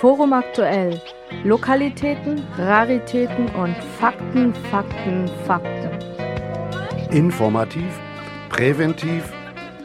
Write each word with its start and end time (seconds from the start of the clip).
Forum 0.00 0.32
aktuell. 0.32 0.98
Lokalitäten, 1.44 2.42
Raritäten 2.56 3.50
und 3.54 3.76
Fakten, 3.98 4.54
Fakten, 4.70 5.28
Fakten. 5.46 5.90
Informativ, 7.10 8.00
präventiv, 8.48 9.30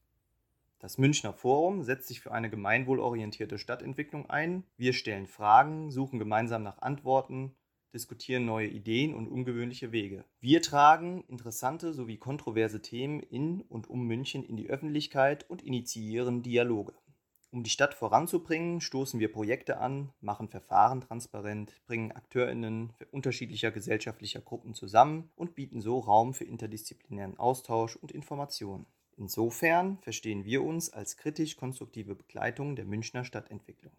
Das 0.79 0.97
Münchner 0.97 1.35
Forum 1.35 1.83
setzt 1.83 2.09
sich 2.09 2.23
für 2.23 2.33
eine 2.33 2.49
gemeinwohlorientierte 2.49 3.59
Stadtentwicklung 3.59 4.31
ein. 4.31 4.65
Wir 4.79 4.95
stellen 4.95 5.27
Fragen, 5.27 5.91
suchen 5.91 6.19
gemeinsam 6.19 6.63
nach 6.63 6.81
Antworten 6.81 7.55
diskutieren 7.93 8.45
neue 8.45 8.69
Ideen 8.69 9.15
und 9.15 9.29
ungewöhnliche 9.29 9.93
Wege. 9.93 10.25
Wir 10.41 10.63
tragen 10.63 11.25
interessante 11.29 11.93
sowie 11.93 12.17
kontroverse 12.17 12.83
Themen 12.83 13.21
in 13.21 13.63
und 13.63 13.89
um 13.89 14.07
München 14.07 14.45
in 14.45 14.57
die 14.57 14.69
Öffentlichkeit 14.69 15.49
und 15.49 15.63
initiieren 15.63 16.43
Dialoge. 16.43 16.95
Um 17.51 17.63
die 17.63 17.71
Stadt 17.71 17.95
voranzubringen, 17.95 18.83
stoßen 18.83 19.21
wir 19.21 19.33
Projekte 19.33 19.79
an, 19.79 20.13
machen 20.21 20.49
Verfahren 20.49 21.01
transparent, 21.01 21.81
bringen 21.87 22.13
Akteurinnen 22.13 22.93
unterschiedlicher 23.11 23.71
gesellschaftlicher 23.71 24.43
Gruppen 24.43 24.75
zusammen 24.75 25.31
und 25.35 25.55
bieten 25.55 25.81
so 25.81 25.99
Raum 25.99 26.35
für 26.35 26.45
interdisziplinären 26.45 27.39
Austausch 27.39 27.97
und 27.97 28.13
Information. 28.13 28.85
Insofern 29.17 29.99
verstehen 30.03 30.45
wir 30.45 30.63
uns 30.63 30.93
als 30.93 31.17
kritisch-konstruktive 31.17 32.15
Begleitung 32.15 32.77
der 32.77 32.85
Münchner 32.85 33.25
Stadtentwicklung. 33.25 33.95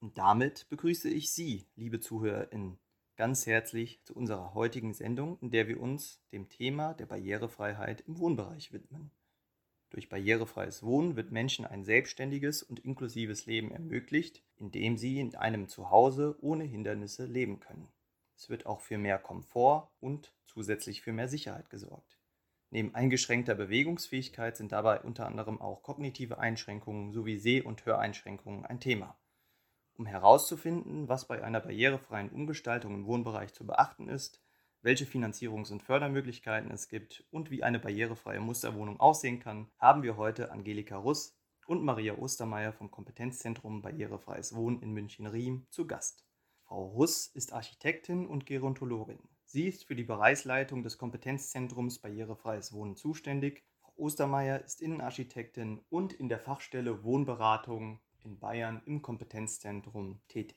Und 0.00 0.18
damit 0.18 0.68
begrüße 0.68 1.08
ich 1.08 1.32
Sie, 1.32 1.66
liebe 1.76 1.98
ZuhörerInnen, 1.98 2.78
ganz 3.22 3.46
herzlich 3.46 4.02
zu 4.02 4.16
unserer 4.16 4.52
heutigen 4.52 4.94
Sendung, 4.94 5.38
in 5.38 5.52
der 5.52 5.68
wir 5.68 5.80
uns 5.80 6.20
dem 6.32 6.48
Thema 6.48 6.92
der 6.94 7.06
Barrierefreiheit 7.06 8.00
im 8.08 8.18
Wohnbereich 8.18 8.72
widmen. 8.72 9.12
Durch 9.90 10.08
barrierefreies 10.08 10.82
Wohnen 10.82 11.14
wird 11.14 11.30
Menschen 11.30 11.64
ein 11.64 11.84
selbstständiges 11.84 12.64
und 12.64 12.80
inklusives 12.80 13.46
Leben 13.46 13.70
ermöglicht, 13.70 14.42
indem 14.56 14.96
sie 14.96 15.20
in 15.20 15.36
einem 15.36 15.68
Zuhause 15.68 16.36
ohne 16.40 16.64
Hindernisse 16.64 17.26
leben 17.26 17.60
können. 17.60 17.86
Es 18.36 18.48
wird 18.50 18.66
auch 18.66 18.80
für 18.80 18.98
mehr 18.98 19.20
Komfort 19.20 19.92
und 20.00 20.34
zusätzlich 20.44 21.00
für 21.00 21.12
mehr 21.12 21.28
Sicherheit 21.28 21.70
gesorgt. 21.70 22.18
Neben 22.70 22.92
eingeschränkter 22.92 23.54
Bewegungsfähigkeit 23.54 24.56
sind 24.56 24.72
dabei 24.72 25.00
unter 25.00 25.26
anderem 25.26 25.60
auch 25.60 25.84
kognitive 25.84 26.40
Einschränkungen 26.40 27.12
sowie 27.12 27.36
Seh- 27.36 27.62
und 27.62 27.86
Höreinschränkungen 27.86 28.66
ein 28.66 28.80
Thema. 28.80 29.16
Um 29.94 30.06
herauszufinden, 30.06 31.08
was 31.08 31.28
bei 31.28 31.44
einer 31.44 31.60
barrierefreien 31.60 32.30
Umgestaltung 32.30 32.94
im 32.94 33.06
Wohnbereich 33.06 33.52
zu 33.52 33.66
beachten 33.66 34.08
ist, 34.08 34.42
welche 34.80 35.04
Finanzierungs- 35.04 35.70
und 35.70 35.82
Fördermöglichkeiten 35.82 36.70
es 36.70 36.88
gibt 36.88 37.24
und 37.30 37.50
wie 37.50 37.62
eine 37.62 37.78
barrierefreie 37.78 38.40
Musterwohnung 38.40 38.98
aussehen 38.98 39.38
kann, 39.38 39.70
haben 39.78 40.02
wir 40.02 40.16
heute 40.16 40.50
Angelika 40.50 40.96
Russ 40.96 41.38
und 41.66 41.84
Maria 41.84 42.18
Ostermeier 42.18 42.72
vom 42.72 42.90
Kompetenzzentrum 42.90 43.82
Barrierefreies 43.82 44.54
Wohnen 44.54 44.82
in 44.82 44.92
München-Riem 44.92 45.66
zu 45.70 45.86
Gast. 45.86 46.26
Frau 46.64 46.86
Russ 46.86 47.26
ist 47.28 47.52
Architektin 47.52 48.26
und 48.26 48.46
Gerontologin. 48.46 49.20
Sie 49.44 49.68
ist 49.68 49.84
für 49.84 49.94
die 49.94 50.04
Bereichsleitung 50.04 50.82
des 50.82 50.98
Kompetenzzentrums 50.98 51.98
Barrierefreies 51.98 52.72
Wohnen 52.72 52.96
zuständig. 52.96 53.64
Frau 53.80 53.92
Ostermeier 53.96 54.64
ist 54.64 54.80
Innenarchitektin 54.80 55.80
und 55.90 56.12
in 56.12 56.28
der 56.28 56.38
Fachstelle 56.38 57.04
Wohnberatung 57.04 58.00
in 58.24 58.38
Bayern 58.38 58.82
im 58.86 59.02
Kompetenzzentrum 59.02 60.20
tätig. 60.28 60.56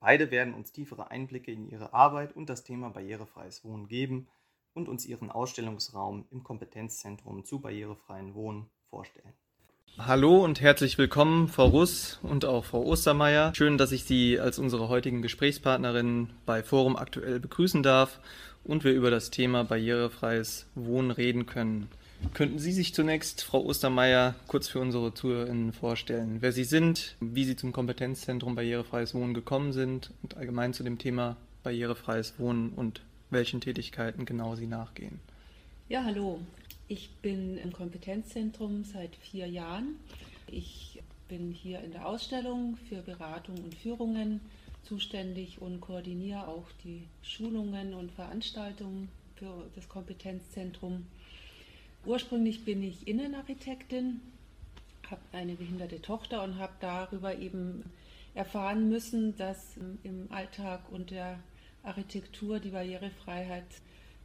Beide 0.00 0.30
werden 0.30 0.54
uns 0.54 0.72
tiefere 0.72 1.10
Einblicke 1.10 1.50
in 1.50 1.68
ihre 1.68 1.94
Arbeit 1.94 2.36
und 2.36 2.48
das 2.48 2.64
Thema 2.64 2.90
barrierefreies 2.90 3.64
Wohnen 3.64 3.88
geben 3.88 4.28
und 4.74 4.88
uns 4.88 5.06
ihren 5.06 5.30
Ausstellungsraum 5.30 6.26
im 6.30 6.44
Kompetenzzentrum 6.44 7.44
zu 7.44 7.60
barrierefreien 7.60 8.34
Wohnen 8.34 8.70
vorstellen. 8.90 9.32
Hallo 9.98 10.44
und 10.44 10.60
herzlich 10.60 10.98
willkommen, 10.98 11.48
Frau 11.48 11.68
Russ 11.68 12.20
und 12.22 12.44
auch 12.44 12.66
Frau 12.66 12.84
Ostermeier. 12.84 13.54
Schön, 13.56 13.78
dass 13.78 13.92
ich 13.92 14.04
Sie 14.04 14.38
als 14.38 14.58
unsere 14.58 14.90
heutigen 14.90 15.22
Gesprächspartnerin 15.22 16.28
bei 16.44 16.62
Forum 16.62 16.96
aktuell 16.96 17.40
begrüßen 17.40 17.82
darf 17.82 18.20
und 18.62 18.84
wir 18.84 18.92
über 18.92 19.10
das 19.10 19.30
Thema 19.30 19.64
barrierefreies 19.64 20.70
Wohnen 20.74 21.10
reden 21.10 21.46
können. 21.46 21.88
Könnten 22.34 22.58
Sie 22.58 22.72
sich 22.72 22.94
zunächst, 22.94 23.42
Frau 23.42 23.64
Ostermeier, 23.64 24.34
kurz 24.46 24.68
für 24.68 24.80
unsere 24.80 25.14
ZuhörerInnen 25.14 25.72
vorstellen, 25.72 26.38
wer 26.40 26.52
Sie 26.52 26.64
sind, 26.64 27.16
wie 27.20 27.44
Sie 27.44 27.56
zum 27.56 27.72
Kompetenzzentrum 27.72 28.54
Barrierefreies 28.54 29.14
Wohnen 29.14 29.34
gekommen 29.34 29.72
sind 29.72 30.12
und 30.22 30.36
allgemein 30.36 30.72
zu 30.72 30.82
dem 30.82 30.98
Thema 30.98 31.36
barrierefreies 31.62 32.38
Wohnen 32.38 32.70
und 32.70 33.02
welchen 33.30 33.60
Tätigkeiten 33.60 34.24
genau 34.24 34.54
Sie 34.54 34.66
nachgehen? 34.66 35.18
Ja, 35.88 36.04
hallo. 36.04 36.40
Ich 36.88 37.10
bin 37.22 37.58
im 37.58 37.72
Kompetenzzentrum 37.72 38.84
seit 38.84 39.16
vier 39.16 39.46
Jahren. 39.46 39.96
Ich 40.46 41.02
bin 41.28 41.50
hier 41.50 41.80
in 41.80 41.90
der 41.90 42.06
Ausstellung 42.06 42.76
für 42.88 43.02
Beratung 43.02 43.56
und 43.56 43.74
Führungen 43.74 44.40
zuständig 44.84 45.60
und 45.60 45.80
koordiniere 45.80 46.46
auch 46.46 46.66
die 46.84 47.02
Schulungen 47.22 47.94
und 47.94 48.12
Veranstaltungen 48.12 49.08
für 49.34 49.68
das 49.74 49.88
Kompetenzzentrum. 49.88 51.06
Ursprünglich 52.06 52.64
bin 52.64 52.84
ich 52.84 53.08
Innenarchitektin, 53.08 54.20
habe 55.10 55.20
eine 55.32 55.54
behinderte 55.54 56.00
Tochter 56.00 56.44
und 56.44 56.56
habe 56.56 56.72
darüber 56.80 57.36
eben 57.36 57.84
erfahren 58.34 58.88
müssen, 58.88 59.36
dass 59.36 59.76
im 60.04 60.30
Alltag 60.30 60.80
und 60.92 61.10
der 61.10 61.40
Architektur 61.82 62.60
die 62.60 62.70
Barrierefreiheit 62.70 63.64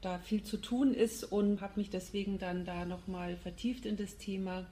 da 0.02 0.20
viel 0.20 0.44
zu 0.44 0.58
tun 0.58 0.94
ist 0.94 1.24
und 1.24 1.62
habe 1.62 1.80
mich 1.80 1.90
deswegen 1.90 2.38
dann 2.38 2.66
da 2.66 2.86
nochmal 2.86 3.36
vertieft 3.38 3.86
in 3.86 3.98
das 3.98 4.18
Thema 4.18 4.68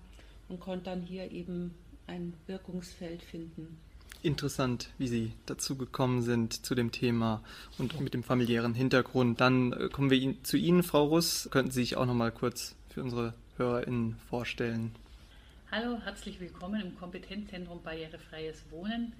und 0.47 0.59
konnte 0.59 0.85
dann 0.85 1.01
hier 1.01 1.31
eben 1.31 1.73
ein 2.05 2.33
Wirkungsfeld 2.45 3.23
finden. 3.23 3.79
Interessant, 4.21 4.89
wie 4.97 5.07
Sie 5.07 5.31
dazu 5.45 5.77
gekommen 5.77 6.21
sind 6.21 6.65
zu 6.65 6.75
dem 6.75 6.91
Thema 6.91 7.41
und 7.77 8.01
mit 8.01 8.13
dem 8.13 8.21
familiären 8.21 8.73
Hintergrund. 8.73 9.39
Dann 9.39 9.71
äh, 9.71 9.89
kommen 9.89 10.09
wir 10.09 10.43
zu 10.43 10.57
Ihnen, 10.57 10.83
Frau 10.83 11.05
Russ. 11.05 11.47
Könnten 11.51 11.71
Sie 11.71 11.81
sich 11.81 11.95
auch 11.95 12.05
noch 12.05 12.15
mal 12.15 12.31
kurz 12.31 12.75
für 12.99 13.03
unsere 13.03 13.33
HörerInnen 13.55 14.17
vorstellen? 14.29 14.93
Hallo, 15.71 15.99
herzlich 16.03 16.37
willkommen 16.41 16.81
im 16.81 16.97
Kompetenzzentrum 16.97 17.81
Barrierefreies 17.81 18.65
Wohnen. 18.71 19.13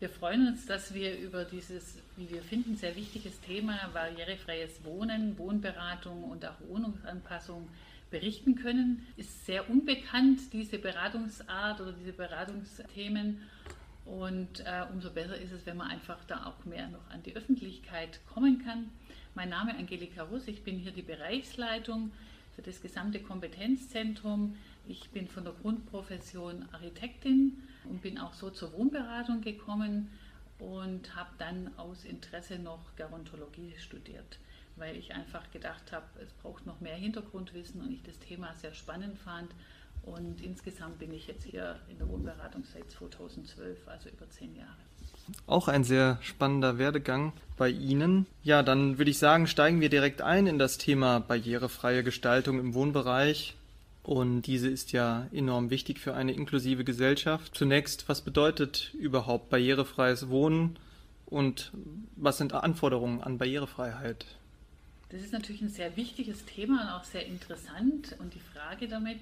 Wir 0.00 0.10
freuen 0.10 0.48
uns, 0.48 0.66
dass 0.66 0.92
wir 0.92 1.18
über 1.18 1.44
dieses, 1.44 1.96
wie 2.18 2.28
wir 2.28 2.42
finden, 2.42 2.76
sehr 2.76 2.94
wichtiges 2.94 3.40
Thema 3.40 3.78
barrierefreies 3.94 4.84
Wohnen, 4.84 5.38
Wohnberatung 5.38 6.24
und 6.24 6.44
auch 6.44 6.60
Wohnungsanpassung 6.68 7.68
berichten 8.10 8.56
können. 8.56 9.06
Ist 9.16 9.46
sehr 9.46 9.70
unbekannt, 9.70 10.52
diese 10.52 10.78
Beratungsart 10.78 11.80
oder 11.80 11.92
diese 11.92 12.12
Beratungsthemen. 12.12 13.40
Und 14.04 14.60
äh, 14.60 14.84
umso 14.92 15.10
besser 15.10 15.38
ist 15.38 15.52
es, 15.52 15.64
wenn 15.64 15.78
man 15.78 15.90
einfach 15.90 16.18
da 16.26 16.44
auch 16.46 16.66
mehr 16.66 16.88
noch 16.88 17.08
an 17.10 17.22
die 17.22 17.34
Öffentlichkeit 17.34 18.20
kommen 18.34 18.62
kann. 18.62 18.90
Mein 19.34 19.48
Name 19.48 19.72
ist 19.72 19.78
Angelika 19.78 20.24
Russ, 20.24 20.48
ich 20.48 20.62
bin 20.64 20.76
hier 20.76 20.92
die 20.92 21.00
Bereichsleitung 21.00 22.10
für 22.54 22.62
das 22.62 22.80
gesamte 22.80 23.20
Kompetenzzentrum. 23.20 24.56
Ich 24.86 25.10
bin 25.10 25.28
von 25.28 25.44
der 25.44 25.54
Grundprofession 25.54 26.68
Architektin 26.72 27.62
und 27.88 28.02
bin 28.02 28.18
auch 28.18 28.34
so 28.34 28.50
zur 28.50 28.72
Wohnberatung 28.72 29.40
gekommen 29.40 30.10
und 30.58 31.14
habe 31.16 31.30
dann 31.38 31.76
aus 31.76 32.04
Interesse 32.04 32.58
noch 32.58 32.94
Gerontologie 32.96 33.74
studiert, 33.78 34.38
weil 34.76 34.96
ich 34.96 35.14
einfach 35.14 35.50
gedacht 35.50 35.92
habe, 35.92 36.06
es 36.20 36.32
braucht 36.34 36.66
noch 36.66 36.80
mehr 36.80 36.96
Hintergrundwissen 36.96 37.80
und 37.80 37.92
ich 37.92 38.02
das 38.02 38.18
Thema 38.18 38.54
sehr 38.54 38.74
spannend 38.74 39.18
fand. 39.18 39.50
Und 40.02 40.40
insgesamt 40.40 40.98
bin 40.98 41.12
ich 41.12 41.28
jetzt 41.28 41.44
hier 41.44 41.78
in 41.88 41.98
der 41.98 42.08
Wohnberatung 42.08 42.64
seit 42.64 42.90
2012, 42.90 43.86
also 43.86 44.08
über 44.08 44.28
zehn 44.30 44.54
Jahre. 44.56 44.91
Auch 45.46 45.68
ein 45.68 45.84
sehr 45.84 46.18
spannender 46.22 46.78
Werdegang 46.78 47.32
bei 47.56 47.68
Ihnen. 47.68 48.26
Ja, 48.42 48.62
dann 48.62 48.98
würde 48.98 49.10
ich 49.10 49.18
sagen, 49.18 49.46
steigen 49.46 49.80
wir 49.80 49.88
direkt 49.88 50.22
ein 50.22 50.46
in 50.46 50.58
das 50.58 50.78
Thema 50.78 51.20
barrierefreie 51.20 52.02
Gestaltung 52.02 52.58
im 52.58 52.74
Wohnbereich. 52.74 53.54
Und 54.02 54.42
diese 54.42 54.68
ist 54.68 54.92
ja 54.92 55.28
enorm 55.32 55.70
wichtig 55.70 56.00
für 56.00 56.14
eine 56.14 56.32
inklusive 56.32 56.82
Gesellschaft. 56.84 57.54
Zunächst, 57.54 58.08
was 58.08 58.22
bedeutet 58.22 58.92
überhaupt 58.94 59.48
barrierefreies 59.48 60.28
Wohnen 60.28 60.76
und 61.26 61.72
was 62.16 62.38
sind 62.38 62.52
Anforderungen 62.52 63.22
an 63.22 63.38
Barrierefreiheit? 63.38 64.26
Das 65.10 65.20
ist 65.20 65.32
natürlich 65.32 65.62
ein 65.62 65.68
sehr 65.68 65.96
wichtiges 65.96 66.44
Thema 66.46 66.82
und 66.82 66.88
auch 66.88 67.04
sehr 67.04 67.26
interessant. 67.26 68.16
Und 68.18 68.34
die 68.34 68.40
Frage 68.40 68.88
damit 68.88 69.18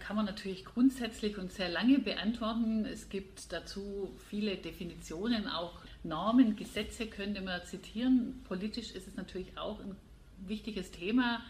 kann 0.00 0.16
man 0.16 0.24
natürlich 0.24 0.64
grundsätzlich 0.64 1.38
und 1.38 1.52
sehr 1.52 1.68
lange 1.68 1.98
beantworten. 1.98 2.84
Es 2.84 3.08
gibt 3.08 3.52
dazu 3.52 4.10
viele 4.28 4.56
Definitionen, 4.56 5.46
auch 5.46 5.78
Normen, 6.02 6.56
Gesetze 6.56 7.06
könnte 7.06 7.40
man 7.42 7.64
zitieren. 7.64 8.42
Politisch 8.48 8.92
ist 8.92 9.06
es 9.06 9.16
natürlich 9.16 9.56
auch 9.58 9.78
ein 9.80 9.94
wichtiges 10.46 10.90
Thema 10.90 11.42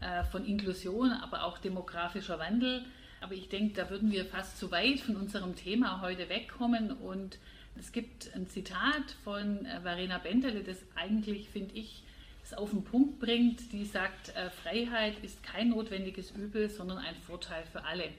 äh, 0.00 0.24
von 0.24 0.44
Inklusion, 0.44 1.12
aber 1.12 1.44
auch 1.44 1.58
demografischer 1.58 2.38
Wandel. 2.38 2.84
Aber 3.20 3.34
ich 3.34 3.48
denke, 3.48 3.74
da 3.74 3.90
würden 3.90 4.10
wir 4.10 4.26
fast 4.26 4.58
zu 4.58 4.70
weit 4.70 5.00
von 5.00 5.16
unserem 5.16 5.56
Thema 5.56 6.02
heute 6.02 6.28
wegkommen. 6.28 6.92
Und 6.92 7.38
es 7.78 7.92
gibt 7.92 8.34
ein 8.34 8.46
Zitat 8.48 9.16
von 9.24 9.64
äh, 9.64 9.80
Verena 9.80 10.18
Bentele, 10.18 10.62
das 10.62 10.78
eigentlich, 10.94 11.48
finde 11.48 11.74
ich, 11.74 12.02
es 12.46 12.54
auf 12.54 12.70
den 12.70 12.84
Punkt 12.84 13.18
bringt, 13.18 13.72
die 13.72 13.84
sagt, 13.84 14.34
äh, 14.36 14.50
Freiheit 14.50 15.14
ist 15.22 15.42
kein 15.42 15.70
notwendiges 15.70 16.30
Übel, 16.30 16.68
sondern 16.68 16.98
ein 16.98 17.16
Vorteil 17.26 17.64
für 17.72 17.84
alle. 17.84 18.10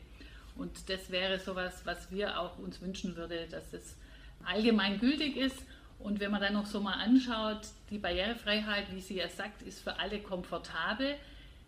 Und 0.57 0.89
das 0.89 1.11
wäre 1.11 1.39
sowas, 1.39 1.83
was 1.85 2.11
wir 2.11 2.39
auch 2.39 2.57
uns 2.59 2.81
wünschen 2.81 3.15
würden, 3.15 3.49
dass 3.49 3.71
es 3.71 3.95
allgemein 4.43 4.99
gültig 4.99 5.37
ist. 5.37 5.57
Und 5.99 6.19
wenn 6.19 6.31
man 6.31 6.41
dann 6.41 6.53
noch 6.53 6.65
so 6.65 6.81
mal 6.81 6.93
anschaut, 6.93 7.61
die 7.89 7.99
Barrierefreiheit, 7.99 8.93
wie 8.93 8.99
sie 8.99 9.15
ja 9.15 9.29
sagt, 9.29 9.61
ist 9.61 9.81
für 9.81 9.97
alle 9.97 10.19
komfortabel. 10.19 11.15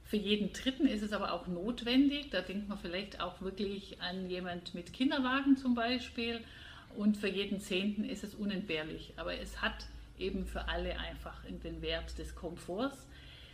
Für 0.03 0.17
jeden 0.17 0.51
Dritten 0.51 0.85
ist 0.85 1.01
es 1.01 1.13
aber 1.13 1.31
auch 1.31 1.47
notwendig. 1.47 2.29
Da 2.31 2.41
denkt 2.41 2.67
man 2.67 2.77
vielleicht 2.77 3.21
auch 3.21 3.39
wirklich 3.41 4.01
an 4.01 4.29
jemand 4.29 4.75
mit 4.75 4.91
Kinderwagen 4.91 5.55
zum 5.55 5.75
Beispiel. 5.75 6.41
Und 6.97 7.15
für 7.15 7.29
jeden 7.29 7.61
Zehnten 7.61 8.03
ist 8.03 8.23
es 8.23 8.35
unentbehrlich. 8.35 9.13
Aber 9.15 9.39
es 9.39 9.61
hat 9.61 9.85
eben 10.19 10.45
für 10.45 10.67
alle 10.67 10.99
einfach 10.99 11.43
den 11.45 11.81
Wert 11.81 12.17
des 12.17 12.35
Komforts. 12.35 13.07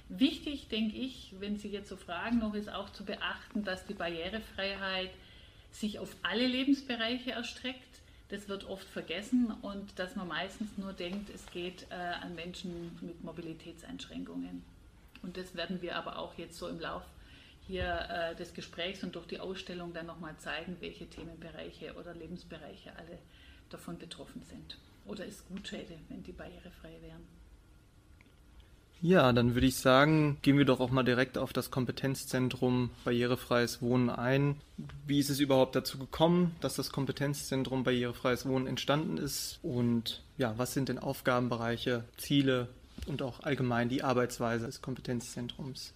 Wichtig, 0.10 0.68
denke 0.68 0.96
ich, 0.96 1.34
wenn 1.40 1.58
Sie 1.58 1.70
jetzt 1.70 1.90
so 1.90 1.96
fragen, 1.96 2.40
noch 2.40 2.54
ist 2.54 2.70
auch 2.70 2.92
zu 2.92 3.06
beachten, 3.06 3.64
dass 3.64 3.86
die 3.86 3.96
Barrierefreiheit 3.96 5.10
sich 5.72 6.00
auf 6.00 6.16
alle 6.22 6.46
Lebensbereiche 6.46 7.32
erstreckt. 7.32 7.82
Das 8.30 8.48
wird 8.48 8.66
oft 8.66 8.88
vergessen 8.88 9.52
und 9.62 9.98
dass 10.00 10.16
man 10.16 10.28
meistens 10.28 10.78
nur 10.78 10.94
denkt, 10.94 11.30
es 11.34 11.46
geht 11.48 11.88
äh, 11.90 11.96
an 11.96 12.36
Menschen 12.36 12.98
mit 13.02 13.24
Mobilitätseinschränkungen. 13.24 14.64
Und 15.22 15.38
das 15.38 15.56
werden 15.56 15.82
wir 15.82 15.96
aber 15.96 16.20
auch 16.20 16.38
jetzt 16.38 16.58
so 16.58 16.68
im 16.68 16.80
Lauf 16.80 17.04
hier 17.68 18.08
äh, 18.10 18.36
des 18.36 18.54
Gesprächs 18.54 19.04
und 19.04 19.16
durch 19.16 19.26
die 19.28 19.40
Ausstellung 19.40 19.94
dann 19.94 20.06
nochmal 20.06 20.36
zeigen, 20.38 20.78
welche 20.80 21.08
Themenbereiche 21.08 21.94
oder 21.96 22.14
Lebensbereiche 22.14 22.96
alle 22.96 23.18
davon 23.70 23.98
betroffen 23.98 24.44
sind 24.44 24.78
oder 25.06 25.26
es 25.26 25.46
gut 25.48 25.64
täte, 25.66 25.94
wenn 26.10 26.24
die 26.24 26.32
barrierefrei 26.32 26.98
wären. 27.02 27.24
Ja, 29.02 29.32
dann 29.34 29.54
würde 29.54 29.68
ich 29.68 29.76
sagen, 29.76 30.38
gehen 30.42 30.58
wir 30.58 30.66
doch 30.66 30.80
auch 30.80 30.90
mal 30.90 31.04
direkt 31.04 31.38
auf 31.38 31.54
das 31.54 31.70
Kompetenzzentrum 31.70 32.90
Barrierefreies 33.04 33.82
Wohnen 33.82 34.10
ein. 34.10 34.56
Wie 35.06 35.20
ist 35.20 35.30
es 35.30 35.40
überhaupt 35.40 35.76
dazu 35.76 36.00
gekommen, 36.00 36.56
dass 36.62 36.76
das 36.76 36.92
Kompetenzzentrum 36.92 37.84
Barrierefreies 37.84 38.48
Wohnen 38.48 38.68
entstanden 38.68 39.18
ist? 39.18 39.60
Und 39.62 40.24
ja, 40.38 40.56
was 40.58 40.74
sind 40.74 40.90
denn 40.90 40.98
Aufgabenbereiche, 40.98 42.04
Ziele 42.18 42.68
und 43.06 43.22
auch 43.22 43.42
allgemein 43.42 43.90
die 43.90 44.02
Arbeitsweise 44.02 44.66
des 44.66 44.82
Kompetenzzentrums? 44.82 45.94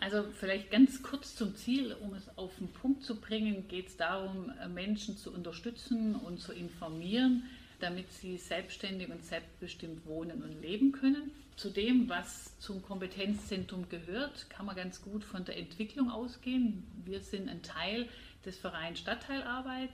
Also 0.00 0.24
vielleicht 0.38 0.70
ganz 0.70 1.02
kurz 1.02 1.34
zum 1.34 1.56
Ziel, 1.56 1.94
um 2.00 2.14
es 2.14 2.38
auf 2.38 2.52
den 2.58 2.68
Punkt 2.68 3.02
zu 3.04 3.16
bringen, 3.16 3.66
geht 3.66 3.88
es 3.88 3.96
darum, 3.96 4.52
Menschen 4.72 5.16
zu 5.16 5.32
unterstützen 5.32 6.14
und 6.14 6.40
zu 6.40 6.52
informieren, 6.52 7.42
damit 7.80 8.12
sie 8.12 8.36
selbstständig 8.36 9.10
und 9.10 9.24
selbstbestimmt 9.24 10.04
wohnen 10.06 10.42
und 10.42 10.60
leben 10.60 10.92
können. 10.92 11.30
Zu 11.56 11.70
dem, 11.70 12.08
was 12.08 12.56
zum 12.58 12.82
Kompetenzzentrum 12.82 13.88
gehört, 13.88 14.48
kann 14.50 14.66
man 14.66 14.76
ganz 14.76 15.02
gut 15.02 15.24
von 15.24 15.44
der 15.44 15.56
Entwicklung 15.56 16.10
ausgehen. 16.10 16.84
Wir 17.04 17.20
sind 17.20 17.48
ein 17.48 17.62
Teil 17.62 18.08
des 18.44 18.58
Vereins 18.58 19.00
Stadtteilarbeit, 19.00 19.90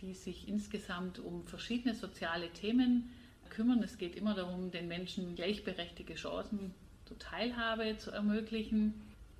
die 0.00 0.14
sich 0.14 0.48
insgesamt 0.48 1.18
um 1.18 1.46
verschiedene 1.46 1.94
soziale 1.94 2.50
Themen 2.50 3.10
kümmern. 3.50 3.82
Es 3.82 3.98
geht 3.98 4.16
immer 4.16 4.34
darum, 4.34 4.70
den 4.70 4.88
Menschen 4.88 5.36
gleichberechtigte 5.36 6.14
Chancen 6.14 6.74
zur 7.06 7.18
Teilhabe 7.18 7.96
zu 7.98 8.10
ermöglichen. 8.10 8.94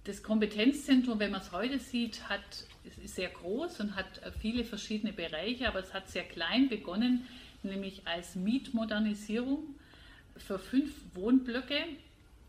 Das 0.04 0.22
Kompetenzzentrum, 0.22 1.18
wenn 1.18 1.30
man 1.30 1.40
es 1.40 1.50
heute 1.50 1.78
sieht, 1.78 2.28
hat, 2.28 2.40
ist 3.02 3.16
sehr 3.16 3.30
groß 3.30 3.80
und 3.80 3.96
hat 3.96 4.20
viele 4.40 4.64
verschiedene 4.64 5.12
Bereiche, 5.12 5.66
aber 5.66 5.80
es 5.80 5.92
hat 5.94 6.08
sehr 6.08 6.24
klein 6.24 6.68
begonnen 6.68 7.26
nämlich 7.64 8.06
als 8.06 8.34
Mietmodernisierung 8.34 9.74
für 10.36 10.58
fünf 10.58 10.92
Wohnblöcke 11.14 11.80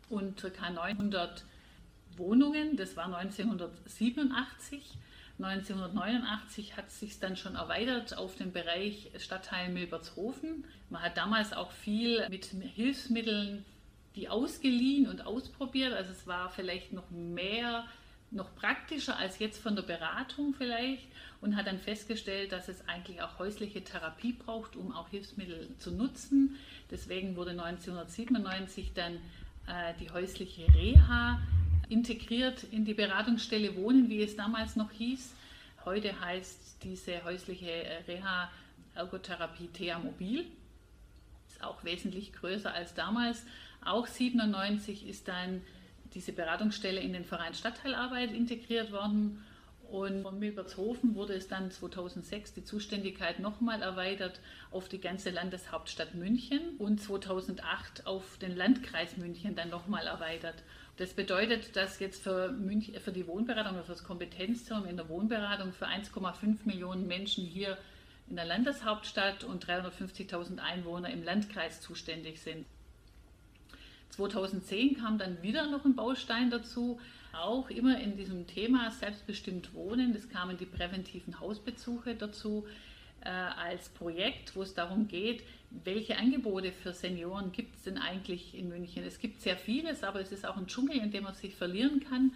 und 0.09 0.41
ca. 0.41 0.69
900 0.69 1.43
Wohnungen. 2.17 2.77
Das 2.77 2.95
war 2.95 3.05
1987. 3.05 4.97
1989 5.37 6.77
hat 6.77 6.87
es 6.87 6.99
sich 6.99 7.19
dann 7.19 7.35
schon 7.35 7.55
erweitert 7.55 8.17
auf 8.17 8.35
den 8.35 8.53
Bereich 8.53 9.11
Stadtteil 9.17 9.69
Milbertshofen. 9.69 10.63
Man 10.89 11.01
hat 11.01 11.17
damals 11.17 11.51
auch 11.51 11.71
viel 11.71 12.27
mit 12.29 12.45
Hilfsmitteln 12.45 13.65
die 14.15 14.29
ausgeliehen 14.29 15.07
und 15.07 15.25
ausprobiert. 15.25 15.93
Also 15.93 16.11
es 16.11 16.25
war 16.25 16.49
vielleicht 16.49 16.93
noch 16.93 17.09
mehr 17.11 17.85
noch 18.31 18.53
praktischer 18.55 19.17
als 19.17 19.39
jetzt 19.39 19.61
von 19.61 19.75
der 19.75 19.83
Beratung 19.83 20.53
vielleicht 20.53 21.07
und 21.41 21.55
hat 21.55 21.67
dann 21.67 21.79
festgestellt, 21.79 22.51
dass 22.51 22.67
es 22.67 22.87
eigentlich 22.87 23.21
auch 23.21 23.39
häusliche 23.39 23.83
Therapie 23.83 24.33
braucht, 24.33 24.75
um 24.75 24.91
auch 24.91 25.09
Hilfsmittel 25.09 25.69
zu 25.77 25.91
nutzen. 25.91 26.57
Deswegen 26.91 27.35
wurde 27.35 27.51
1997 27.51 28.93
dann 28.93 29.15
äh, 29.67 29.93
die 29.99 30.09
häusliche 30.09 30.67
Reha 30.73 31.39
integriert 31.89 32.63
in 32.71 32.85
die 32.85 32.93
Beratungsstelle 32.93 33.75
Wohnen, 33.75 34.09
wie 34.09 34.23
es 34.23 34.35
damals 34.35 34.75
noch 34.75 34.91
hieß. 34.91 35.33
Heute 35.85 36.19
heißt 36.19 36.83
diese 36.83 37.23
häusliche 37.23 37.69
äh, 37.69 37.97
Reha 38.07 38.51
Ergotherapie 38.95 39.67
Thea 39.67 39.99
Mobil. 39.99 40.45
Ist 41.47 41.63
auch 41.63 41.83
wesentlich 41.83 42.33
größer 42.33 42.73
als 42.73 42.93
damals. 42.95 43.45
Auch 43.83 44.07
97 44.07 45.07
ist 45.07 45.27
dann 45.27 45.61
diese 46.15 46.31
Beratungsstelle 46.33 47.01
in 47.01 47.13
den 47.13 47.25
Verein 47.25 47.53
Stadtteilarbeit 47.53 48.31
integriert 48.31 48.91
worden. 48.91 49.43
Und 49.91 50.23
von 50.23 50.39
Milbertshofen 50.39 51.13
wurde 51.13 51.33
es 51.33 51.47
dann 51.47 51.69
2006 51.69 52.53
die 52.53 52.63
Zuständigkeit 52.63 53.39
nochmal 53.39 53.83
erweitert 53.83 54.39
auf 54.71 54.89
die 54.89 54.99
ganze 54.99 55.29
Landeshauptstadt 55.29 56.15
München 56.15 56.77
und 56.79 56.99
2008 56.99 58.07
auf 58.07 58.39
den 58.39 58.55
Landkreis 58.55 59.17
München 59.17 59.55
dann 59.55 59.69
nochmal 59.69 60.07
erweitert. 60.07 60.55
Das 60.97 61.13
bedeutet, 61.13 61.75
dass 61.75 61.99
jetzt 61.99 62.23
für, 62.23 62.51
München, 62.51 62.99
für 62.99 63.11
die 63.11 63.27
Wohnberatung 63.27 63.73
oder 63.73 63.83
für 63.83 63.91
das 63.91 64.03
Kompetenzzentrum 64.03 64.87
in 64.87 64.97
der 64.97 65.07
Wohnberatung 65.07 65.71
für 65.71 65.85
1,5 65.85 66.59
Millionen 66.65 67.05
Menschen 67.05 67.45
hier 67.45 67.77
in 68.27 68.37
der 68.37 68.45
Landeshauptstadt 68.45 69.43
und 69.43 69.67
350.000 69.67 70.57
Einwohner 70.57 71.11
im 71.11 71.23
Landkreis 71.23 71.81
zuständig 71.81 72.41
sind. 72.41 72.65
2010 74.11 74.97
kam 74.97 75.17
dann 75.17 75.41
wieder 75.41 75.69
noch 75.69 75.85
ein 75.85 75.95
Baustein 75.95 76.49
dazu, 76.49 76.99
auch 77.33 77.69
immer 77.69 77.99
in 77.99 78.15
diesem 78.15 78.47
Thema 78.47 78.91
selbstbestimmt 78.91 79.73
wohnen. 79.73 80.15
Es 80.15 80.29
kamen 80.29 80.57
die 80.57 80.65
präventiven 80.65 81.39
Hausbesuche 81.39 82.15
dazu 82.15 82.65
äh, 83.21 83.29
als 83.29 83.89
Projekt, 83.89 84.55
wo 84.55 84.61
es 84.61 84.73
darum 84.73 85.07
geht, 85.07 85.43
welche 85.83 86.17
Angebote 86.17 86.71
für 86.71 86.93
Senioren 86.93 87.51
gibt 87.51 87.75
es 87.75 87.83
denn 87.83 87.97
eigentlich 87.97 88.55
in 88.55 88.69
München. 88.69 89.03
Es 89.03 89.19
gibt 89.19 89.41
sehr 89.41 89.57
vieles, 89.57 90.03
aber 90.03 90.21
es 90.21 90.31
ist 90.31 90.45
auch 90.45 90.55
ein 90.55 90.67
Dschungel, 90.67 90.97
in 90.97 91.11
dem 91.11 91.23
man 91.23 91.33
sich 91.33 91.55
verlieren 91.55 91.99
kann, 92.07 92.31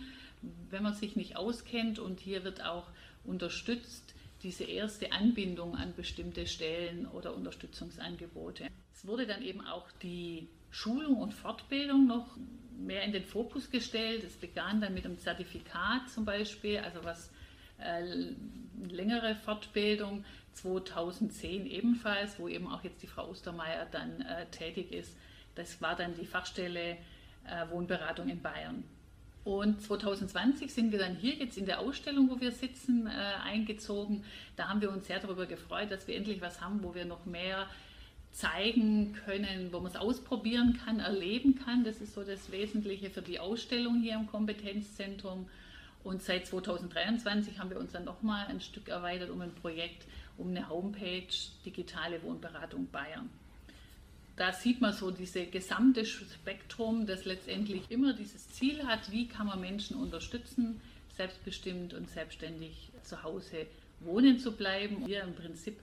wenn 0.69 0.83
man 0.83 0.93
sich 0.93 1.15
nicht 1.15 1.37
auskennt. 1.37 1.99
Und 1.99 2.19
hier 2.19 2.43
wird 2.43 2.65
auch 2.65 2.87
unterstützt 3.23 4.13
diese 4.43 4.63
erste 4.63 5.11
Anbindung 5.11 5.75
an 5.75 5.93
bestimmte 5.95 6.47
Stellen 6.47 7.05
oder 7.07 7.35
Unterstützungsangebote. 7.35 8.67
Es 8.93 9.05
wurde 9.05 9.25
dann 9.25 9.41
eben 9.41 9.61
auch 9.61 9.89
die 10.01 10.47
Schulung 10.71 11.17
und 11.17 11.33
Fortbildung 11.33 12.07
noch 12.07 12.37
mehr 12.77 13.03
in 13.03 13.11
den 13.11 13.23
Fokus 13.23 13.69
gestellt. 13.69 14.23
Es 14.23 14.35
begann 14.35 14.81
dann 14.81 14.93
mit 14.93 15.05
einem 15.05 15.17
Zertifikat 15.17 16.09
zum 16.09 16.25
Beispiel, 16.25 16.79
also 16.79 17.03
was 17.03 17.31
äh, 17.79 18.33
längere 18.87 19.35
Fortbildung 19.35 20.23
2010 20.53 21.65
ebenfalls, 21.65 22.39
wo 22.39 22.47
eben 22.47 22.67
auch 22.67 22.83
jetzt 22.83 23.01
die 23.01 23.07
Frau 23.07 23.29
Ostermeier 23.29 23.85
dann 23.91 24.21
äh, 24.21 24.45
tätig 24.47 24.91
ist. 24.91 25.17
Das 25.55 25.81
war 25.81 25.95
dann 25.95 26.15
die 26.15 26.25
Fachstelle 26.25 26.97
äh, 27.45 27.69
Wohnberatung 27.69 28.29
in 28.29 28.41
Bayern. 28.41 28.83
Und 29.43 29.81
2020 29.81 30.71
sind 30.71 30.91
wir 30.91 30.99
dann 30.99 31.15
hier 31.15 31.33
jetzt 31.35 31.57
in 31.57 31.65
der 31.65 31.79
Ausstellung, 31.79 32.29
wo 32.29 32.39
wir 32.39 32.51
sitzen, 32.51 33.07
äh, 33.07 33.09
eingezogen. 33.09 34.23
Da 34.55 34.67
haben 34.67 34.81
wir 34.81 34.91
uns 34.91 35.07
sehr 35.07 35.19
darüber 35.19 35.45
gefreut, 35.45 35.91
dass 35.91 36.07
wir 36.07 36.15
endlich 36.15 36.41
was 36.41 36.61
haben, 36.61 36.83
wo 36.83 36.93
wir 36.93 37.05
noch 37.05 37.25
mehr 37.25 37.67
zeigen 38.31 39.13
können, 39.25 39.71
wo 39.71 39.79
man 39.79 39.91
es 39.91 39.97
ausprobieren 39.97 40.79
kann, 40.85 40.99
erleben 40.99 41.55
kann. 41.63 41.83
Das 41.83 41.99
ist 42.01 42.13
so 42.13 42.23
das 42.23 42.51
Wesentliche 42.51 43.09
für 43.09 43.21
die 43.21 43.39
Ausstellung 43.39 44.01
hier 44.01 44.15
im 44.15 44.27
Kompetenzzentrum. 44.27 45.47
Und 46.03 46.21
seit 46.23 46.47
2023 46.47 47.59
haben 47.59 47.69
wir 47.69 47.79
uns 47.79 47.91
dann 47.91 48.05
nochmal 48.05 48.47
ein 48.47 48.61
Stück 48.61 48.87
erweitert 48.87 49.29
um 49.29 49.41
ein 49.41 49.53
Projekt, 49.53 50.05
um 50.37 50.49
eine 50.49 50.69
Homepage 50.69 51.27
Digitale 51.65 52.23
Wohnberatung 52.23 52.87
Bayern. 52.91 53.29
da 54.37 54.53
sieht 54.53 54.79
man 54.79 54.93
so 54.93 55.11
dieses 55.11 55.51
gesamte 55.51 56.05
Spektrum, 56.05 57.05
das 57.05 57.25
letztendlich 57.25 57.91
immer 57.91 58.13
dieses 58.13 58.49
Ziel 58.51 58.85
hat, 58.85 59.11
wie 59.11 59.27
kann 59.27 59.47
man 59.47 59.59
Menschen 59.59 59.97
unterstützen, 59.97 60.79
selbstbestimmt 61.17 61.93
und 61.93 62.09
selbstständig 62.09 62.89
zu 63.03 63.21
Hause 63.21 63.67
wohnen 63.99 64.39
zu 64.39 64.53
bleiben. 64.53 65.05
Wir 65.05 65.23
im 65.23 65.35
Prinzip 65.35 65.77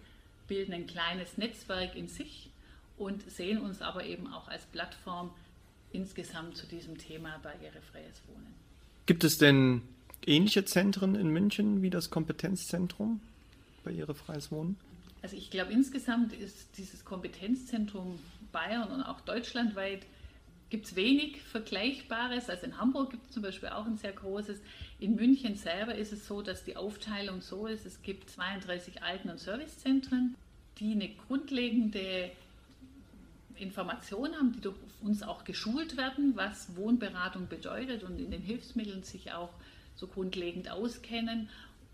bilden 0.49 0.73
ein 0.73 0.87
kleines 0.87 1.39
Netzwerk 1.39 1.97
in 1.97 2.09
sich 2.09 2.51
und 2.97 3.31
sehen 3.31 3.59
uns 3.59 3.83
aber 3.83 4.05
eben 4.05 4.33
auch 4.33 4.49
als 4.49 4.65
Plattform 4.67 5.31
insgesamt 5.93 6.57
zu 6.57 6.67
diesem 6.67 6.99
Thema 6.99 7.39
barrierefreies 7.43 8.23
Wohnen. 8.29 8.55
Gibt 9.07 9.25
es 9.25 9.39
denn 9.39 9.83
ähnliche 10.27 10.65
Zentren 10.65 11.15
in 11.15 11.29
München 11.29 11.83
wie 11.83 11.91
das 11.91 12.11
Kompetenzzentrum 12.11 13.21
barrierefreies 13.85 14.51
Wohnen? 14.51 14.77
Also 15.23 15.37
ich 15.37 15.51
glaube 15.51 15.73
insgesamt 15.73 16.33
ist 16.33 16.69
dieses 16.77 17.05
Kompetenzzentrum 17.05 18.19
Bayern 18.53 18.91
und 18.91 19.03
auch 19.03 19.21
deutschlandweit 19.21 20.07
gibt 20.77 20.89
es 20.89 20.97
wenig 20.97 21.41
Vergleichbares. 21.41 22.51
Also 22.51 22.67
in 22.67 22.77
Hamburg 22.77 23.11
gibt 23.11 23.25
es 23.25 23.33
zum 23.33 23.43
Beispiel 23.43 23.71
auch 23.71 23.87
ein 23.87 23.97
sehr 23.97 24.13
großes. 24.13 24.61
In 24.99 25.15
München 25.15 25.55
selber 25.55 25.95
ist 25.95 26.13
es 26.13 26.27
so, 26.27 26.43
dass 26.43 26.65
die 26.65 26.77
Aufteilung 26.77 27.41
so 27.41 27.67
ist, 27.67 27.87
es 27.87 28.03
gibt 28.03 28.29
32 28.29 29.03
Alten- 29.03 29.31
und 29.31 29.41
Servicezentren, 29.41 30.35
die 30.79 30.93
eine 30.93 31.09
grundlegende 31.09 32.31
Information 33.55 34.35
haben, 34.35 34.53
die 34.53 34.61
durch 34.61 34.77
uns 35.01 35.23
auch 35.23 35.45
geschult 35.45 35.97
werden, 35.97 36.37
was 36.37 36.77
Wohnberatung 36.77 37.49
bedeutet 37.49 38.03
und 38.03 38.19
in 38.19 38.31
den 38.31 38.43
Hilfsmitteln 38.43 39.03
sich 39.03 39.33
auch 39.33 39.55
so 39.95 40.07
grundlegend 40.07 40.71
auskennen 40.71 41.49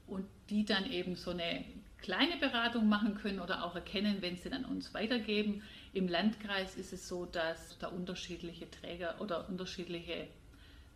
und 0.08 0.24
die 0.50 0.64
dann 0.64 0.90
eben 0.90 1.14
so 1.14 1.30
eine 1.30 1.64
kleine 1.98 2.36
Beratung 2.36 2.88
machen 2.88 3.14
können 3.14 3.38
oder 3.38 3.62
auch 3.62 3.76
erkennen, 3.76 4.16
wenn 4.22 4.36
sie 4.38 4.50
dann 4.50 4.64
uns 4.64 4.92
weitergeben. 4.92 5.62
Im 5.94 6.08
Landkreis 6.08 6.76
ist 6.76 6.92
es 6.92 7.06
so, 7.06 7.26
dass 7.26 7.78
da 7.78 7.88
unterschiedliche 7.88 8.70
Träger 8.70 9.20
oder 9.20 9.48
unterschiedliche 9.48 10.26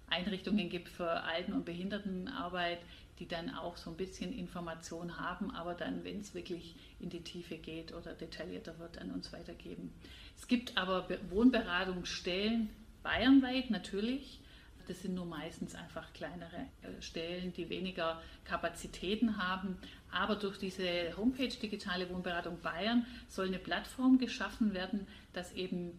Einrichtungen 0.08 0.70
gibt 0.70 0.88
für 0.88 1.22
Alten- 1.22 1.52
und 1.52 1.64
Behindertenarbeit, 1.64 2.78
die 3.18 3.26
dann 3.26 3.50
auch 3.54 3.76
so 3.76 3.90
ein 3.90 3.96
bisschen 3.96 4.32
Information 4.32 5.18
haben, 5.18 5.50
aber 5.50 5.74
dann, 5.74 6.04
wenn 6.04 6.20
es 6.20 6.34
wirklich 6.34 6.76
in 7.00 7.10
die 7.10 7.22
Tiefe 7.22 7.56
geht 7.56 7.92
oder 7.92 8.14
detaillierter 8.14 8.78
wird, 8.78 8.98
an 8.98 9.10
uns 9.10 9.32
weitergeben. 9.32 9.92
Es 10.36 10.46
gibt 10.46 10.76
aber 10.76 11.08
Wohnberatungsstellen 11.30 12.68
bayernweit 13.02 13.70
natürlich. 13.70 14.40
Das 14.88 15.02
sind 15.02 15.14
nur 15.14 15.26
meistens 15.26 15.74
einfach 15.74 16.12
kleinere 16.12 16.66
äh, 16.82 17.02
Stellen, 17.02 17.52
die 17.52 17.68
weniger 17.68 18.22
Kapazitäten 18.44 19.36
haben. 19.38 19.76
Aber 20.10 20.36
durch 20.36 20.58
diese 20.58 21.16
Homepage 21.16 21.48
Digitale 21.48 22.08
Wohnberatung 22.10 22.60
Bayern 22.60 23.06
soll 23.28 23.48
eine 23.48 23.58
Plattform 23.58 24.18
geschaffen 24.18 24.74
werden, 24.74 25.06
dass 25.32 25.52
eben 25.52 25.92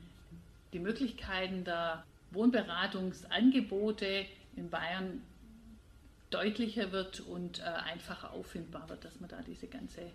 die 0.73 0.79
Möglichkeiten 0.79 1.63
der 1.63 2.05
Wohnberatungsangebote 2.31 4.25
in 4.55 4.69
Bayern 4.69 5.21
deutlicher 6.29 6.91
wird 6.91 7.21
und 7.21 7.59
äh, 7.59 7.63
einfacher 7.63 8.31
auffindbar 8.33 8.89
wird, 8.89 9.05
dass 9.05 9.19
man 9.19 9.29
da 9.29 9.41
diese 9.41 9.67
ganze 9.67 10.11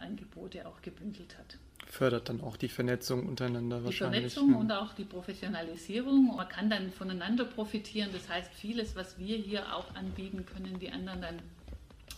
Angebote 0.00 0.66
auch 0.66 0.80
gebündelt 0.82 1.36
hat. 1.38 1.58
Fördert 1.86 2.28
dann 2.28 2.40
auch 2.40 2.56
die 2.56 2.68
Vernetzung 2.68 3.26
untereinander 3.26 3.78
die 3.78 3.84
wahrscheinlich. 3.86 4.24
Die 4.24 4.30
Vernetzung 4.30 4.60
und 4.60 4.72
auch 4.72 4.94
die 4.94 5.04
Professionalisierung. 5.04 6.36
Man 6.36 6.48
kann 6.48 6.70
dann 6.70 6.90
voneinander 6.90 7.44
profitieren. 7.44 8.10
Das 8.12 8.28
heißt, 8.28 8.52
vieles, 8.54 8.96
was 8.96 9.18
wir 9.18 9.36
hier 9.36 9.74
auch 9.74 9.94
anbieten, 9.94 10.44
können 10.44 10.78
die 10.78 10.90
anderen 10.90 11.22
dann 11.22 11.38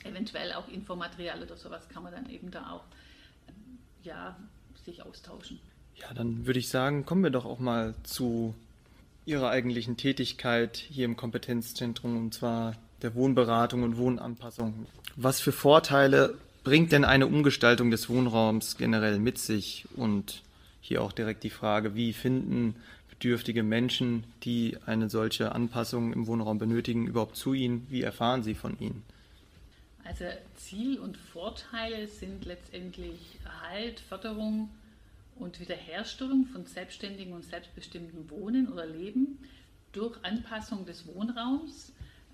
eventuell 0.04 0.52
auch 0.52 0.68
Infomaterial 0.68 1.42
oder 1.42 1.56
sowas 1.56 1.88
kann 1.88 2.02
man 2.02 2.12
dann 2.12 2.28
eben 2.30 2.50
da 2.50 2.70
auch 2.70 2.84
ja, 4.02 4.36
sich 4.84 5.02
austauschen. 5.02 5.60
Ja, 5.96 6.14
dann 6.14 6.46
würde 6.46 6.58
ich 6.58 6.68
sagen, 6.68 7.04
kommen 7.04 7.22
wir 7.22 7.30
doch 7.30 7.44
auch 7.44 7.58
mal 7.58 7.94
zu 8.02 8.54
Ihrer 9.26 9.50
eigentlichen 9.50 9.96
Tätigkeit 9.96 10.76
hier 10.76 11.04
im 11.04 11.16
Kompetenzzentrum 11.16 12.16
und 12.16 12.34
zwar 12.34 12.74
der 13.02 13.14
Wohnberatung 13.14 13.82
und 13.82 13.96
Wohnanpassung. 13.96 14.86
Was 15.16 15.40
für 15.40 15.52
Vorteile 15.52 16.38
bringt 16.64 16.92
denn 16.92 17.04
eine 17.04 17.26
Umgestaltung 17.26 17.90
des 17.90 18.08
Wohnraums 18.08 18.76
generell 18.76 19.18
mit 19.18 19.38
sich? 19.38 19.86
Und 19.96 20.42
hier 20.80 21.02
auch 21.02 21.12
direkt 21.12 21.44
die 21.44 21.50
Frage, 21.50 21.94
wie 21.94 22.12
finden 22.12 22.74
bedürftige 23.08 23.62
Menschen, 23.62 24.24
die 24.44 24.76
eine 24.86 25.10
solche 25.10 25.52
Anpassung 25.52 26.12
im 26.12 26.26
Wohnraum 26.26 26.58
benötigen, 26.58 27.06
überhaupt 27.06 27.36
zu 27.36 27.52
Ihnen? 27.52 27.86
Wie 27.90 28.02
erfahren 28.02 28.42
Sie 28.42 28.54
von 28.54 28.78
Ihnen? 28.80 29.02
Also 30.04 30.24
Ziel 30.56 30.98
und 30.98 31.16
Vorteile 31.16 32.08
sind 32.08 32.44
letztendlich 32.44 33.38
Erhalt, 33.44 34.00
Förderung 34.00 34.70
und 35.36 35.60
Wiederherstellung 35.60 36.46
von 36.46 36.64
selbstständigen 36.66 37.32
und 37.32 37.44
selbstbestimmten 37.44 38.30
Wohnen 38.30 38.68
oder 38.72 38.86
Leben 38.86 39.38
durch 39.92 40.16
Anpassung 40.24 40.86
des 40.86 41.06
Wohnraums 41.06 41.92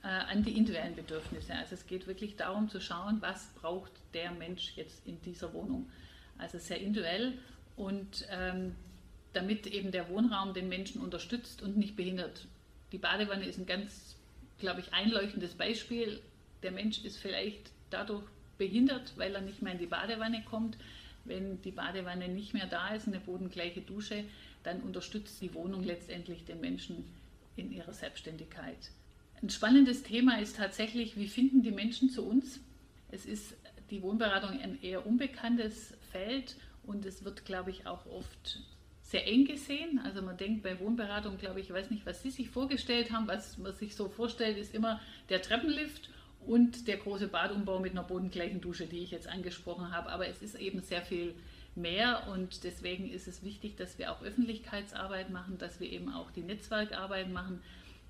an 0.08 0.42
die 0.42 0.56
individuellen 0.56 0.94
Bedürfnisse. 0.94 1.54
Also 1.54 1.74
es 1.74 1.86
geht 1.86 2.06
wirklich 2.06 2.36
darum 2.36 2.68
zu 2.68 2.80
schauen, 2.80 3.18
was 3.20 3.48
braucht 3.60 3.92
der 4.14 4.30
Mensch 4.32 4.72
jetzt 4.76 5.06
in 5.06 5.20
dieser 5.22 5.52
Wohnung. 5.52 5.90
Also 6.38 6.58
sehr 6.58 6.80
individuell 6.80 7.38
und 7.76 8.26
ähm, 8.30 8.74
damit 9.32 9.66
eben 9.66 9.90
der 9.90 10.08
Wohnraum 10.08 10.54
den 10.54 10.68
Menschen 10.68 11.00
unterstützt 11.00 11.62
und 11.62 11.76
nicht 11.76 11.96
behindert. 11.96 12.46
Die 12.92 12.98
Badewanne 12.98 13.44
ist 13.44 13.58
ein 13.58 13.66
ganz, 13.66 14.16
glaube 14.58 14.80
ich, 14.80 14.92
einleuchtendes 14.92 15.54
Beispiel. 15.54 16.20
Der 16.62 16.70
Mensch 16.70 17.04
ist 17.04 17.18
vielleicht 17.18 17.70
dadurch 17.90 18.24
behindert, 18.58 19.12
weil 19.16 19.34
er 19.34 19.40
nicht 19.40 19.60
mehr 19.60 19.72
in 19.72 19.78
die 19.78 19.86
Badewanne 19.86 20.42
kommt. 20.44 20.78
Wenn 21.24 21.60
die 21.62 21.72
Badewanne 21.72 22.28
nicht 22.28 22.54
mehr 22.54 22.66
da 22.66 22.94
ist, 22.94 23.08
eine 23.08 23.18
bodengleiche 23.18 23.80
Dusche, 23.80 24.24
dann 24.62 24.80
unterstützt 24.80 25.40
die 25.42 25.52
Wohnung 25.54 25.82
letztendlich 25.82 26.44
den 26.44 26.60
Menschen 26.60 27.04
in 27.56 27.72
ihrer 27.72 27.92
Selbstständigkeit. 27.92 28.90
Ein 29.42 29.50
spannendes 29.50 30.02
Thema 30.02 30.40
ist 30.40 30.56
tatsächlich, 30.56 31.16
wie 31.16 31.28
finden 31.28 31.62
die 31.62 31.70
Menschen 31.70 32.08
zu 32.08 32.26
uns? 32.26 32.60
Es 33.10 33.26
ist 33.26 33.54
die 33.90 34.02
Wohnberatung 34.02 34.58
ein 34.60 34.82
eher 34.82 35.06
unbekanntes 35.06 35.92
Feld 36.10 36.56
und 36.84 37.04
es 37.04 37.24
wird, 37.24 37.44
glaube 37.44 37.70
ich, 37.70 37.86
auch 37.86 38.06
oft 38.06 38.60
sehr 39.02 39.26
eng 39.26 39.44
gesehen. 39.44 40.00
Also 40.04 40.22
man 40.22 40.36
denkt 40.36 40.62
bei 40.62 40.80
Wohnberatung, 40.80 41.36
glaube 41.36 41.60
ich, 41.60 41.66
ich 41.66 41.72
weiß 41.72 41.90
nicht, 41.90 42.06
was 42.06 42.22
Sie 42.22 42.30
sich 42.30 42.48
vorgestellt 42.48 43.12
haben. 43.12 43.28
Was 43.28 43.58
man 43.58 43.74
sich 43.74 43.94
so 43.94 44.08
vorstellt, 44.08 44.56
ist 44.56 44.74
immer 44.74 45.00
der 45.28 45.42
Treppenlift 45.42 46.08
und 46.46 46.88
der 46.88 46.96
große 46.96 47.28
Badumbau 47.28 47.78
mit 47.78 47.92
einer 47.92 48.04
bodengleichen 48.04 48.60
Dusche, 48.60 48.86
die 48.86 49.00
ich 49.00 49.10
jetzt 49.10 49.28
angesprochen 49.28 49.92
habe. 49.92 50.08
Aber 50.08 50.26
es 50.26 50.40
ist 50.40 50.54
eben 50.54 50.80
sehr 50.80 51.02
viel 51.02 51.34
mehr 51.74 52.26
und 52.32 52.64
deswegen 52.64 53.10
ist 53.10 53.28
es 53.28 53.44
wichtig, 53.44 53.76
dass 53.76 53.98
wir 53.98 54.10
auch 54.10 54.22
Öffentlichkeitsarbeit 54.22 55.30
machen, 55.30 55.58
dass 55.58 55.78
wir 55.78 55.92
eben 55.92 56.10
auch 56.10 56.30
die 56.30 56.40
Netzwerkarbeit 56.40 57.30
machen, 57.30 57.60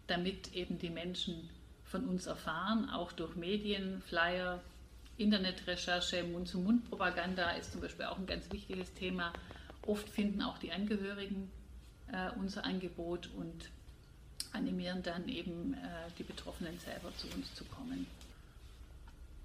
damit 0.07 0.55
eben 0.55 0.79
die 0.79 0.91
Menschen 0.91 1.49
von 1.85 2.05
uns 2.09 2.27
erfahren, 2.27 2.91
auch 2.91 3.13
durch 3.13 3.37
Medien, 3.37 4.03
Flyer, 4.09 4.61
Internetrecherche, 5.19 6.25
Mund-zu-Mund-Propaganda 6.25 7.53
ist 7.53 7.73
zum 7.73 7.81
Beispiel 7.81 8.07
auch 8.07 8.19
ein 8.19 8.27
ganz 8.27 8.51
wichtiges 8.53 8.93
Thema. 8.95 9.33
Oft 9.83 10.09
finden 10.09 10.43
auch 10.43 10.59
die 10.59 10.73
Angehörigen 10.73 11.51
äh, 12.13 12.31
unser 12.39 12.65
Angebot 12.65 13.31
und 13.37 13.71
animieren 14.53 15.03
dann 15.03 15.29
eben 15.29 15.75
äh, 15.75 15.77
die 16.19 16.23
Betroffenen 16.23 16.79
selber 16.85 17.11
zu 17.17 17.29
uns 17.35 17.55
zu 17.55 17.65
kommen. 17.65 18.07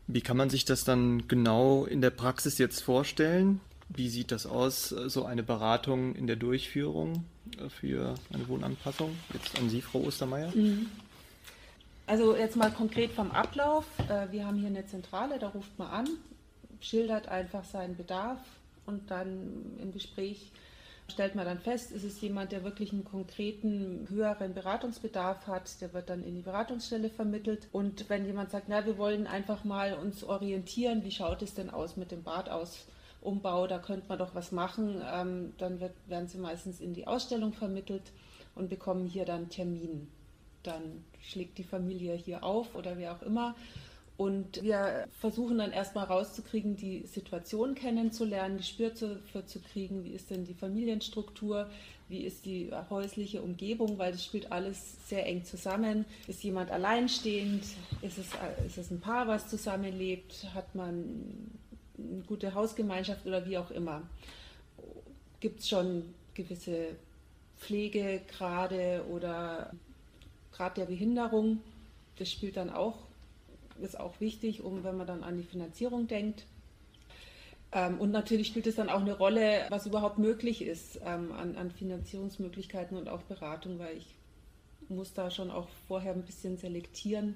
Wie 0.08 0.22
kann 0.22 0.36
man 0.36 0.50
sich 0.50 0.65
das 0.65 0.84
dann 0.84 1.27
genau 1.27 1.86
in 1.86 2.01
der 2.01 2.10
Praxis 2.10 2.58
jetzt 2.58 2.82
vorstellen? 2.82 3.62
Wie 3.93 4.10
sieht 4.10 4.31
das 4.31 4.45
aus, 4.45 4.89
so 4.89 5.25
eine 5.25 5.43
Beratung 5.43 6.15
in 6.15 6.27
der 6.27 6.36
Durchführung 6.36 7.25
äh, 7.57 7.69
für 7.69 8.15
eine 8.33 8.48
Wohnanpassung? 8.48 9.15
Jetzt 9.33 9.57
an 9.60 9.69
Sie, 9.69 9.81
Frau 9.81 10.00
Ostermeier. 10.00 10.51
Mhm. 10.55 10.88
Also 12.07 12.36
jetzt 12.36 12.55
mal 12.55 12.71
konkret 12.71 13.12
vom 13.12 13.31
Ablauf. 13.31 13.86
Äh, 14.10 14.31
wir 14.31 14.45
haben 14.45 14.57
hier 14.57 14.67
eine 14.67 14.86
Zentrale, 14.86 15.39
da 15.39 15.50
ruft 15.50 15.77
man 15.77 15.89
an, 15.89 16.10
schildert 16.79 17.27
einfach 17.27 17.63
seinen 17.63 17.95
Bedarf 17.95 18.39
und 18.86 19.10
dann 19.12 19.77
im 19.81 19.91
Gespräch 19.91 20.51
stellt 21.12 21.36
man 21.36 21.45
dann 21.45 21.60
fest, 21.60 21.91
ist 21.91 22.03
es 22.03 22.19
jemand, 22.21 22.51
der 22.51 22.63
wirklich 22.63 22.91
einen 22.91 23.03
konkreten, 23.03 24.07
höheren 24.10 24.53
Beratungsbedarf 24.53 25.48
hat, 25.48 25.81
der 25.81 25.93
wird 25.93 26.10
dann 26.10 26.24
in 26.24 26.36
die 26.36 26.41
Beratungsstelle 26.41 27.10
vermittelt. 27.10 27.67
Und 27.71 28.10
wenn 28.10 28.25
jemand 28.25 28.51
sagt, 28.51 28.67
na, 28.69 28.86
wir 28.86 28.98
wollen 28.98 29.27
einfach 29.27 29.63
mal 29.63 29.93
uns 29.93 30.24
orientieren, 30.24 31.03
wie 31.03 31.12
schaut 31.12 31.41
es 31.41 31.53
denn 31.53 31.69
aus 31.69 31.98
mit 31.98 32.12
dem 32.12 32.24
Badausbau, 33.21 33.67
da 33.67 33.79
könnte 33.79 34.07
man 34.09 34.19
doch 34.19 34.35
was 34.35 34.51
machen, 34.51 35.01
ähm, 35.13 35.53
dann 35.57 35.79
wird, 35.79 35.93
werden 36.07 36.27
sie 36.27 36.37
meistens 36.37 36.81
in 36.81 36.93
die 36.93 37.07
Ausstellung 37.07 37.53
vermittelt 37.53 38.11
und 38.55 38.69
bekommen 38.69 39.05
hier 39.05 39.25
dann 39.25 39.49
Termin. 39.49 40.07
Dann 40.63 41.03
schlägt 41.21 41.57
die 41.57 41.63
Familie 41.63 42.15
hier 42.15 42.43
auf 42.43 42.75
oder 42.75 42.97
wer 42.97 43.13
auch 43.13 43.21
immer 43.21 43.55
und 44.21 44.61
wir 44.61 45.07
versuchen 45.19 45.57
dann 45.57 45.71
erstmal 45.71 46.05
rauszukriegen, 46.05 46.75
die 46.75 47.07
Situation 47.07 47.73
kennenzulernen, 47.73 48.57
Gespür 48.57 48.91
dafür 48.91 49.47
zu 49.47 49.59
kriegen, 49.59 50.03
wie 50.03 50.11
ist 50.11 50.29
denn 50.29 50.45
die 50.45 50.53
Familienstruktur, 50.53 51.67
wie 52.07 52.19
ist 52.19 52.45
die 52.45 52.69
häusliche 52.91 53.41
Umgebung, 53.41 53.97
weil 53.97 54.11
das 54.11 54.23
spielt 54.23 54.51
alles 54.51 55.07
sehr 55.07 55.25
eng 55.25 55.43
zusammen. 55.43 56.05
Ist 56.27 56.43
jemand 56.43 56.69
alleinstehend? 56.69 57.63
Ist 58.03 58.19
es, 58.19 58.27
ist 58.63 58.77
es 58.77 58.91
ein 58.91 58.99
Paar, 58.99 59.27
was 59.27 59.49
zusammenlebt? 59.49 60.45
Hat 60.53 60.75
man 60.75 61.49
eine 61.98 62.24
gute 62.24 62.53
Hausgemeinschaft 62.53 63.25
oder 63.25 63.45
wie 63.45 63.57
auch 63.57 63.71
immer? 63.71 64.03
Gibt 65.39 65.60
es 65.62 65.69
schon 65.69 66.13
gewisse 66.33 66.95
Pflegegrade 67.62 69.05
oder 69.10 69.71
Grad 70.51 70.77
der 70.77 70.86
Behinderung. 70.86 71.62
Das 72.17 72.29
spielt 72.29 72.57
dann 72.57 72.69
auch, 72.69 72.98
ist 73.81 74.00
auch 74.00 74.19
wichtig, 74.19 74.62
um 74.62 74.83
wenn 74.83 74.98
man 74.98 75.07
dann 75.07 75.24
an 75.24 75.38
die 75.38 75.43
Finanzierung 75.43 76.07
denkt. 76.07 76.45
Ähm, 77.71 78.00
und 78.00 78.12
natürlich 78.12 78.48
spielt 78.48 78.67
es 78.67 78.75
dann 78.75 78.89
auch 78.89 79.00
eine 79.00 79.17
Rolle, 79.17 79.65
was 79.69 79.86
überhaupt 79.86 80.17
möglich 80.17 80.62
ist 80.62 81.00
ähm, 81.05 81.31
an, 81.31 81.55
an 81.55 81.71
Finanzierungsmöglichkeiten 81.71 82.98
und 82.98 83.07
auch 83.07 83.21
Beratung, 83.21 83.79
weil 83.79 83.98
ich 83.98 84.07
muss 84.89 85.13
da 85.13 85.31
schon 85.31 85.51
auch 85.51 85.69
vorher 85.88 86.13
ein 86.13 86.24
bisschen 86.24 86.57
selektieren, 86.57 87.36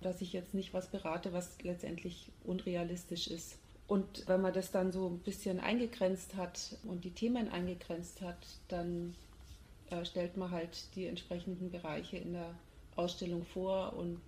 dass 0.00 0.22
ich 0.22 0.32
jetzt 0.32 0.54
nicht 0.54 0.72
was 0.72 0.86
berate, 0.86 1.32
was 1.32 1.60
letztendlich 1.62 2.30
unrealistisch 2.44 3.26
ist. 3.26 3.58
Und 3.88 4.26
wenn 4.26 4.40
man 4.40 4.52
das 4.52 4.72
dann 4.72 4.90
so 4.90 5.08
ein 5.08 5.18
bisschen 5.20 5.60
eingegrenzt 5.60 6.34
hat 6.34 6.76
und 6.84 7.04
die 7.04 7.12
Themen 7.12 7.48
eingegrenzt 7.48 8.20
hat, 8.20 8.38
dann 8.68 9.14
äh, 9.90 10.04
stellt 10.04 10.36
man 10.36 10.50
halt 10.50 10.94
die 10.96 11.06
entsprechenden 11.06 11.70
Bereiche 11.70 12.16
in 12.16 12.32
der 12.32 12.50
Ausstellung 12.96 13.44
vor 13.44 13.92
und 13.96 14.20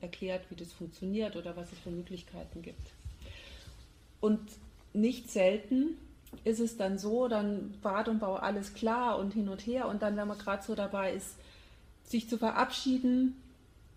erklärt, 0.00 0.50
wie 0.50 0.54
das 0.54 0.72
funktioniert 0.72 1.36
oder 1.36 1.56
was 1.56 1.72
es 1.72 1.78
für 1.78 1.90
Möglichkeiten 1.90 2.62
gibt. 2.62 2.92
Und 4.20 4.40
nicht 4.92 5.30
selten 5.30 5.96
ist 6.44 6.60
es 6.60 6.76
dann 6.76 6.98
so, 6.98 7.26
dann 7.26 7.74
Bad 7.82 8.08
und 8.08 8.20
Bau 8.20 8.36
alles 8.36 8.74
klar 8.74 9.18
und 9.18 9.34
hin 9.34 9.48
und 9.48 9.66
her 9.66 9.88
und 9.88 10.02
dann, 10.02 10.16
wenn 10.16 10.28
man 10.28 10.38
gerade 10.38 10.62
so 10.62 10.74
dabei 10.74 11.12
ist, 11.12 11.36
sich 12.04 12.28
zu 12.28 12.38
verabschieden, 12.38 13.36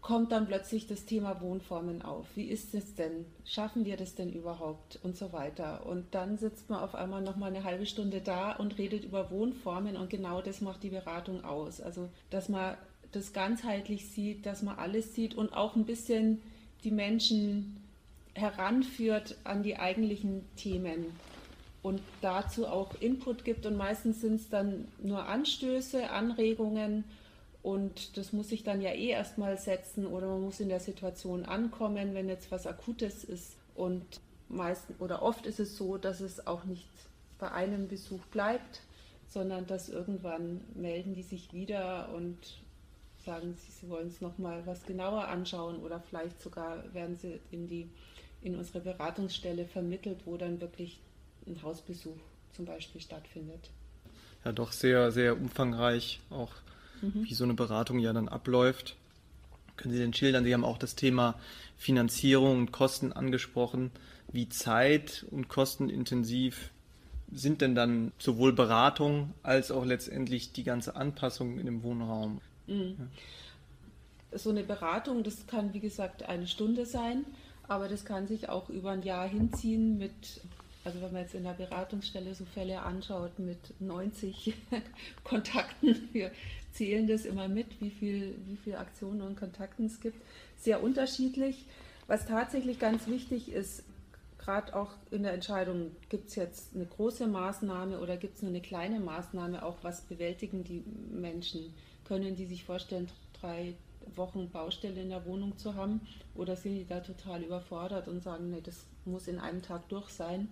kommt 0.04 0.34
dann 0.34 0.48
plötzlich 0.48 0.86
das 0.86 1.06
Thema 1.06 1.40
Wohnformen 1.42 2.02
auf. 2.02 2.26
Wie 2.36 2.44
ist 2.44 2.76
es 2.76 2.94
denn? 2.94 3.26
Schaffen 3.46 3.86
wir 3.86 3.96
das 3.96 4.16
denn 4.16 4.34
überhaupt? 4.34 5.00
Und 5.02 5.16
so 5.16 5.32
weiter. 5.32 5.86
Und 5.86 6.14
dann 6.14 6.38
sitzt 6.38 6.70
man 6.70 6.82
auf 6.82 6.94
einmal 6.94 7.22
noch 7.22 7.38
mal 7.38 7.48
eine 7.48 7.64
halbe 7.64 7.86
Stunde 7.86 8.20
da 8.20 8.52
und 8.52 8.78
redet 8.78 9.06
über 9.06 9.32
Wohnformen 9.32 9.96
und 9.96 10.10
genau 10.10 10.42
das 10.42 10.60
macht 10.60 10.84
die 10.84 10.90
Beratung 10.90 11.46
aus. 11.46 11.80
Also, 11.80 12.10
dass 12.30 12.50
man 12.50 12.76
das 13.14 13.32
ganzheitlich 13.32 14.10
sieht, 14.10 14.46
dass 14.46 14.62
man 14.62 14.78
alles 14.78 15.16
sieht 15.16 15.36
und 15.36 15.56
auch 15.56 15.76
ein 15.78 15.86
bisschen 15.86 16.42
die 16.84 16.92
Menschen 16.92 17.78
heranführt 18.34 19.38
an 19.46 19.64
die 19.64 19.78
eigentlichen 19.78 20.44
Themen 20.58 21.06
und 21.82 22.02
dazu 22.22 22.68
auch 22.68 22.94
Input 23.00 23.46
gibt. 23.46 23.66
Und 23.66 23.78
meistens 23.78 24.20
sind 24.20 24.36
es 24.36 24.50
dann 24.50 24.90
nur 25.02 25.28
Anstöße, 25.28 26.10
Anregungen 26.10 27.06
und 27.63 28.17
das 28.17 28.34
muss 28.34 28.50
sich 28.50 28.63
dann 28.63 28.82
ja 28.82 28.91
eh 28.91 29.08
erstmal 29.08 29.58
setzen 29.58 30.05
oder 30.05 30.27
man 30.27 30.41
muss 30.41 30.60
in 30.60 30.67
der 30.67 30.82
Situation 30.82 31.46
ankommen, 31.46 32.13
wenn 32.13 32.27
jetzt 32.27 32.51
was 32.51 32.67
Akutes 32.67 33.24
ist. 33.24 33.55
Und 33.74 34.20
meistens 34.50 35.00
oder 35.00 35.24
oft 35.24 35.46
ist 35.46 35.62
es 35.62 35.77
so, 35.77 35.98
dass 35.98 36.20
es 36.20 36.46
auch 36.46 36.65
nicht 36.65 36.89
bei 37.39 37.50
einem 37.51 37.88
Besuch 37.88 38.20
bleibt, 38.32 38.82
sondern 39.29 39.65
dass 39.65 39.88
irgendwann 39.88 40.60
melden 40.75 41.15
die 41.15 41.24
sich 41.24 41.53
wieder 41.53 42.10
und 42.13 42.38
sagen, 43.25 43.55
sie, 43.55 43.72
sie 43.72 43.89
wollen 43.89 44.10
es 44.10 44.20
nochmal 44.20 44.62
was 44.65 44.86
genauer 44.86 45.29
anschauen 45.29 45.77
oder 45.77 46.01
vielleicht 46.01 46.41
sogar 46.41 46.93
werden 46.93 47.15
sie 47.15 47.39
in, 47.51 47.70
die, 47.70 47.88
in 48.41 48.58
unsere 48.58 48.82
Beratungsstelle 48.82 49.65
vermittelt, 49.65 50.20
wo 50.25 50.36
dann 50.36 50.60
wirklich 50.60 51.00
ein 51.48 51.62
Hausbesuch 51.63 52.20
zum 52.51 52.65
Beispiel 52.65 53.00
stattfindet. 53.00 53.70
Ja, 54.43 54.51
doch 54.51 54.74
sehr, 54.74 55.13
sehr 55.13 55.38
umfangreich 55.38 56.20
auch 56.29 56.51
mhm. 57.04 57.26
wie 57.26 57.34
so 57.34 57.44
eine 57.44 57.54
Beratung 57.54 58.00
ja 58.00 58.14
dann 58.14 58.28
abläuft. 58.28 58.96
Können 59.78 59.94
Sie 59.94 60.00
denn 60.00 60.14
schildern? 60.14 60.44
Sie 60.44 60.54
haben 60.54 60.66
auch 60.66 60.78
das 60.78 60.96
Thema 60.96 61.36
Finanzierung 61.78 62.60
und 62.60 62.72
Kosten 62.72 63.12
angesprochen. 63.12 63.92
Wie 64.32 64.50
zeit- 64.50 65.26
und 65.32 65.48
kostenintensiv 65.48 66.72
sind 67.32 67.62
denn 67.62 67.76
dann 67.76 68.12
sowohl 68.20 68.54
Beratung 68.54 69.34
als 69.42 69.72
auch 69.72 69.86
letztendlich 69.86 70.54
die 70.54 70.63
ganze 70.63 70.96
Anpassung 70.96 71.60
in 71.60 71.66
dem 71.66 71.84
Wohnraum? 71.84 72.42
Mhm. 72.68 72.96
Ja. 74.32 74.38
So 74.38 74.50
eine 74.50 74.63
Beratung, 74.63 75.24
das 75.24 75.46
kann 75.46 75.74
wie 75.74 75.80
gesagt 75.80 76.24
eine 76.24 76.48
Stunde 76.48 76.86
sein, 76.86 77.26
aber 77.68 77.88
das 77.88 78.06
kann 78.06 78.28
sich 78.28 78.50
auch 78.50 78.70
über 78.70 78.92
ein 78.92 79.04
Jahr 79.04 79.28
hinziehen 79.28 79.98
mit 79.98 80.42
also 80.86 81.02
wenn 81.02 81.13
man 81.13 81.22
jetzt 81.22 81.36
in 81.36 81.44
der 81.44 81.54
Beratungsstelle 81.54 82.36
so 82.36 82.46
Fälle 82.46 82.82
anschaut 82.82 83.39
mit 83.39 83.58
90 83.80 84.54
Kontakten, 85.24 86.10
wir 86.12 86.32
zählen 86.74 87.08
das 87.08 87.26
immer 87.26 87.48
mit, 87.48 87.80
wie 87.80 87.90
viele 87.90 88.34
wie 88.46 88.58
viel 88.58 88.76
Aktionen 88.76 89.22
und 89.22 89.38
Kontakten 89.38 89.86
es 89.86 90.00
gibt, 90.02 90.22
sehr 90.58 90.84
unterschiedlich. 90.84 91.66
Was 92.08 92.26
tatsächlich 92.26 92.80
ganz 92.80 93.08
wichtig 93.08 93.52
ist, 93.52 93.84
gerade 94.38 94.76
auch 94.76 94.92
in 95.12 95.24
der 95.24 95.34
Entscheidung, 95.34 95.92
gibt 96.10 96.30
es 96.30 96.36
jetzt 96.36 96.76
eine 96.76 96.86
große 96.86 97.28
Maßnahme 97.28 98.00
oder 98.00 98.18
gibt 98.18 98.36
es 98.36 98.42
nur 98.42 98.50
eine 98.50 98.62
kleine 98.62 99.00
Maßnahme, 99.00 99.64
auch 99.64 99.78
was 99.84 100.02
bewältigen 100.02 100.64
die 100.64 100.84
Menschen? 101.12 101.74
Können 102.06 102.36
die 102.36 102.46
sich 102.46 102.66
vorstellen, 102.66 103.08
drei 103.40 103.76
Wochen 104.16 104.50
Baustelle 104.50 105.02
in 105.02 105.10
der 105.10 105.26
Wohnung 105.26 105.58
zu 105.58 105.76
haben 105.76 106.02
oder 106.36 106.58
sind 106.58 106.76
die 106.76 106.86
da 106.86 107.00
total 107.00 107.42
überfordert 107.42 108.10
und 108.10 108.22
sagen, 108.22 108.50
nee, 108.50 108.62
das 108.62 108.86
muss 109.06 109.28
in 109.28 109.40
einem 109.40 109.62
Tag 109.62 109.88
durch 109.88 110.10
sein? 110.10 110.50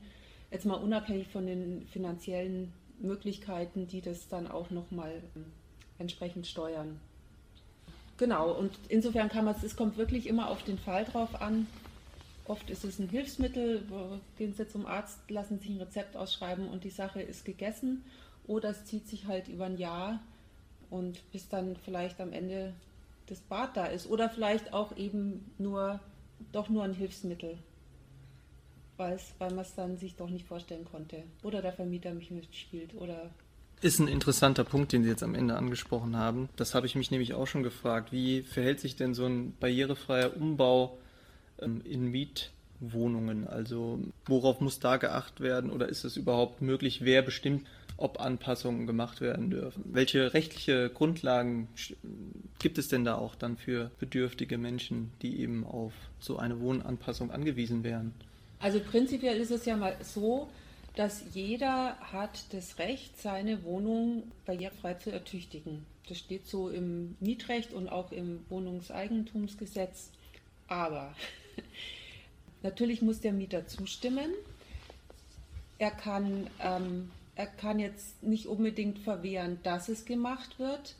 Jetzt 0.52 0.66
mal 0.66 0.76
unabhängig 0.76 1.28
von 1.28 1.46
den 1.46 1.86
finanziellen 1.88 2.72
Möglichkeiten, 3.00 3.88
die 3.88 4.02
das 4.02 4.28
dann 4.30 4.48
auch 4.48 4.70
nochmal 4.70 5.22
ähm, 5.36 5.46
entsprechend 6.02 6.48
steuern. 6.48 7.00
Genau, 8.18 8.52
und 8.52 8.72
insofern 8.90 9.30
kann 9.30 9.46
man 9.46 9.56
es, 9.56 9.64
es 9.64 9.76
kommt 9.76 9.98
wirklich 9.98 10.28
immer 10.28 10.50
auf 10.50 10.64
den 10.64 10.78
Fall 10.78 11.06
drauf 11.06 11.42
an. 11.42 11.68
Oft 12.46 12.70
ist 12.70 12.84
es 12.84 13.00
ein 13.00 13.10
Hilfsmittel, 13.10 13.84
gehen 14.38 14.54
Sie 14.54 14.68
zum 14.68 14.86
Arzt, 14.86 15.18
lassen 15.30 15.60
sich 15.60 15.70
ein 15.70 15.80
Rezept 15.80 16.18
ausschreiben 16.18 16.68
und 16.68 16.84
die 16.84 16.90
Sache 16.90 17.22
ist 17.22 17.46
gegessen. 17.46 18.04
Oder 18.48 18.70
es 18.70 18.86
zieht 18.86 19.08
sich 19.08 19.28
halt 19.28 19.48
über 19.48 19.66
ein 19.66 19.78
Jahr 19.78 20.20
und 20.90 21.32
bis 21.32 21.48
dann 21.48 21.78
vielleicht 21.86 22.20
am 22.20 22.34
Ende 22.34 22.74
das 23.28 23.40
Bad 23.40 23.78
da 23.78 23.86
ist. 23.86 24.08
Oder 24.08 24.30
vielleicht 24.30 24.74
auch 24.74 24.98
eben 24.98 25.52
nur, 25.58 26.00
doch 26.52 26.70
nur 26.70 26.84
ein 26.84 26.94
Hilfsmittel 26.94 27.58
weil 29.02 29.20
man 29.40 29.60
es 29.60 29.74
dann 29.74 29.98
sich 29.98 30.16
doch 30.16 30.30
nicht 30.30 30.46
vorstellen 30.46 30.86
konnte. 30.86 31.24
Oder 31.44 31.62
der 31.62 31.74
Vermieter 31.74 32.14
mich 32.14 32.32
mitspielt 32.32 32.94
oder 32.96 33.32
ist 33.82 34.00
ein 34.00 34.08
interessanter 34.08 34.63
Punkt, 34.63 34.91
den 34.94 35.04
Sie 35.04 35.10
jetzt 35.10 35.24
am 35.24 35.36
Ende 35.36 35.56
angesprochen 35.56 36.15
haben. 36.15 36.50
Das 36.56 36.76
habe 36.76 36.86
ich 36.86 36.96
mich 36.96 37.12
nämlich 37.12 37.34
auch 37.34 37.48
schon 37.48 37.63
gefragt. 37.63 38.12
Wie 38.12 38.41
verhält 38.44 38.80
sich 38.80 38.96
denn 38.96 39.13
so 39.13 39.26
ein 39.26 39.54
barrierefreier 39.60 40.36
Umbau 40.38 41.00
ähm, 41.60 41.82
in 41.84 42.06
Mietwohnungen? 42.12 43.48
Also 43.48 44.00
worauf 44.26 44.62
muss 44.62 44.80
da 44.80 44.98
geachtet 44.98 45.41
werden 45.41 45.72
oder 45.72 45.89
ist 45.89 46.04
es 46.04 46.15
überhaupt 46.15 46.62
möglich? 46.62 47.04
Wer 47.04 47.24
bestimmt, 47.24 47.67
ob 47.98 48.20
Anpassungen 48.20 48.86
gemacht 48.86 49.20
werden 49.20 49.50
dürfen? 49.50 49.84
Welche 49.86 50.34
rechtliche 50.34 50.89
Grundlagen 50.89 51.67
gibt 52.60 52.78
es 52.78 52.88
denn 52.88 53.04
da 53.04 53.15
auch 53.15 53.36
dann 53.36 53.58
für 53.58 53.91
bedürftige 54.00 54.58
Menschen, 54.58 55.12
die 55.22 55.39
eben 55.39 55.65
auf 55.65 55.94
so 56.20 56.38
eine 56.38 56.60
Wohnanpassung 56.60 57.32
angewiesen 57.32 57.84
wären? 57.84 58.13
Also 58.60 58.80
prinzipiell 58.80 59.38
ist 59.38 59.52
es 59.52 59.65
ja 59.65 59.76
mal 59.76 59.96
so, 60.02 60.50
dass 60.95 61.23
jeder 61.34 61.97
hat 61.99 62.54
das 62.54 62.77
Recht, 62.77 63.19
seine 63.21 63.63
Wohnung 63.63 64.32
barrierefrei 64.45 64.95
zu 64.95 65.12
ertüchtigen. 65.12 65.86
Das 66.10 66.17
steht 66.19 66.47
so 66.47 66.69
im 66.69 67.15
Mietrecht 67.19 67.73
und 67.73 67.88
auch 67.88 68.12
im 68.12 68.45
Wohnungseigentumsgesetz. 68.49 70.12
Aber 70.67 71.15
natürlich 72.63 73.01
muss 73.01 73.21
der 73.21 73.34
Mieter 73.34 73.67
zustimmen. 73.67 74.32
Er 75.77 75.91
kann, 75.91 76.49
ähm, 76.60 77.12
er 77.36 77.47
kann 77.47 77.80
jetzt 77.80 78.21
nicht 78.21 78.45
unbedingt 78.47 78.99
verwehren, 78.99 79.60
dass 79.63 79.89
es 79.89 80.06
gemacht 80.06 80.60
wird, 80.60 80.95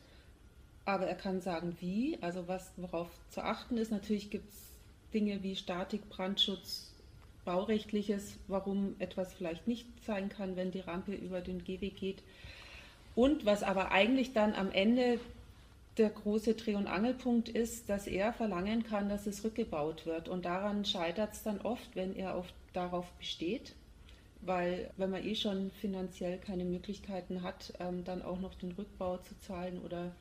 aber 0.86 1.08
er 1.08 1.15
kann 1.15 1.41
sagen, 1.41 1.75
wie. 1.82 2.17
Also 2.21 2.47
was, 2.47 2.71
worauf 2.77 3.10
zu 3.30 3.43
achten 3.43 3.77
ist, 3.77 3.91
natürlich 3.91 4.30
gibt 4.30 4.51
es 4.51 4.60
Dinge 5.13 5.43
wie 5.43 5.56
Statik, 5.56 6.10
Brandschutz, 6.10 6.90
Baurechtliches, 7.45 8.38
warum 8.47 8.95
etwas 8.99 9.34
vielleicht 9.34 9.67
nicht 9.67 9.88
sein 10.06 10.30
kann, 10.30 10.56
wenn 10.56 10.71
die 10.71 10.80
Rampe 10.80 11.13
über 11.13 11.41
den 11.41 11.63
Gehweg 11.63 11.95
geht. 11.95 12.23
Und 13.15 13.45
was 13.45 13.63
aber 13.63 13.91
eigentlich 13.91 14.34
dann 14.34 14.54
am 14.54 14.71
Ende 14.71 15.19
der 15.97 16.10
große 16.10 16.54
Dreh- 16.54 16.75
und 16.75 16.88
Angelpunkt 16.88 17.49
ist, 17.49 17.89
dass 17.89 18.08
er 18.08 18.32
verlangen 18.32 18.84
kann, 18.84 19.10
dass 19.10 19.27
es 19.27 19.43
rückgebaut 19.43 20.06
wird. 20.06 20.30
Und 20.30 20.45
daran 20.45 20.86
scheitert 20.86 21.34
es 21.34 21.43
dann 21.43 21.60
oft, 21.62 21.95
wenn 21.95 22.15
er 22.15 22.36
auf, 22.36 22.47
darauf 22.73 23.12
besteht, 23.13 23.75
weil 24.41 24.89
wenn 24.97 25.10
man 25.10 25.25
eh 25.25 25.36
schon 25.36 25.71
finanziell 25.82 26.38
keine 26.38 26.63
Möglichkeiten 26.63 27.43
hat, 27.43 27.73
ähm, 27.80 28.04
dann 28.04 28.21
auch 28.21 28.39
noch 28.39 28.56
den 28.56 28.71
Rückbau 28.71 29.17
zu 29.17 29.38
zahlen 29.39 29.82
oder 29.84 30.15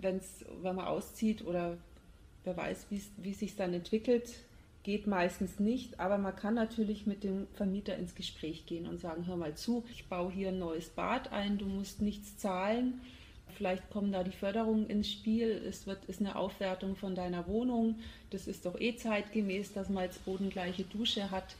wenn's, 0.00 0.44
wenn 0.62 0.76
man 0.76 0.86
auszieht 0.86 1.44
oder 1.44 1.78
wer 2.44 2.56
weiß, 2.56 2.86
wie 2.90 3.30
es 3.30 3.38
sich 3.38 3.56
dann 3.56 3.74
entwickelt, 3.74 4.34
geht 4.88 5.06
meistens 5.06 5.60
nicht, 5.60 6.00
aber 6.00 6.16
man 6.16 6.34
kann 6.34 6.54
natürlich 6.54 7.06
mit 7.06 7.22
dem 7.22 7.46
Vermieter 7.52 7.94
ins 7.98 8.14
Gespräch 8.14 8.64
gehen 8.64 8.86
und 8.86 8.98
sagen, 8.98 9.26
hör 9.26 9.36
mal 9.36 9.54
zu, 9.54 9.84
ich 9.92 10.06
baue 10.06 10.32
hier 10.32 10.48
ein 10.48 10.58
neues 10.58 10.88
Bad 10.88 11.30
ein, 11.30 11.58
du 11.58 11.66
musst 11.66 12.00
nichts 12.00 12.38
zahlen. 12.38 13.02
Vielleicht 13.54 13.90
kommen 13.90 14.12
da 14.12 14.24
die 14.24 14.32
Förderungen 14.32 14.88
ins 14.88 15.12
Spiel. 15.12 15.50
Es 15.68 15.86
wird, 15.86 16.02
ist 16.06 16.20
eine 16.20 16.36
Aufwertung 16.36 16.96
von 16.96 17.14
deiner 17.14 17.46
Wohnung. 17.46 17.96
Das 18.30 18.46
ist 18.46 18.64
doch 18.64 18.80
eh 18.80 18.96
zeitgemäß, 18.96 19.74
dass 19.74 19.90
man 19.90 20.04
jetzt 20.04 20.24
bodengleiche 20.24 20.84
Dusche 20.84 21.30
hat 21.30 21.54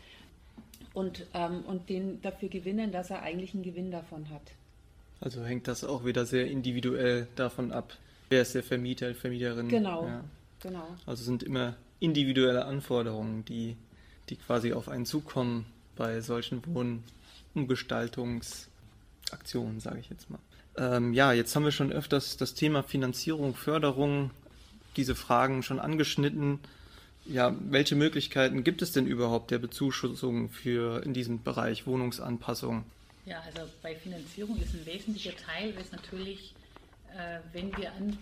und, 0.95 1.27
ähm, 1.35 1.64
und 1.67 1.91
den 1.91 2.23
dafür 2.23 2.49
gewinnen, 2.49 2.93
dass 2.93 3.11
er 3.11 3.21
eigentlich 3.21 3.53
einen 3.53 3.62
Gewinn 3.62 3.91
davon 3.91 4.31
hat. 4.31 4.53
Also 5.21 5.45
hängt 5.45 5.69
das 5.69 5.85
auch 5.85 6.07
wieder 6.07 6.25
sehr 6.25 6.47
individuell 6.47 7.29
davon 7.37 7.73
ab, 7.73 7.95
wer 8.31 8.41
ist 8.41 8.55
der 8.55 8.62
Vermieter, 8.62 9.14
Vermieterin. 9.14 9.69
Genau, 9.69 10.07
ja. 10.07 10.25
genau. 10.62 10.87
Also 11.05 11.25
sind 11.25 11.43
immer 11.43 11.77
individuelle 12.00 12.64
Anforderungen, 12.64 13.44
die, 13.44 13.76
die 14.28 14.37
quasi 14.37 14.72
auf 14.72 14.88
einen 14.88 15.06
zukommen 15.06 15.66
bei 15.96 16.20
solchen 16.20 16.62
Wohnumgestaltungsaktionen, 17.54 19.80
sage 19.80 20.00
ich 20.00 20.11
jetzt 20.11 20.30
mal. 20.30 20.38
Ähm, 20.76 21.12
ja, 21.12 21.32
jetzt 21.32 21.56
haben 21.56 21.64
wir 21.64 21.72
schon 21.72 21.92
öfters 21.92 22.37
das 22.37 22.54
Thema 22.54 22.82
Finanzierung, 22.82 23.54
Förderung, 23.54 24.30
diese 24.96 25.14
Fragen 25.14 25.62
schon 25.62 25.80
angeschnitten. 25.80 26.61
Ja, 27.26 27.54
welche 27.61 27.96
Möglichkeiten 27.96 28.64
gibt 28.64 28.80
es 28.80 28.92
denn 28.92 29.06
überhaupt 29.06 29.50
der 29.50 29.58
Bezuschussung 29.58 30.48
für 30.48 31.04
in 31.04 31.14
diesem 31.14 31.42
Bereich 31.42 31.87
Wohnungsanpassung? 31.87 32.84
Ja, 33.26 33.42
also 33.44 33.68
bei 33.82 33.94
Finanzierung 33.94 34.56
ist 34.62 34.72
ein 34.72 34.87
wesentlicher 34.87 35.37
Teil, 35.37 35.74
ist 35.78 35.92
natürlich, 35.92 36.54
wenn 37.53 37.77
wir 37.77 37.92
an 37.92 38.16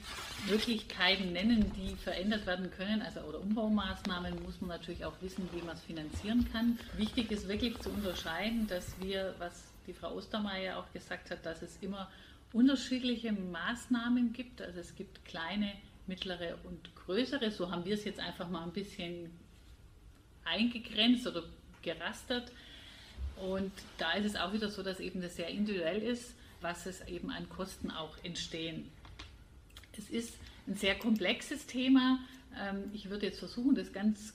Möglichkeiten 0.48 1.32
nennen, 1.32 1.72
die 1.72 1.96
verändert 1.96 2.46
werden 2.46 2.70
können, 2.70 3.02
also 3.02 3.20
oder 3.20 3.40
Umbaumaßnahmen, 3.40 4.42
muss 4.42 4.60
man 4.60 4.70
natürlich 4.70 5.04
auch 5.04 5.20
wissen, 5.20 5.48
wie 5.52 5.62
man 5.62 5.76
es 5.76 5.82
finanzieren 5.82 6.46
kann. 6.52 6.78
Wichtig 6.96 7.30
ist 7.30 7.48
wirklich 7.48 7.78
zu 7.80 7.90
unterscheiden, 7.90 8.66
dass 8.68 8.98
wir, 9.00 9.34
was 9.38 9.64
die 9.86 9.92
Frau 9.92 10.14
Ostermeier 10.14 10.78
auch 10.78 10.92
gesagt 10.92 11.30
hat, 11.30 11.44
dass 11.44 11.62
es 11.62 11.78
immer 11.80 12.10
unterschiedliche 12.52 13.32
Maßnahmen 13.32 14.32
gibt. 14.32 14.62
Also 14.62 14.80
es 14.80 14.94
gibt 14.94 15.24
kleine, 15.24 15.72
mittlere 16.06 16.56
und 16.64 16.94
größere. 16.94 17.50
So 17.50 17.70
haben 17.70 17.84
wir 17.84 17.94
es 17.94 18.04
jetzt 18.04 18.20
einfach 18.20 18.48
mal 18.48 18.62
ein 18.62 18.72
bisschen 18.72 19.30
eingegrenzt 20.44 21.26
oder 21.26 21.42
gerastert. 21.82 22.50
Und 23.36 23.72
da 23.98 24.12
ist 24.12 24.26
es 24.26 24.36
auch 24.36 24.52
wieder 24.52 24.70
so, 24.70 24.82
dass 24.82 25.00
eben 25.00 25.20
das 25.20 25.36
sehr 25.36 25.48
individuell 25.48 26.02
ist, 26.02 26.34
was 26.66 26.84
es 26.86 27.06
eben 27.06 27.30
an 27.30 27.48
Kosten 27.48 27.92
auch 27.92 28.16
entstehen. 28.24 28.90
Es 29.96 30.10
ist 30.10 30.34
ein 30.66 30.74
sehr 30.74 30.96
komplexes 30.96 31.66
Thema. 31.66 32.18
Ähm, 32.60 32.90
ich 32.92 33.08
würde 33.08 33.26
jetzt 33.26 33.38
versuchen, 33.38 33.76
das 33.76 33.92
ganz 33.92 34.34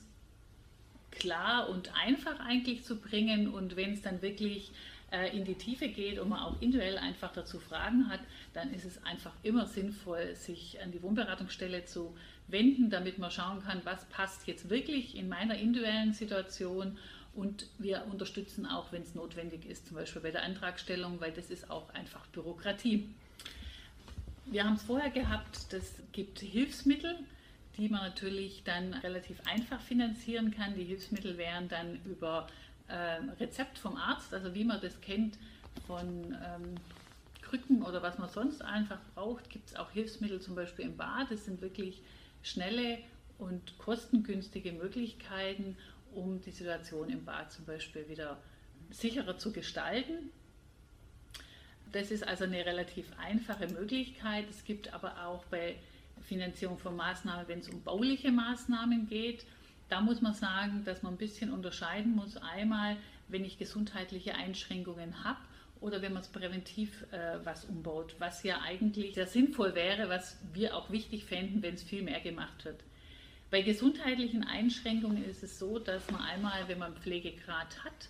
klar 1.10 1.68
und 1.68 1.94
einfach 1.94 2.40
eigentlich 2.40 2.84
zu 2.84 2.96
bringen. 2.96 3.48
Und 3.48 3.76
wenn 3.76 3.92
es 3.92 4.00
dann 4.00 4.22
wirklich 4.22 4.72
äh, 5.10 5.36
in 5.36 5.44
die 5.44 5.56
Tiefe 5.56 5.88
geht 5.88 6.18
und 6.18 6.30
man 6.30 6.38
auch 6.38 6.54
individuell 6.62 6.96
einfach 6.96 7.34
dazu 7.34 7.60
Fragen 7.60 8.08
hat, 8.08 8.20
dann 8.54 8.72
ist 8.72 8.86
es 8.86 9.04
einfach 9.04 9.34
immer 9.42 9.66
sinnvoll, 9.66 10.34
sich 10.34 10.80
an 10.82 10.90
die 10.90 11.02
Wohnberatungsstelle 11.02 11.84
zu 11.84 12.16
wenden, 12.48 12.88
damit 12.88 13.18
man 13.18 13.30
schauen 13.30 13.62
kann, 13.62 13.82
was 13.84 14.06
passt 14.06 14.46
jetzt 14.46 14.70
wirklich 14.70 15.16
in 15.16 15.28
meiner 15.28 15.58
individuellen 15.58 16.14
Situation. 16.14 16.96
Und 17.34 17.66
wir 17.78 18.04
unterstützen 18.10 18.66
auch, 18.66 18.92
wenn 18.92 19.02
es 19.02 19.14
notwendig 19.14 19.64
ist, 19.64 19.86
zum 19.86 19.96
Beispiel 19.96 20.20
bei 20.20 20.30
der 20.30 20.42
Antragstellung, 20.42 21.20
weil 21.20 21.32
das 21.32 21.50
ist 21.50 21.70
auch 21.70 21.88
einfach 21.90 22.26
Bürokratie. 22.26 23.08
Wir 24.46 24.64
haben 24.64 24.74
es 24.74 24.82
vorher 24.82 25.10
gehabt, 25.10 25.72
das 25.72 25.94
gibt 26.12 26.40
Hilfsmittel, 26.40 27.16
die 27.78 27.88
man 27.88 28.02
natürlich 28.02 28.64
dann 28.64 28.92
relativ 28.94 29.40
einfach 29.46 29.80
finanzieren 29.80 30.50
kann. 30.50 30.74
Die 30.74 30.84
Hilfsmittel 30.84 31.38
wären 31.38 31.68
dann 31.68 32.00
über 32.04 32.48
ähm, 32.90 33.30
Rezept 33.40 33.78
vom 33.78 33.96
Arzt, 33.96 34.34
also 34.34 34.54
wie 34.54 34.64
man 34.64 34.80
das 34.80 35.00
kennt 35.00 35.38
von 35.86 36.36
ähm, 36.44 36.74
Krücken 37.40 37.82
oder 37.82 38.02
was 38.02 38.18
man 38.18 38.28
sonst 38.28 38.62
einfach 38.62 38.98
braucht, 39.14 39.48
gibt 39.48 39.68
es 39.68 39.76
auch 39.76 39.90
Hilfsmittel 39.90 40.40
zum 40.40 40.54
Beispiel 40.54 40.84
im 40.84 40.96
Bad. 40.96 41.30
Das 41.30 41.44
sind 41.46 41.62
wirklich 41.62 42.02
schnelle 42.42 42.98
und 43.38 43.78
kostengünstige 43.78 44.72
Möglichkeiten, 44.72 45.76
um 46.14 46.40
die 46.40 46.50
Situation 46.50 47.10
im 47.10 47.24
Bad 47.24 47.52
zum 47.52 47.64
Beispiel 47.64 48.08
wieder 48.08 48.38
sicherer 48.90 49.38
zu 49.38 49.52
gestalten. 49.52 50.30
Das 51.92 52.10
ist 52.10 52.26
also 52.26 52.44
eine 52.44 52.64
relativ 52.64 53.06
einfache 53.18 53.68
Möglichkeit. 53.68 54.46
Es 54.48 54.64
gibt 54.64 54.92
aber 54.94 55.26
auch 55.26 55.44
bei 55.46 55.76
Finanzierung 56.22 56.78
von 56.78 56.96
Maßnahmen, 56.96 57.48
wenn 57.48 57.58
es 57.58 57.68
um 57.68 57.82
bauliche 57.82 58.30
Maßnahmen 58.30 59.08
geht, 59.08 59.44
da 59.92 60.00
muss 60.00 60.22
man 60.22 60.32
sagen, 60.32 60.84
dass 60.86 61.02
man 61.02 61.12
ein 61.14 61.18
bisschen 61.18 61.52
unterscheiden 61.52 62.16
muss. 62.16 62.38
Einmal, 62.38 62.96
wenn 63.28 63.44
ich 63.44 63.58
gesundheitliche 63.58 64.34
Einschränkungen 64.34 65.22
habe 65.22 65.40
oder 65.82 66.00
wenn 66.00 66.14
man 66.14 66.22
es 66.22 66.28
präventiv 66.28 67.04
äh, 67.12 67.44
was 67.44 67.66
umbaut, 67.66 68.14
was 68.18 68.42
ja 68.42 68.62
eigentlich 68.62 69.14
sehr 69.14 69.26
sinnvoll 69.26 69.74
wäre, 69.74 70.08
was 70.08 70.38
wir 70.54 70.76
auch 70.76 70.90
wichtig 70.90 71.26
fänden, 71.26 71.62
wenn 71.62 71.74
es 71.74 71.82
viel 71.82 72.02
mehr 72.02 72.20
gemacht 72.20 72.64
wird. 72.64 72.82
Bei 73.52 73.60
gesundheitlichen 73.60 74.44
Einschränkungen 74.44 75.26
ist 75.26 75.42
es 75.42 75.58
so, 75.58 75.78
dass 75.78 76.10
man 76.10 76.22
einmal, 76.22 76.68
wenn 76.68 76.78
man 76.78 76.96
Pflegegrad 76.96 77.84
hat, 77.84 78.08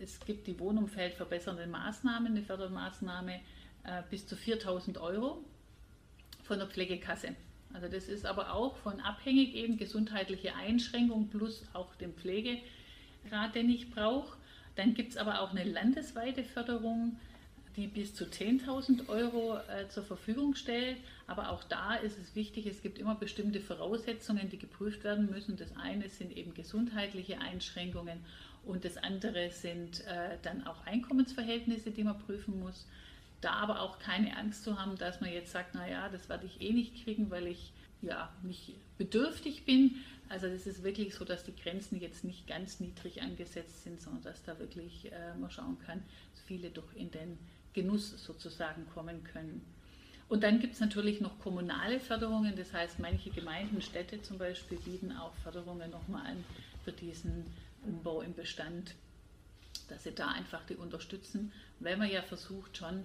es 0.00 0.18
gibt 0.20 0.46
die 0.46 0.58
wohnumfeldverbessernde 0.58 1.66
Maßnahmen, 1.66 2.32
eine 2.32 2.42
Fördermaßnahme 2.42 3.34
äh, 3.84 4.02
bis 4.08 4.26
zu 4.26 4.34
4000 4.34 4.96
Euro 4.96 5.44
von 6.42 6.58
der 6.58 6.68
Pflegekasse. 6.68 7.36
Also 7.74 7.86
das 7.88 8.08
ist 8.08 8.24
aber 8.24 8.54
auch 8.54 8.76
von 8.76 8.98
abhängig 9.00 9.54
eben 9.54 9.76
gesundheitliche 9.76 10.54
Einschränkung 10.54 11.28
plus 11.28 11.64
auch 11.74 11.94
den 11.96 12.14
Pflegegrad, 12.14 13.54
den 13.54 13.68
ich 13.68 13.90
brauche. 13.90 14.38
Dann 14.76 14.94
gibt 14.94 15.10
es 15.10 15.18
aber 15.18 15.42
auch 15.42 15.50
eine 15.50 15.64
landesweite 15.64 16.44
Förderung, 16.44 17.18
die 17.76 17.88
bis 17.88 18.14
zu 18.14 18.24
10.000 18.24 19.10
Euro 19.10 19.58
äh, 19.58 19.86
zur 19.90 20.04
Verfügung 20.04 20.54
stellt. 20.54 20.96
Aber 21.28 21.50
auch 21.50 21.62
da 21.62 21.94
ist 21.94 22.18
es 22.18 22.34
wichtig, 22.34 22.66
es 22.66 22.82
gibt 22.82 22.98
immer 22.98 23.14
bestimmte 23.14 23.60
Voraussetzungen, 23.60 24.48
die 24.48 24.58
geprüft 24.58 25.04
werden 25.04 25.30
müssen. 25.30 25.56
Das 25.56 25.76
eine 25.76 26.08
sind 26.08 26.36
eben 26.36 26.54
gesundheitliche 26.54 27.38
Einschränkungen 27.38 28.24
und 28.64 28.84
das 28.84 28.96
andere 28.96 29.52
sind 29.52 30.04
äh, 30.06 30.38
dann 30.42 30.66
auch 30.66 30.84
Einkommensverhältnisse, 30.86 31.92
die 31.92 32.02
man 32.02 32.18
prüfen 32.18 32.58
muss 32.58 32.86
da 33.40 33.52
aber 33.52 33.80
auch 33.80 33.98
keine 33.98 34.36
Angst 34.36 34.64
zu 34.64 34.78
haben, 34.78 34.96
dass 34.98 35.20
man 35.20 35.32
jetzt 35.32 35.52
sagt, 35.52 35.74
naja, 35.74 36.08
das 36.08 36.28
werde 36.28 36.46
ich 36.46 36.60
eh 36.60 36.72
nicht 36.72 37.04
kriegen, 37.04 37.30
weil 37.30 37.46
ich 37.46 37.72
ja 38.02 38.32
nicht 38.42 38.74
bedürftig 38.96 39.64
bin. 39.64 39.96
Also 40.28 40.48
das 40.48 40.66
ist 40.66 40.82
wirklich 40.82 41.14
so, 41.14 41.24
dass 41.24 41.44
die 41.44 41.54
Grenzen 41.54 42.00
jetzt 42.00 42.24
nicht 42.24 42.46
ganz 42.46 42.80
niedrig 42.80 43.22
angesetzt 43.22 43.84
sind, 43.84 44.00
sondern 44.00 44.22
dass 44.24 44.42
da 44.42 44.58
wirklich 44.58 45.10
äh, 45.10 45.34
man 45.38 45.50
schauen 45.50 45.78
kann, 45.86 46.02
dass 46.32 46.42
viele 46.42 46.70
doch 46.70 46.92
in 46.94 47.10
den 47.10 47.38
Genuss 47.72 48.24
sozusagen 48.24 48.86
kommen 48.92 49.24
können. 49.24 49.62
Und 50.28 50.42
dann 50.42 50.60
gibt 50.60 50.74
es 50.74 50.80
natürlich 50.80 51.20
noch 51.20 51.38
kommunale 51.38 52.00
Förderungen, 52.00 52.54
das 52.56 52.72
heißt, 52.72 52.98
manche 52.98 53.30
Gemeinden, 53.30 53.80
Städte 53.80 54.20
zum 54.20 54.36
Beispiel 54.36 54.78
bieten 54.78 55.12
auch 55.12 55.32
Förderungen 55.42 55.90
nochmal 55.90 56.26
an 56.26 56.44
für 56.84 56.92
diesen 56.92 57.46
Umbau 57.86 58.20
im 58.20 58.34
Bestand, 58.34 58.94
dass 59.88 60.04
sie 60.04 60.12
da 60.12 60.28
einfach 60.28 60.64
die 60.66 60.74
unterstützen, 60.74 61.52
weil 61.80 61.96
man 61.96 62.10
ja 62.10 62.22
versucht 62.22 62.76
schon 62.76 63.04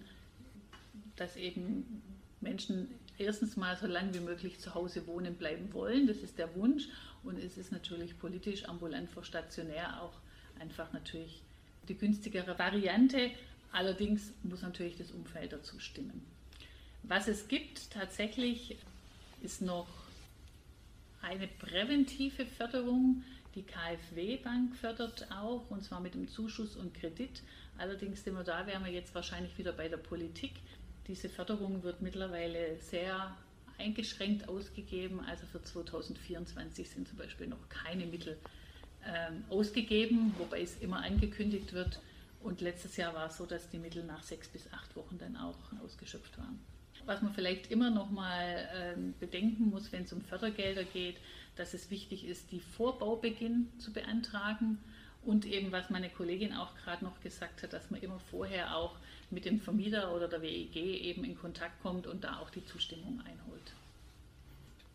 dass 1.16 1.36
eben 1.36 2.02
Menschen 2.42 2.88
erstens 3.18 3.56
mal 3.56 3.78
so 3.78 3.88
lange 3.88 4.14
wie 4.14 4.20
möglich 4.20 4.60
zu 4.60 4.74
Hause 4.74 5.06
wohnen 5.08 5.36
bleiben 5.36 5.74
wollen. 5.74 6.08
Das 6.08 6.18
ist 6.18 6.38
der 6.38 6.54
Wunsch. 6.56 6.88
Und 7.24 7.40
es 7.40 7.58
ist 7.58 7.72
natürlich 7.72 8.20
politisch 8.20 8.66
ambulant 8.66 9.10
vor 9.10 9.24
stationär 9.24 10.02
auch 10.02 10.14
einfach 10.60 10.92
natürlich 10.94 11.42
die 11.88 11.96
günstigere 11.96 12.58
Variante. 12.60 13.32
Allerdings 13.72 14.34
muss 14.44 14.62
natürlich 14.62 14.98
das 14.98 15.12
Umfeld 15.12 15.54
dazu 15.54 15.80
stimmen. 15.80 16.33
Was 17.04 17.28
es 17.28 17.48
gibt 17.48 17.92
tatsächlich 17.92 18.78
ist 19.42 19.62
noch 19.62 19.88
eine 21.22 21.48
präventive 21.48 22.46
Förderung. 22.46 23.24
Die 23.56 23.64
KfW-Bank 23.64 24.76
fördert 24.76 25.28
auch, 25.32 25.70
und 25.70 25.84
zwar 25.84 26.00
mit 26.00 26.16
dem 26.16 26.28
Zuschuss 26.28 26.76
und 26.76 26.94
Kredit. 26.94 27.44
Allerdings 27.78 28.24
sind 28.24 28.36
wir 28.36 28.44
da, 28.44 28.66
wären 28.68 28.84
wir 28.84 28.92
jetzt 28.92 29.14
wahrscheinlich 29.14 29.58
wieder 29.58 29.74
bei 29.74 29.88
der 29.88 29.98
Politik. 29.98 30.54
Diese 31.08 31.30
Förderung 31.30 31.84
wird 31.84 32.02
mittlerweile 32.02 32.78
sehr 32.80 33.36
eingeschränkt 33.78 34.48
ausgegeben. 34.48 35.20
Also 35.22 35.46
für 35.46 35.62
2024 35.62 36.90
sind 36.90 37.08
zum 37.08 37.18
Beispiel 37.18 37.48
noch 37.48 37.70
keine 37.70 38.06
Mittel 38.06 38.38
ähm, 39.06 39.44
ausgegeben, 39.50 40.34
wobei 40.38 40.62
es 40.62 40.78
immer 40.80 41.04
angekündigt 41.04 41.74
wird. 41.74 42.00
Und 42.42 42.62
letztes 42.62 42.98
Jahr 42.98 43.14
war 43.14 43.28
es 43.28 43.38
so, 43.38 43.46
dass 43.46 43.70
die 43.70 43.78
Mittel 43.78 44.04
nach 44.04 44.24
sechs 44.24 44.48
bis 44.48 44.72
acht 44.72 44.96
Wochen 44.96 45.18
dann 45.18 45.38
auch 45.38 45.58
ausgeschöpft 45.84 46.38
waren. 46.38 46.60
Was 47.06 47.22
man 47.22 47.34
vielleicht 47.34 47.72
immer 47.72 47.90
noch 47.90 48.10
mal 48.10 48.68
ähm, 48.76 49.14
bedenken 49.20 49.70
muss, 49.70 49.92
wenn 49.92 50.04
es 50.04 50.14
um 50.14 50.22
Fördergelder 50.22 50.84
geht, 50.84 51.18
dass 51.56 51.74
es 51.74 51.92
wichtig 51.92 52.28
ist, 52.28 52.52
die 52.52 52.60
Vorbaubeginn 52.60 53.68
zu 53.78 53.92
beantragen 53.92 54.78
und 55.26 55.46
eben, 55.46 55.72
was 55.72 55.90
meine 55.90 56.10
Kollegin 56.10 56.54
auch 56.54 56.76
gerade 56.84 57.04
noch 57.04 57.22
gesagt 57.22 57.64
hat, 57.64 57.74
dass 57.74 57.92
man 57.92 58.02
immer 58.02 58.20
vorher 58.20 58.76
auch 58.76 58.96
mit 59.30 59.46
dem 59.46 59.60
Vermieter 59.60 60.14
oder 60.16 60.28
der 60.28 60.42
WEG 60.42 60.76
eben 60.76 61.24
in 61.24 61.38
Kontakt 61.38 61.82
kommt 61.82 62.08
und 62.08 62.24
da 62.24 62.38
auch 62.40 62.50
die 62.50 62.66
Zustimmung 62.66 63.22
einholt. 63.22 63.74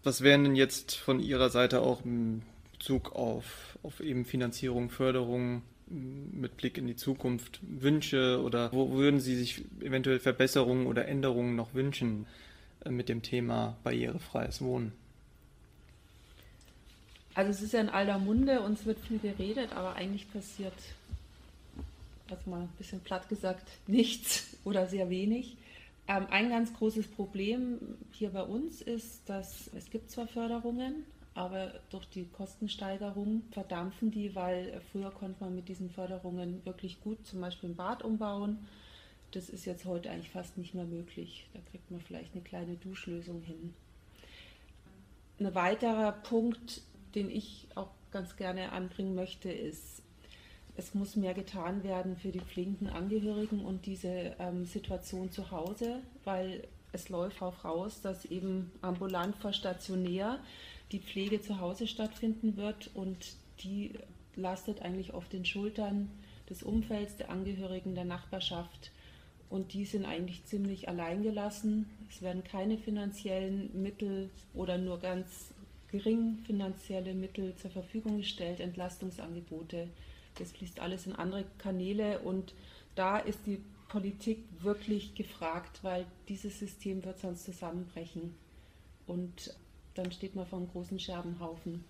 Was 0.02 0.20
wären 0.20 0.44
denn 0.44 0.56
jetzt 0.56 0.94
von 0.94 1.20
Ihrer 1.20 1.50
Seite 1.50 1.80
auch 1.80 2.04
in 2.04 2.42
Bezug 2.72 3.12
auf, 3.12 3.78
auf 3.82 4.00
eben 4.00 4.24
Finanzierung, 4.24 4.90
Förderung 4.90 5.62
mit 5.90 6.56
Blick 6.56 6.78
in 6.78 6.86
die 6.86 6.96
Zukunft 6.96 7.60
Wünsche 7.62 8.40
oder 8.42 8.72
wo 8.72 8.90
würden 8.92 9.20
Sie 9.20 9.36
sich 9.36 9.62
eventuell 9.80 10.18
Verbesserungen 10.18 10.86
oder 10.86 11.08
Änderungen 11.08 11.56
noch 11.56 11.74
wünschen 11.74 12.26
äh, 12.84 12.90
mit 12.90 13.08
dem 13.08 13.22
Thema 13.22 13.76
barrierefreies 13.84 14.60
Wohnen? 14.60 14.92
Also 17.34 17.50
es 17.50 17.62
ist 17.62 17.72
ja 17.72 17.80
in 17.80 17.88
alter 17.88 18.18
Munde, 18.18 18.60
uns 18.60 18.84
wird 18.84 18.98
viel 18.98 19.18
geredet, 19.18 19.72
aber 19.72 19.94
eigentlich 19.94 20.30
passiert 20.32 20.74
also 22.30 22.50
mal 22.50 22.62
ein 22.62 22.68
bisschen 22.78 23.00
platt 23.00 23.28
gesagt, 23.28 23.68
nichts 23.86 24.56
oder 24.64 24.86
sehr 24.86 25.10
wenig. 25.10 25.56
Ähm, 26.06 26.26
ein 26.30 26.48
ganz 26.50 26.72
großes 26.74 27.06
Problem 27.08 27.78
hier 28.12 28.30
bei 28.30 28.42
uns 28.42 28.82
ist, 28.82 29.20
dass 29.26 29.70
es 29.76 29.90
gibt 29.90 30.10
zwar 30.10 30.26
Förderungen, 30.26 31.04
aber 31.38 31.72
durch 31.90 32.04
die 32.06 32.26
Kostensteigerung 32.26 33.44
verdampfen 33.52 34.10
die, 34.10 34.34
weil 34.34 34.80
früher 34.90 35.12
konnte 35.12 35.44
man 35.44 35.54
mit 35.54 35.68
diesen 35.68 35.88
Förderungen 35.88 36.64
wirklich 36.66 37.00
gut 37.00 37.24
zum 37.24 37.40
Beispiel 37.40 37.70
ein 37.70 37.76
Bad 37.76 38.02
umbauen. 38.02 38.66
Das 39.30 39.48
ist 39.48 39.64
jetzt 39.64 39.84
heute 39.84 40.10
eigentlich 40.10 40.30
fast 40.30 40.58
nicht 40.58 40.74
mehr 40.74 40.84
möglich. 40.84 41.48
Da 41.54 41.60
kriegt 41.70 41.92
man 41.92 42.00
vielleicht 42.00 42.34
eine 42.34 42.42
kleine 42.42 42.74
Duschlösung 42.74 43.42
hin. 43.42 43.72
Ein 45.38 45.54
weiterer 45.54 46.10
Punkt, 46.10 46.82
den 47.14 47.30
ich 47.30 47.68
auch 47.76 47.90
ganz 48.10 48.34
gerne 48.34 48.72
anbringen 48.72 49.14
möchte, 49.14 49.52
ist, 49.52 50.02
es 50.76 50.92
muss 50.94 51.14
mehr 51.14 51.34
getan 51.34 51.84
werden 51.84 52.16
für 52.16 52.32
die 52.32 52.40
flinken 52.40 52.88
Angehörigen 52.88 53.64
und 53.64 53.86
diese 53.86 54.34
ähm, 54.40 54.64
Situation 54.64 55.30
zu 55.30 55.52
Hause, 55.52 56.00
weil 56.24 56.66
es 56.90 57.10
läuft 57.10 57.42
auch 57.42 57.64
raus, 57.64 58.00
dass 58.00 58.24
eben 58.24 58.72
ambulant 58.80 59.36
vor 59.36 59.52
stationär 59.52 60.40
die 60.92 61.00
Pflege 61.00 61.40
zu 61.40 61.60
Hause 61.60 61.86
stattfinden 61.86 62.56
wird 62.56 62.90
und 62.94 63.36
die 63.60 63.92
lastet 64.36 64.82
eigentlich 64.82 65.12
auf 65.12 65.28
den 65.28 65.44
Schultern 65.44 66.10
des 66.48 66.62
Umfelds, 66.62 67.16
der 67.16 67.30
Angehörigen, 67.30 67.94
der 67.94 68.04
Nachbarschaft 68.04 68.90
und 69.50 69.72
die 69.72 69.84
sind 69.84 70.04
eigentlich 70.04 70.44
ziemlich 70.44 70.88
alleingelassen. 70.88 71.86
Es 72.10 72.22
werden 72.22 72.44
keine 72.44 72.78
finanziellen 72.78 73.70
Mittel 73.82 74.30
oder 74.54 74.78
nur 74.78 74.98
ganz 74.98 75.52
gering 75.90 76.38
finanzielle 76.46 77.14
Mittel 77.14 77.54
zur 77.56 77.70
Verfügung 77.70 78.18
gestellt, 78.18 78.60
Entlastungsangebote. 78.60 79.88
Das 80.38 80.52
fließt 80.52 80.80
alles 80.80 81.06
in 81.06 81.14
andere 81.14 81.44
Kanäle 81.58 82.18
und 82.20 82.54
da 82.94 83.18
ist 83.18 83.40
die 83.46 83.60
Politik 83.88 84.44
wirklich 84.60 85.14
gefragt, 85.14 85.78
weil 85.82 86.04
dieses 86.28 86.58
System 86.58 87.04
wird 87.04 87.18
sonst 87.18 87.44
zusammenbrechen. 87.44 88.34
Und 89.06 89.54
dann 89.98 90.12
steht 90.12 90.36
man 90.36 90.46
vor 90.46 90.58
einem 90.58 90.68
großen 90.68 90.98
Scherbenhaufen. 90.98 91.84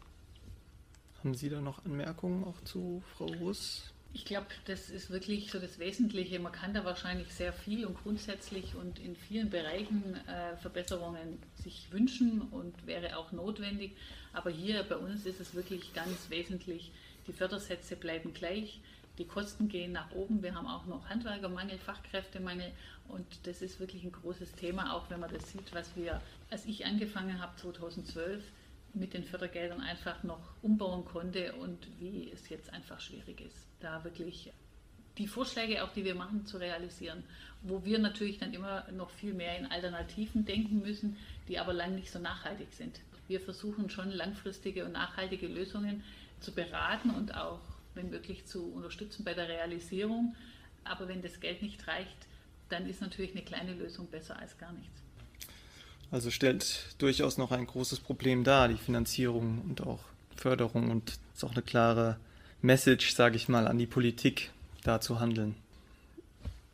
Haben 1.19 1.35
Sie 1.35 1.49
da 1.49 1.61
noch 1.61 1.85
Anmerkungen 1.85 2.45
auch 2.45 2.61
zu 2.65 3.03
Frau 3.15 3.27
Russ? 3.27 3.93
Ich 4.15 4.25
glaube, 4.25 4.47
das 4.65 4.89
ist 4.89 5.11
wirklich 5.11 5.51
so 5.51 5.59
das 5.59 5.79
Wesentliche. 5.79 6.39
Man 6.39 6.53
kann 6.53 6.73
da 6.73 6.85
wahrscheinlich 6.85 7.33
sehr 7.35 7.53
viel 7.53 7.85
und 7.85 8.03
grundsätzlich 8.03 8.75
und 8.75 8.99
in 8.99 9.15
vielen 9.15 9.51
Bereichen 9.51 10.15
äh, 10.27 10.57
Verbesserungen 10.57 11.39
sich 11.63 11.89
wünschen 11.93 12.41
und 12.51 12.87
wäre 12.87 13.19
auch 13.19 13.33
notwendig. 13.33 13.95
Aber 14.33 14.51
hier 14.51 14.83
bei 14.85 14.97
uns 14.97 15.27
ist 15.27 15.41
es 15.41 15.55
wirklich 15.55 15.93
ganz 15.93 16.31
wesentlich, 16.31 16.91
die 17.27 17.33
Fördersätze 17.35 17.97
bleiben 17.97 18.33
gleich, 18.33 18.81
die 19.19 19.27
Kosten 19.27 19.69
gehen 19.69 19.93
nach 19.93 20.11
oben. 20.13 20.43
Wir 20.43 20.55
haben 20.55 20.67
auch 20.67 20.87
noch 20.87 21.09
Handwerkermangel, 21.09 21.79
Fachkräftemangel 21.79 22.73
und 23.09 23.27
das 23.45 23.63
ist 23.63 23.81
wirklich 23.81 24.05
ein 24.05 24.13
großes 24.13 24.53
Thema, 24.53 24.95
auch 24.95 25.11
wenn 25.11 25.21
man 25.21 25.33
das 25.33 25.51
sieht, 25.51 25.75
was 25.75 25.95
wir, 25.97 26.21
als 26.51 26.65
ich 26.67 26.87
angefangen 26.87 27.41
habe 27.41 27.57
2012, 27.57 28.43
mit 28.95 29.15
den 29.15 29.25
Fördergeldern 29.25 29.81
einfach 29.81 30.23
noch 30.23 30.41
umbauen 30.63 31.05
konnte 31.05 31.53
und 31.57 31.87
wie 32.01 32.31
es 32.33 32.49
jetzt 32.49 32.73
einfach 32.73 33.01
schwierig 33.01 33.41
ist, 33.41 33.69
da 33.81 34.03
wirklich 34.05 34.51
die 35.19 35.27
Vorschläge, 35.27 35.85
auch 35.85 35.93
die 35.93 36.05
wir 36.05 36.15
machen, 36.15 36.47
zu 36.47 36.59
realisieren, 36.59 37.25
wo 37.63 37.85
wir 37.85 37.99
natürlich 37.99 38.39
dann 38.39 38.55
immer 38.55 38.91
noch 38.93 39.11
viel 39.11 39.35
mehr 39.35 39.59
in 39.59 39.67
Alternativen 39.67 40.45
denken 40.45 40.81
müssen, 40.81 41.17
die 41.49 41.59
aber 41.59 41.73
lang 41.73 41.95
nicht 41.97 42.11
so 42.11 42.19
nachhaltig 42.19 42.73
sind. 42.73 43.01
Wir 43.27 43.41
versuchen 43.41 43.91
schon 43.91 44.11
langfristige 44.11 44.85
und 44.85 44.93
nachhaltige 44.93 45.49
Lösungen 45.49 46.03
zu 46.41 46.53
beraten 46.53 47.11
und 47.11 47.35
auch, 47.35 47.61
wenn 47.99 48.09
möglich, 48.09 48.47
zu 48.47 48.65
unterstützen 48.65 49.25
bei 49.25 49.35
der 49.35 49.49
Realisierung. 49.49 50.35
Aber 50.85 51.09
wenn 51.09 51.21
das 51.21 51.41
Geld 51.41 51.61
nicht 51.61 51.87
reicht, 51.87 52.17
dann 52.71 52.89
ist 52.89 53.03
natürlich 53.03 53.33
eine 53.33 53.43
kleine 53.43 53.75
Lösung 53.75 54.07
besser 54.07 54.39
als 54.39 54.57
gar 54.57 54.73
nichts. 54.73 55.03
Also 56.11 56.31
stellt 56.31 56.95
durchaus 56.97 57.37
noch 57.37 57.53
ein 57.53 57.67
großes 57.67 58.01
Problem 58.01 58.45
dar, 58.45 58.69
die 58.69 58.77
Finanzierung 58.77 59.61
und 59.69 59.83
auch 59.83 60.01
Förderung. 60.37 60.91
Und 60.91 61.19
ist 61.35 61.45
auch 61.45 61.53
eine 61.53 61.63
klare 61.63 62.17
Message, 62.63 63.15
sage 63.15 63.37
ich 63.37 63.49
mal, 63.49 63.67
an 63.67 63.77
die 63.77 63.87
Politik, 63.87 64.51
da 64.85 65.01
zu 65.01 65.21
handeln. 65.21 65.55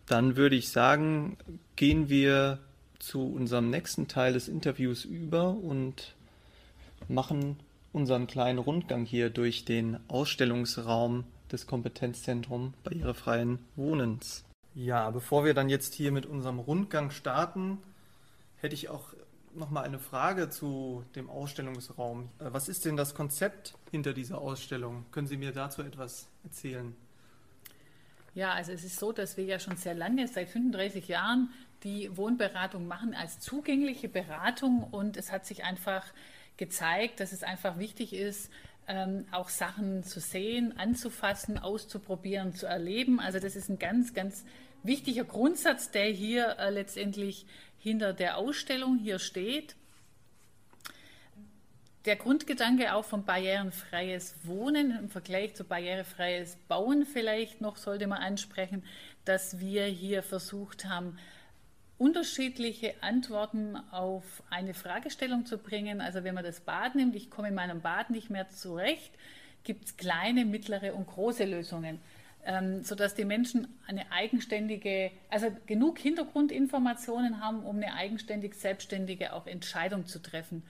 Dann 0.06 0.36
würde 0.36 0.54
ich 0.54 0.68
sagen, 0.68 1.36
gehen 1.76 2.08
wir 2.08 2.60
zu 2.98 3.22
unserem 3.22 3.70
nächsten 3.70 4.06
Teil 4.06 4.34
des 4.34 4.48
Interviews 4.48 5.04
über 5.04 5.50
und 5.50 6.14
machen 7.08 7.56
unseren 7.94 8.26
kleinen 8.26 8.58
Rundgang 8.58 9.04
hier 9.04 9.30
durch 9.30 9.64
den 9.64 9.98
Ausstellungsraum 10.08 11.24
des 11.50 11.66
Kompetenzzentrums 11.66 12.74
barrierefreien 12.82 13.60
Wohnens. 13.76 14.44
Ja, 14.74 15.10
bevor 15.10 15.44
wir 15.44 15.54
dann 15.54 15.68
jetzt 15.68 15.94
hier 15.94 16.10
mit 16.10 16.26
unserem 16.26 16.58
Rundgang 16.58 17.10
starten, 17.10 17.78
hätte 18.60 18.74
ich 18.74 18.88
auch 18.88 19.14
noch 19.54 19.70
mal 19.70 19.82
eine 19.82 20.00
Frage 20.00 20.50
zu 20.50 21.04
dem 21.14 21.30
Ausstellungsraum. 21.30 22.28
Äh, 22.40 22.46
was 22.50 22.68
ist 22.68 22.84
denn 22.84 22.96
das 22.96 23.14
Konzept 23.14 23.74
hinter 23.92 24.12
dieser 24.12 24.38
Ausstellung? 24.38 25.06
Können 25.12 25.28
Sie 25.28 25.36
mir 25.36 25.52
dazu 25.52 25.82
etwas 25.82 26.26
erzählen? 26.42 26.96
Ja, 28.34 28.52
also 28.52 28.72
es 28.72 28.82
ist 28.82 28.98
so, 28.98 29.12
dass 29.12 29.36
wir 29.36 29.44
ja 29.44 29.60
schon 29.60 29.76
sehr 29.76 29.94
lange, 29.94 30.26
seit 30.26 30.48
35 30.48 31.06
Jahren, 31.06 31.50
die 31.84 32.16
Wohnberatung 32.16 32.88
machen 32.88 33.14
als 33.14 33.38
zugängliche 33.38 34.08
Beratung 34.08 34.82
und 34.90 35.16
es 35.16 35.30
hat 35.30 35.46
sich 35.46 35.62
einfach 35.62 36.04
gezeigt, 36.56 37.20
dass 37.20 37.32
es 37.32 37.42
einfach 37.42 37.78
wichtig 37.78 38.12
ist, 38.12 38.50
ähm, 38.86 39.26
auch 39.32 39.48
Sachen 39.48 40.02
zu 40.04 40.20
sehen, 40.20 40.78
anzufassen, 40.78 41.58
auszuprobieren, 41.58 42.54
zu 42.54 42.66
erleben. 42.66 43.20
Also 43.20 43.38
das 43.38 43.56
ist 43.56 43.68
ein 43.68 43.78
ganz, 43.78 44.14
ganz 44.14 44.44
wichtiger 44.82 45.24
Grundsatz, 45.24 45.90
der 45.90 46.06
hier 46.06 46.56
äh, 46.58 46.70
letztendlich 46.70 47.46
hinter 47.78 48.12
der 48.12 48.36
Ausstellung 48.36 48.98
hier 48.98 49.18
steht. 49.18 49.76
Der 52.04 52.16
Grundgedanke 52.16 52.94
auch 52.94 53.06
von 53.06 53.24
barrierenfreies 53.24 54.34
Wohnen 54.42 54.90
im 54.98 55.08
Vergleich 55.08 55.54
zu 55.54 55.64
barrierefreies 55.64 56.56
Bauen 56.68 57.06
vielleicht 57.06 57.62
noch 57.62 57.78
sollte 57.78 58.06
man 58.06 58.18
ansprechen, 58.18 58.84
dass 59.24 59.58
wir 59.58 59.86
hier 59.86 60.22
versucht 60.22 60.84
haben, 60.84 61.18
unterschiedliche 61.98 62.94
Antworten 63.02 63.76
auf 63.90 64.42
eine 64.50 64.74
Fragestellung 64.74 65.46
zu 65.46 65.58
bringen. 65.58 66.00
Also 66.00 66.24
wenn 66.24 66.34
man 66.34 66.44
das 66.44 66.60
Bad 66.60 66.94
nimmt, 66.94 67.14
ich 67.14 67.30
komme 67.30 67.48
in 67.48 67.54
meinem 67.54 67.80
Bad 67.80 68.10
nicht 68.10 68.30
mehr 68.30 68.50
zurecht, 68.50 69.12
gibt 69.62 69.84
es 69.84 69.96
kleine, 69.96 70.44
mittlere 70.44 70.94
und 70.94 71.06
große 71.06 71.44
Lösungen 71.44 72.00
ähm, 72.46 72.82
sodass 72.82 73.14
die 73.14 73.24
Menschen 73.24 73.68
eine 73.86 74.10
eigenständige, 74.12 75.10
also 75.30 75.48
genug 75.66 75.98
Hintergrundinformationen 75.98 77.40
haben, 77.40 77.64
um 77.64 77.76
eine 77.76 77.94
eigenständig 77.94 78.54
selbstständige 78.54 79.32
auch 79.32 79.46
Entscheidung 79.46 80.06
zu 80.06 80.20
treffen. 80.20 80.62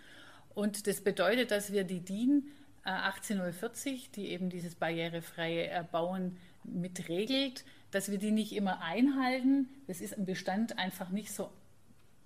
Und 0.54 0.86
das 0.86 1.00
bedeutet, 1.00 1.50
dass 1.50 1.72
wir 1.72 1.84
die 1.84 2.00
DIN 2.00 2.44
äh, 2.84 2.90
18040, 2.90 4.10
die 4.12 4.28
eben 4.28 4.50
dieses 4.50 4.76
barrierefreie 4.76 5.66
Erbauen 5.66 6.36
mitregelt, 6.62 7.64
dass 7.94 8.10
wir 8.10 8.18
die 8.18 8.32
nicht 8.32 8.52
immer 8.52 8.82
einhalten. 8.82 9.68
Das 9.86 10.00
ist 10.00 10.14
im 10.14 10.24
Bestand 10.24 10.78
einfach 10.78 11.10
nicht 11.10 11.32
so 11.32 11.50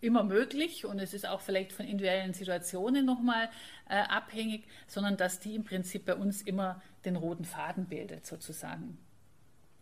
immer 0.01 0.23
möglich 0.23 0.87
und 0.87 0.99
es 0.99 1.13
ist 1.13 1.27
auch 1.27 1.41
vielleicht 1.41 1.73
von 1.73 1.85
individuellen 1.85 2.33
Situationen 2.33 3.05
nochmal 3.05 3.51
äh, 3.89 3.97
abhängig, 3.97 4.65
sondern 4.87 5.17
dass 5.17 5.41
die 5.41 5.57
im 5.57 5.65
Prinzip 5.65 6.07
bei 6.07 6.15
uns 6.15 6.41
immer 6.41 6.81
den 7.05 7.17
roten 7.17 7.45
Faden 7.45 7.87
bildet 7.87 8.25
sozusagen. 8.25 8.97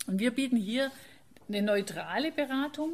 Und 0.07 0.19
wir 0.19 0.33
bieten 0.33 0.57
hier 0.57 0.91
eine 1.49 1.63
neutrale 1.63 2.33
Beratung. 2.33 2.93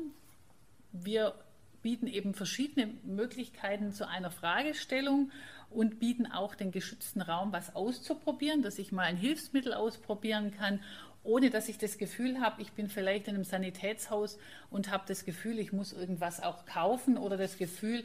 Wir 0.93 1.35
bieten 1.81 2.07
eben 2.07 2.35
verschiedene 2.35 2.93
Möglichkeiten 3.05 3.93
zu 3.93 4.07
einer 4.07 4.31
Fragestellung 4.31 5.31
und 5.75 5.99
bieten 5.99 6.27
auch 6.27 6.55
den 6.55 6.71
geschützten 6.71 7.23
Raum, 7.23 7.53
was 7.53 7.75
auszuprobieren, 7.75 8.63
dass 8.63 8.79
ich 8.79 8.93
mal 8.93 9.05
ein 9.05 9.17
Hilfsmittel 9.17 9.75
ausprobieren 9.75 10.53
kann, 10.53 10.81
ohne 11.25 11.51
dass 11.51 11.69
ich 11.69 11.79
das 11.79 11.99
Gefühl 11.99 12.41
habe, 12.41 12.63
ich 12.63 12.73
bin 12.73 12.89
vielleicht 12.89 13.29
in 13.29 13.35
einem 13.35 13.45
Sanitätshaus 13.45 14.39
und 14.71 14.91
habe 14.91 15.05
das 15.07 15.25
Gefühl, 15.25 15.59
ich 15.59 15.73
muss 15.73 15.93
irgendwas 15.93 16.43
auch 16.43 16.67
kaufen 16.67 17.17
oder 17.17 17.37
das 17.37 17.59
Gefühl, 17.59 18.05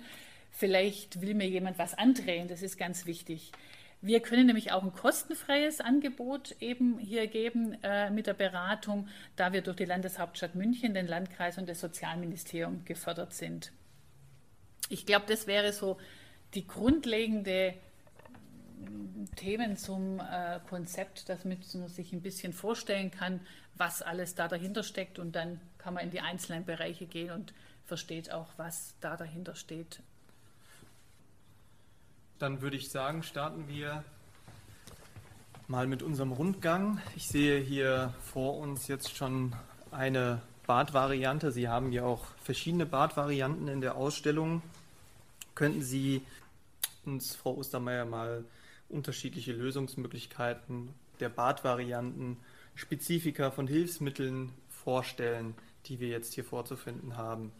vielleicht 0.51 1.21
will 1.21 1.33
mir 1.33 1.47
jemand 1.47 1.77
was 1.77 1.97
andrehen. 1.97 2.47
Das 2.47 2.61
ist 2.61 2.77
ganz 2.77 3.05
wichtig. 3.05 3.51
Wir 4.01 4.19
können 4.19 4.45
nämlich 4.45 4.71
auch 4.71 4.83
ein 4.83 4.93
kostenfreies 4.93 5.81
Angebot 5.81 6.55
eben 6.59 6.99
hier 6.99 7.25
geben 7.27 7.75
äh, 7.81 8.11
mit 8.11 8.27
der 8.27 8.35
Beratung, 8.35 9.07
da 9.35 9.53
wir 9.53 9.61
durch 9.61 9.77
die 9.77 9.85
Landeshauptstadt 9.85 10.53
München, 10.53 10.93
den 10.93 11.07
Landkreis 11.07 11.57
und 11.57 11.67
das 11.67 11.79
Sozialministerium 11.79 12.85
gefördert 12.85 13.33
sind. 13.33 13.71
Ich 14.89 15.07
glaube, 15.07 15.25
das 15.27 15.47
wäre 15.47 15.73
so 15.73 15.97
die 16.53 16.67
grundlegende 16.67 17.73
mm, 18.79 19.25
Themen 19.35 19.77
zum 19.77 20.19
äh, 20.19 20.59
Konzept, 20.69 21.29
damit 21.29 21.73
man 21.75 21.87
sich 21.87 22.13
ein 22.13 22.21
bisschen 22.21 22.53
vorstellen 22.53 23.11
kann, 23.11 23.39
was 23.75 24.01
alles 24.01 24.35
da 24.35 24.47
dahinter 24.47 24.83
steckt 24.83 25.19
und 25.19 25.35
dann 25.35 25.59
kann 25.77 25.93
man 25.93 26.03
in 26.03 26.11
die 26.11 26.21
einzelnen 26.21 26.65
Bereiche 26.65 27.05
gehen 27.05 27.31
und 27.31 27.53
versteht 27.85 28.31
auch, 28.31 28.47
was 28.57 28.95
da 28.99 29.15
dahinter 29.15 29.55
steht 29.55 30.01
dann 32.39 32.61
würde 32.61 32.77
ich 32.77 32.89
sagen, 32.89 33.23
starten 33.23 33.67
wir 33.67 34.03
mal 35.67 35.87
mit 35.87 36.03
unserem 36.03 36.31
Rundgang. 36.31 37.01
Ich 37.15 37.27
sehe 37.27 37.59
hier 37.59 38.13
vor 38.23 38.57
uns 38.57 38.87
jetzt 38.87 39.15
schon 39.15 39.55
eine 39.91 40.41
Badvariante. 40.65 41.51
Sie 41.51 41.67
haben 41.67 41.91
ja 41.91 42.03
auch 42.03 42.25
verschiedene 42.43 42.85
Badvarianten 42.85 43.67
in 43.67 43.81
der 43.81 43.95
Ausstellung. 43.95 44.61
Könnten 45.57 45.81
Sie 45.81 46.21
uns, 47.03 47.35
Frau 47.35 47.55
Ostermeier, 47.55 48.05
mal 48.05 48.45
unterschiedliche 48.89 49.53
Lösungsmöglichkeiten 49.53 50.93
der 51.19 51.29
Badvarianten, 51.29 52.37
Spezifika 52.75 53.49
von 53.49 53.65
Hilfsmitteln 53.65 54.53
vorstellen, 54.69 55.55
die 55.87 55.99
wir 55.99 56.09
jetzt 56.09 56.35
hier 56.35 56.43
vorzufinden 56.43 57.17
haben? 57.17 57.51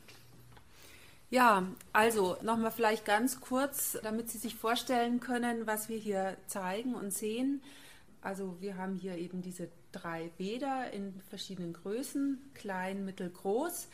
Ja, 1.32 1.66
also 1.92 2.38
nochmal 2.44 2.70
vielleicht 2.70 3.04
ganz 3.04 3.42
kurz, 3.42 3.98
damit 4.04 4.30
Sie 4.30 4.38
sich 4.38 4.54
vorstellen 4.54 5.20
können, 5.20 5.66
was 5.66 5.90
wir 5.90 5.98
hier 5.98 6.38
zeigen 6.46 6.94
und 6.94 7.12
sehen. 7.12 7.64
Also 8.22 8.58
wir 8.60 8.78
haben 8.78 8.98
hier 8.98 9.18
eben 9.18 9.42
diese 9.42 9.70
drei 9.92 10.30
Bäder 10.38 10.92
in 10.94 11.20
verschiedenen 11.32 11.74
Größen, 11.74 12.38
klein, 12.54 13.06
mittel, 13.06 13.32
groß. 13.32 13.88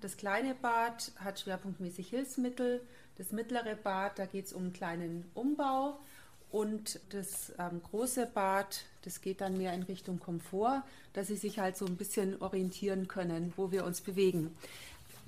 Das 0.00 0.16
kleine 0.16 0.54
Bad 0.54 1.10
hat 1.16 1.40
schwerpunktmäßig 1.40 2.08
Hilfsmittel. 2.08 2.82
Das 3.18 3.30
mittlere 3.32 3.76
Bad, 3.76 4.18
da 4.18 4.26
geht 4.26 4.46
es 4.46 4.52
um 4.52 4.62
einen 4.62 4.72
kleinen 4.72 5.30
Umbau. 5.34 5.98
Und 6.50 7.00
das 7.10 7.52
ähm, 7.58 7.82
große 7.82 8.26
Bad, 8.26 8.84
das 9.02 9.22
geht 9.22 9.40
dann 9.40 9.56
mehr 9.56 9.72
in 9.72 9.82
Richtung 9.84 10.20
Komfort, 10.20 10.82
dass 11.14 11.28
Sie 11.28 11.36
sich 11.36 11.58
halt 11.58 11.78
so 11.78 11.86
ein 11.86 11.96
bisschen 11.96 12.40
orientieren 12.42 13.08
können, 13.08 13.54
wo 13.56 13.70
wir 13.70 13.84
uns 13.84 14.02
bewegen. 14.02 14.54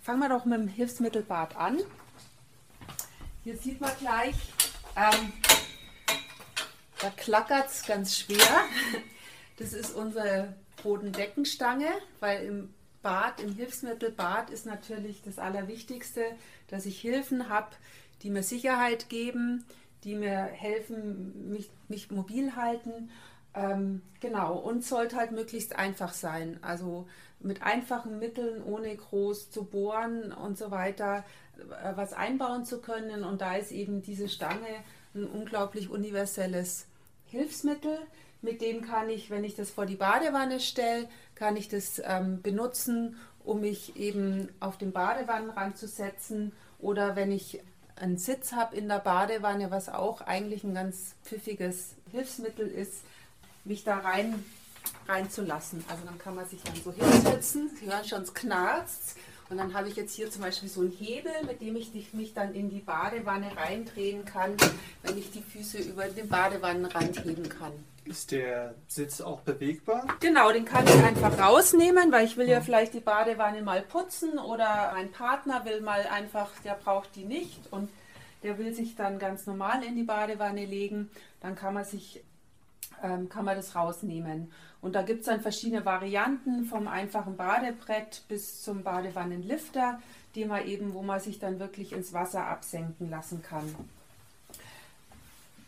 Fangen 0.03 0.21
wir 0.21 0.29
doch 0.29 0.45
mit 0.45 0.61
dem 0.61 0.69
Hilfsmittelbad 0.69 1.57
an. 1.57 1.79
Hier 3.43 3.57
sieht 3.57 3.81
man 3.81 3.93
gleich, 3.99 4.35
ähm, 4.97 5.33
da 7.01 7.11
klackert 7.11 7.69
es 7.69 7.87
ganz 7.87 8.19
schwer. 8.19 8.65
Das 9.57 9.73
ist 9.73 9.95
unsere 9.95 10.55
Bodendeckenstange, 10.83 11.89
weil 12.21 12.45
im 12.45 12.75
Bad, 13.05 13.39
im 13.41 13.55
Hilfsmittelbad 13.55 14.51
ist 14.51 14.67
natürlich 14.67 15.23
das 15.23 15.39
Allerwichtigste, 15.39 16.25
dass 16.69 16.87
ich 16.87 17.01
Hilfen 17.01 17.49
habe, 17.51 17.69
die 18.23 18.31
mir 18.31 18.43
Sicherheit 18.43 19.11
geben, 19.11 19.65
die 20.05 20.17
mir 20.17 20.39
helfen, 20.39 21.51
mich, 21.51 21.71
mich 21.89 22.11
mobil 22.11 22.57
halten. 22.57 23.11
Ähm, 23.55 24.01
genau, 24.21 24.57
und 24.57 24.85
sollte 24.85 25.17
halt 25.17 25.33
möglichst 25.33 25.77
einfach 25.77 26.15
sein. 26.15 26.59
Also 26.63 27.07
mit 27.41 27.63
einfachen 27.63 28.19
Mitteln, 28.19 28.63
ohne 28.65 28.97
groß 28.97 29.51
zu 29.51 29.65
bohren 29.65 30.33
und 30.33 30.57
so 30.57 30.71
weiter, 30.71 31.25
äh, 31.59 31.93
was 31.95 32.15
einbauen 32.15 32.65
zu 32.65 32.81
können. 32.81 33.23
Und 33.23 33.43
da 33.43 33.57
ist 33.57 33.71
eben 33.71 34.03
diese 34.03 34.31
Stange 34.31 34.83
ein 35.15 35.27
unglaublich 35.27 35.91
universelles 35.91 36.87
Hilfsmittel. 37.27 37.99
Mit 38.45 38.61
dem 38.61 38.83
kann 38.83 39.09
ich, 39.09 39.31
wenn 39.31 39.43
ich 39.43 39.55
das 39.55 39.71
vor 39.71 39.87
die 39.87 39.97
Badewanne 39.97 40.61
stelle, 40.61 41.09
kann 41.35 41.57
ich 41.57 41.71
das 41.71 42.01
ähm, 42.05 42.43
benutzen, 42.43 43.17
um 43.43 43.63
mich 43.63 43.97
eben 43.97 44.51
auf 44.61 44.77
den 44.77 44.93
Badewannenrand 44.93 45.79
zu 45.79 45.89
setzen. 45.89 46.53
Oder 46.79 47.17
wenn 47.17 47.33
ich 47.33 47.63
einen 47.97 48.19
Sitz 48.19 48.53
habe 48.53 48.77
in 48.77 48.87
der 48.87 48.99
Badewanne, 48.99 49.71
was 49.71 49.89
auch 49.89 50.21
eigentlich 50.21 50.63
ein 50.63 50.75
ganz 50.75 51.15
pfiffiges 51.25 51.95
Hilfsmittel 52.13 52.69
ist, 52.69 53.03
mich 53.65 53.83
da 53.83 53.97
rein 53.99 54.45
reinzulassen. 55.09 55.83
Also 55.89 56.05
dann 56.05 56.19
kann 56.19 56.35
man 56.35 56.47
sich 56.47 56.63
dann 56.63 56.77
so 56.77 56.93
hinsetzen, 56.93 57.71
Sie 57.81 57.87
hören 57.87 58.05
schon, 58.05 58.23
es 58.23 58.35
knarzt. 58.35 59.17
Und 59.49 59.57
dann 59.57 59.73
habe 59.73 59.89
ich 59.89 59.97
jetzt 59.97 60.15
hier 60.15 60.31
zum 60.31 60.43
Beispiel 60.43 60.69
so 60.69 60.83
einen 60.83 60.91
Hebel, 60.91 61.33
mit 61.47 61.63
dem 61.63 61.77
ich 61.77 62.13
mich 62.13 62.35
dann 62.35 62.55
in 62.55 62.69
die 62.69 62.81
Badewanne 62.81 63.57
reindrehen 63.57 64.27
kann, 64.27 64.55
wenn 65.03 65.17
ich 65.17 65.31
die 65.31 65.43
Füße 65.43 65.79
über 65.79 66.05
den 66.09 66.29
Badewannenrand 66.29 67.25
heben 67.25 67.49
kann. 67.49 67.73
Ist 68.05 68.33
der 68.33 68.75
Sitz 68.87 69.21
auch 69.21 69.41
bewegbar? 69.41 70.07
Genau, 70.21 70.53
den 70.53 70.65
kann 70.65 70.87
ich 70.87 71.03
einfach 71.03 71.39
rausnehmen, 71.39 72.13
weil 72.13 72.27
ich 72.27 72.37
will 72.37 72.49
ja 72.49 72.61
vielleicht 72.61 72.93
die 72.93 73.01
Badewanne 73.01 73.63
mal 73.63 73.83
putzen 73.83 74.39
oder 74.39 74.93
mein 74.95 75.11
Partner 75.11 75.65
will 75.65 75.81
mal 75.81 76.07
einfach, 76.07 76.51
der 76.65 76.75
braucht 76.75 77.17
die 77.17 77.25
nicht 77.25 77.73
und 77.73 77.89
der 78.43 78.59
will 78.59 78.75
sich 78.75 78.95
dann 78.95 79.19
ganz 79.19 79.47
normal 79.47 79.83
in 79.83 79.97
die 79.97 80.03
Badewanne 80.03 80.67
legen. 80.67 81.11
Dann 81.41 81.55
kann 81.55 81.73
man 81.73 81.85
sich 81.85 82.23
ähm, 83.03 83.29
kann 83.29 83.45
man 83.45 83.57
das 83.57 83.75
rausnehmen. 83.75 84.53
Und 84.81 84.95
da 84.95 85.03
gibt 85.03 85.21
es 85.21 85.27
dann 85.27 85.41
verschiedene 85.41 85.85
Varianten, 85.85 86.65
vom 86.65 86.89
einfachen 86.89 87.37
Badebrett 87.37 88.23
bis 88.29 88.63
zum 88.63 88.83
Badewannenlifter, 88.83 90.01
die 90.35 90.45
man 90.45 90.67
eben, 90.67 90.95
wo 90.95 91.03
man 91.03 91.21
sich 91.21 91.39
dann 91.39 91.59
wirklich 91.59 91.93
ins 91.93 92.13
Wasser 92.13 92.47
absenken 92.47 93.09
lassen 93.11 93.43
kann. 93.43 93.75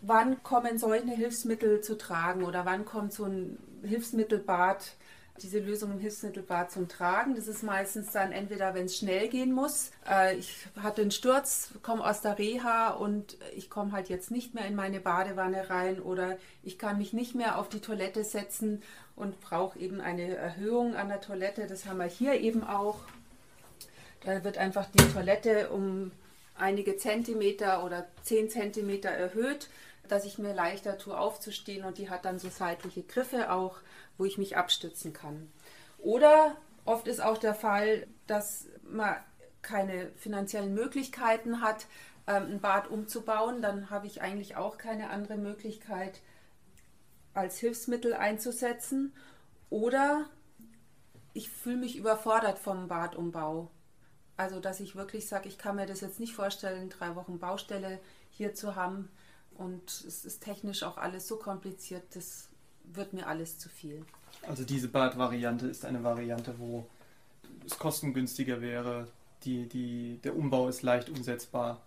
Wann 0.06 0.42
kommen 0.42 0.78
solche 0.78 1.10
Hilfsmittel 1.10 1.80
zu 1.80 1.98
tragen 1.98 2.44
oder 2.44 2.64
wann 2.64 2.84
kommt 2.84 3.12
so 3.12 3.24
ein 3.24 3.58
Hilfsmittelbad 3.82 4.96
diese 5.42 5.58
Lösung 5.58 5.92
im 5.92 6.00
Hilfsmittelbad 6.00 6.70
zum 6.70 6.88
Tragen. 6.88 7.34
Das 7.34 7.46
ist 7.46 7.62
meistens 7.62 8.12
dann 8.12 8.32
entweder, 8.32 8.74
wenn 8.74 8.86
es 8.86 8.96
schnell 8.96 9.28
gehen 9.28 9.52
muss. 9.52 9.90
Äh, 10.08 10.36
ich 10.36 10.66
hatte 10.80 11.02
einen 11.02 11.10
Sturz, 11.10 11.70
komme 11.82 12.04
aus 12.04 12.22
der 12.22 12.38
Reha 12.38 12.90
und 12.90 13.36
ich 13.54 13.70
komme 13.70 13.92
halt 13.92 14.08
jetzt 14.08 14.30
nicht 14.30 14.54
mehr 14.54 14.66
in 14.66 14.74
meine 14.74 15.00
Badewanne 15.00 15.68
rein 15.70 16.00
oder 16.00 16.38
ich 16.62 16.78
kann 16.78 16.98
mich 16.98 17.12
nicht 17.12 17.34
mehr 17.34 17.58
auf 17.58 17.68
die 17.68 17.80
Toilette 17.80 18.24
setzen 18.24 18.82
und 19.14 19.40
brauche 19.40 19.78
eben 19.78 20.00
eine 20.00 20.36
Erhöhung 20.36 20.94
an 20.94 21.08
der 21.08 21.20
Toilette. 21.20 21.66
Das 21.66 21.86
haben 21.86 21.98
wir 21.98 22.06
hier 22.06 22.34
eben 22.40 22.64
auch. 22.64 23.00
Da 24.24 24.42
wird 24.44 24.58
einfach 24.58 24.86
die 24.86 25.12
Toilette 25.12 25.70
um 25.70 26.10
einige 26.58 26.96
Zentimeter 26.96 27.84
oder 27.84 28.06
zehn 28.22 28.48
Zentimeter 28.48 29.10
erhöht, 29.10 29.68
dass 30.08 30.24
ich 30.24 30.38
mir 30.38 30.54
leichter 30.54 30.98
tue 30.98 31.18
aufzustehen 31.18 31.84
und 31.84 31.98
die 31.98 32.10
hat 32.10 32.24
dann 32.24 32.38
so 32.38 32.48
seitliche 32.48 33.02
Griffe 33.02 33.52
auch 33.52 33.80
wo 34.18 34.24
ich 34.24 34.38
mich 34.38 34.56
abstützen 34.56 35.12
kann. 35.12 35.50
Oder 35.98 36.56
oft 36.84 37.06
ist 37.08 37.20
auch 37.20 37.38
der 37.38 37.54
Fall, 37.54 38.06
dass 38.26 38.66
man 38.82 39.16
keine 39.62 40.10
finanziellen 40.16 40.74
Möglichkeiten 40.74 41.60
hat, 41.60 41.86
ähm, 42.26 42.44
ein 42.52 42.60
Bad 42.60 42.88
umzubauen. 42.88 43.62
Dann 43.62 43.90
habe 43.90 44.06
ich 44.06 44.22
eigentlich 44.22 44.56
auch 44.56 44.78
keine 44.78 45.10
andere 45.10 45.36
Möglichkeit, 45.36 46.20
als 47.34 47.58
Hilfsmittel 47.58 48.14
einzusetzen. 48.14 49.12
Oder 49.70 50.26
ich 51.32 51.50
fühle 51.50 51.76
mich 51.76 51.96
überfordert 51.96 52.58
vom 52.58 52.88
Badumbau. 52.88 53.70
Also, 54.36 54.60
dass 54.60 54.80
ich 54.80 54.96
wirklich 54.96 55.28
sage, 55.28 55.48
ich 55.48 55.58
kann 55.58 55.76
mir 55.76 55.86
das 55.86 56.02
jetzt 56.02 56.20
nicht 56.20 56.34
vorstellen, 56.34 56.90
drei 56.90 57.16
Wochen 57.16 57.38
Baustelle 57.38 57.98
hier 58.30 58.54
zu 58.54 58.76
haben. 58.76 59.10
Und 59.58 59.90
es 60.06 60.24
ist 60.24 60.42
technisch 60.42 60.82
auch 60.82 60.96
alles 60.96 61.26
so 61.26 61.36
kompliziert, 61.36 62.04
das 62.14 62.48
wird 62.84 63.12
mir 63.12 63.26
alles 63.26 63.58
zu 63.58 63.68
viel. 63.68 64.04
Also 64.46 64.64
diese 64.64 64.88
Badvariante 64.88 65.66
ist 65.66 65.84
eine 65.84 66.04
Variante, 66.04 66.58
wo 66.58 66.86
es 67.64 67.78
kostengünstiger 67.78 68.60
wäre. 68.60 69.08
Die, 69.44 69.68
die, 69.68 70.18
der 70.24 70.36
Umbau 70.36 70.68
ist 70.68 70.82
leicht 70.82 71.08
umsetzbar 71.08 71.80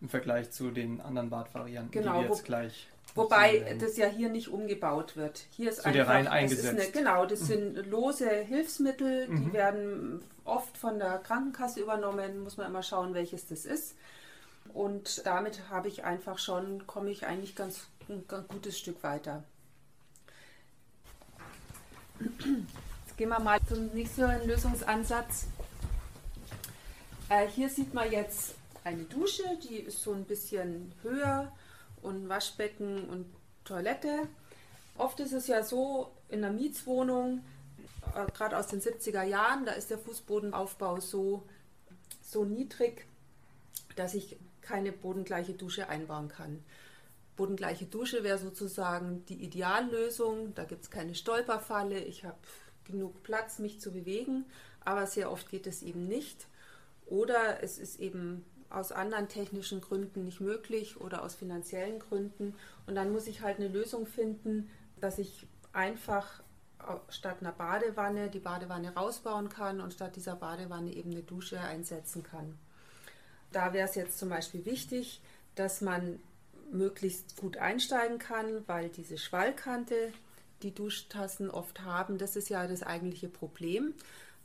im 0.00 0.08
Vergleich 0.08 0.50
zu 0.50 0.70
den 0.70 1.00
anderen 1.00 1.30
Badvarianten, 1.30 1.90
genau, 1.90 2.18
die 2.18 2.24
wir 2.24 2.30
jetzt 2.30 2.44
gleich. 2.44 2.88
Wobei 3.14 3.76
das 3.78 3.96
ja 3.96 4.06
hier 4.06 4.28
nicht 4.28 4.48
umgebaut 4.48 5.16
wird. 5.16 5.44
Hier 5.50 5.70
ist 5.70 5.82
so 5.82 5.84
einfach 5.84 6.08
rein 6.08 6.26
eingesetzt. 6.26 6.68
Eine, 6.68 6.90
genau, 6.90 7.26
das 7.26 7.40
sind 7.40 7.86
lose 7.86 8.28
Hilfsmittel, 8.28 9.26
die 9.28 9.32
mhm. 9.32 9.52
werden 9.52 10.22
oft 10.44 10.76
von 10.76 10.98
der 10.98 11.18
Krankenkasse 11.18 11.80
übernommen. 11.80 12.42
Muss 12.42 12.56
man 12.56 12.66
immer 12.66 12.82
schauen, 12.82 13.14
welches 13.14 13.46
das 13.46 13.64
ist. 13.64 13.94
Und 14.72 15.24
damit 15.26 15.68
habe 15.70 15.88
ich 15.88 16.04
einfach 16.04 16.38
schon, 16.38 16.86
komme 16.86 17.10
ich 17.10 17.26
eigentlich 17.26 17.54
ganz 17.54 17.86
ein 18.08 18.26
ganz 18.28 18.48
gutes 18.48 18.78
Stück 18.78 19.02
weiter. 19.02 19.44
Jetzt 22.20 23.16
gehen 23.16 23.28
wir 23.28 23.40
mal 23.40 23.60
zum 23.66 23.86
nächsten 23.88 24.46
Lösungsansatz. 24.46 25.46
Äh, 27.28 27.48
hier 27.48 27.68
sieht 27.68 27.94
man 27.94 28.10
jetzt 28.10 28.54
eine 28.84 29.04
Dusche, 29.04 29.44
die 29.62 29.76
ist 29.76 30.02
so 30.02 30.12
ein 30.12 30.24
bisschen 30.24 30.92
höher 31.02 31.50
und 32.02 32.28
Waschbecken 32.28 33.08
und 33.08 33.26
Toilette. 33.64 34.28
Oft 34.96 35.20
ist 35.20 35.32
es 35.32 35.46
ja 35.46 35.62
so 35.62 36.12
in 36.28 36.44
einer 36.44 36.52
Mietswohnung, 36.52 37.42
äh, 38.14 38.30
gerade 38.32 38.58
aus 38.58 38.68
den 38.68 38.80
70er 38.80 39.22
Jahren, 39.22 39.64
da 39.64 39.72
ist 39.72 39.90
der 39.90 39.98
Fußbodenaufbau 39.98 41.00
so, 41.00 41.42
so 42.22 42.44
niedrig, 42.44 43.06
dass 43.96 44.14
ich 44.14 44.36
keine 44.64 44.90
bodengleiche 44.92 45.52
Dusche 45.52 45.88
einbauen 45.88 46.28
kann. 46.28 46.64
Bodengleiche 47.36 47.86
Dusche 47.86 48.24
wäre 48.24 48.38
sozusagen 48.38 49.24
die 49.26 49.42
Ideallösung. 49.44 50.54
Da 50.54 50.64
gibt 50.64 50.82
es 50.82 50.90
keine 50.90 51.14
Stolperfalle. 51.14 51.98
Ich 51.98 52.24
habe 52.24 52.38
genug 52.84 53.22
Platz, 53.22 53.58
mich 53.58 53.80
zu 53.80 53.92
bewegen, 53.92 54.44
aber 54.84 55.06
sehr 55.06 55.30
oft 55.30 55.48
geht 55.48 55.66
es 55.66 55.82
eben 55.82 56.06
nicht. 56.06 56.46
Oder 57.06 57.62
es 57.62 57.78
ist 57.78 58.00
eben 58.00 58.44
aus 58.70 58.92
anderen 58.92 59.28
technischen 59.28 59.80
Gründen 59.80 60.24
nicht 60.24 60.40
möglich 60.40 61.00
oder 61.00 61.22
aus 61.22 61.34
finanziellen 61.34 61.98
Gründen. 61.98 62.54
Und 62.86 62.94
dann 62.94 63.12
muss 63.12 63.26
ich 63.26 63.42
halt 63.42 63.58
eine 63.58 63.68
Lösung 63.68 64.06
finden, 64.06 64.70
dass 65.00 65.18
ich 65.18 65.46
einfach 65.72 66.42
statt 67.08 67.38
einer 67.40 67.52
Badewanne 67.52 68.28
die 68.28 68.40
Badewanne 68.40 68.94
rausbauen 68.94 69.48
kann 69.48 69.80
und 69.80 69.92
statt 69.92 70.16
dieser 70.16 70.36
Badewanne 70.36 70.92
eben 70.92 71.10
eine 71.10 71.22
Dusche 71.22 71.60
einsetzen 71.60 72.22
kann. 72.22 72.58
Da 73.54 73.72
wäre 73.72 73.88
es 73.88 73.94
jetzt 73.94 74.18
zum 74.18 74.28
Beispiel 74.28 74.64
wichtig, 74.66 75.20
dass 75.54 75.80
man 75.80 76.18
möglichst 76.72 77.36
gut 77.36 77.56
einsteigen 77.56 78.18
kann, 78.18 78.66
weil 78.66 78.88
diese 78.88 79.16
Schwallkante, 79.16 80.12
die 80.62 80.74
Duschtassen 80.74 81.50
oft 81.50 81.82
haben, 81.82 82.18
das 82.18 82.34
ist 82.34 82.48
ja 82.48 82.66
das 82.66 82.82
eigentliche 82.82 83.28
Problem. 83.28 83.94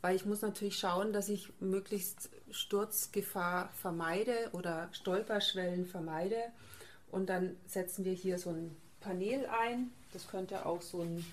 weil 0.01 0.15
ich 0.15 0.25
muss 0.25 0.41
natürlich 0.41 0.77
schauen, 0.77 1.11
dass 1.13 1.29
ich 1.29 1.49
möglichst 1.59 2.29
Sturzgefahr 2.51 3.69
vermeide 3.81 4.49
oder 4.53 4.89
Stolperschwellen 4.93 5.85
vermeide. 5.85 6.37
Und 7.11 7.29
dann 7.29 7.57
setzen 7.65 8.05
wir 8.05 8.13
hier 8.13 8.39
so 8.39 8.51
ein 8.51 8.75
Panel 9.01 9.45
ein. 9.47 9.91
Das 10.13 10.27
könnte 10.27 10.65
auch 10.65 10.81
so 10.81 11.01
ein 11.01 11.25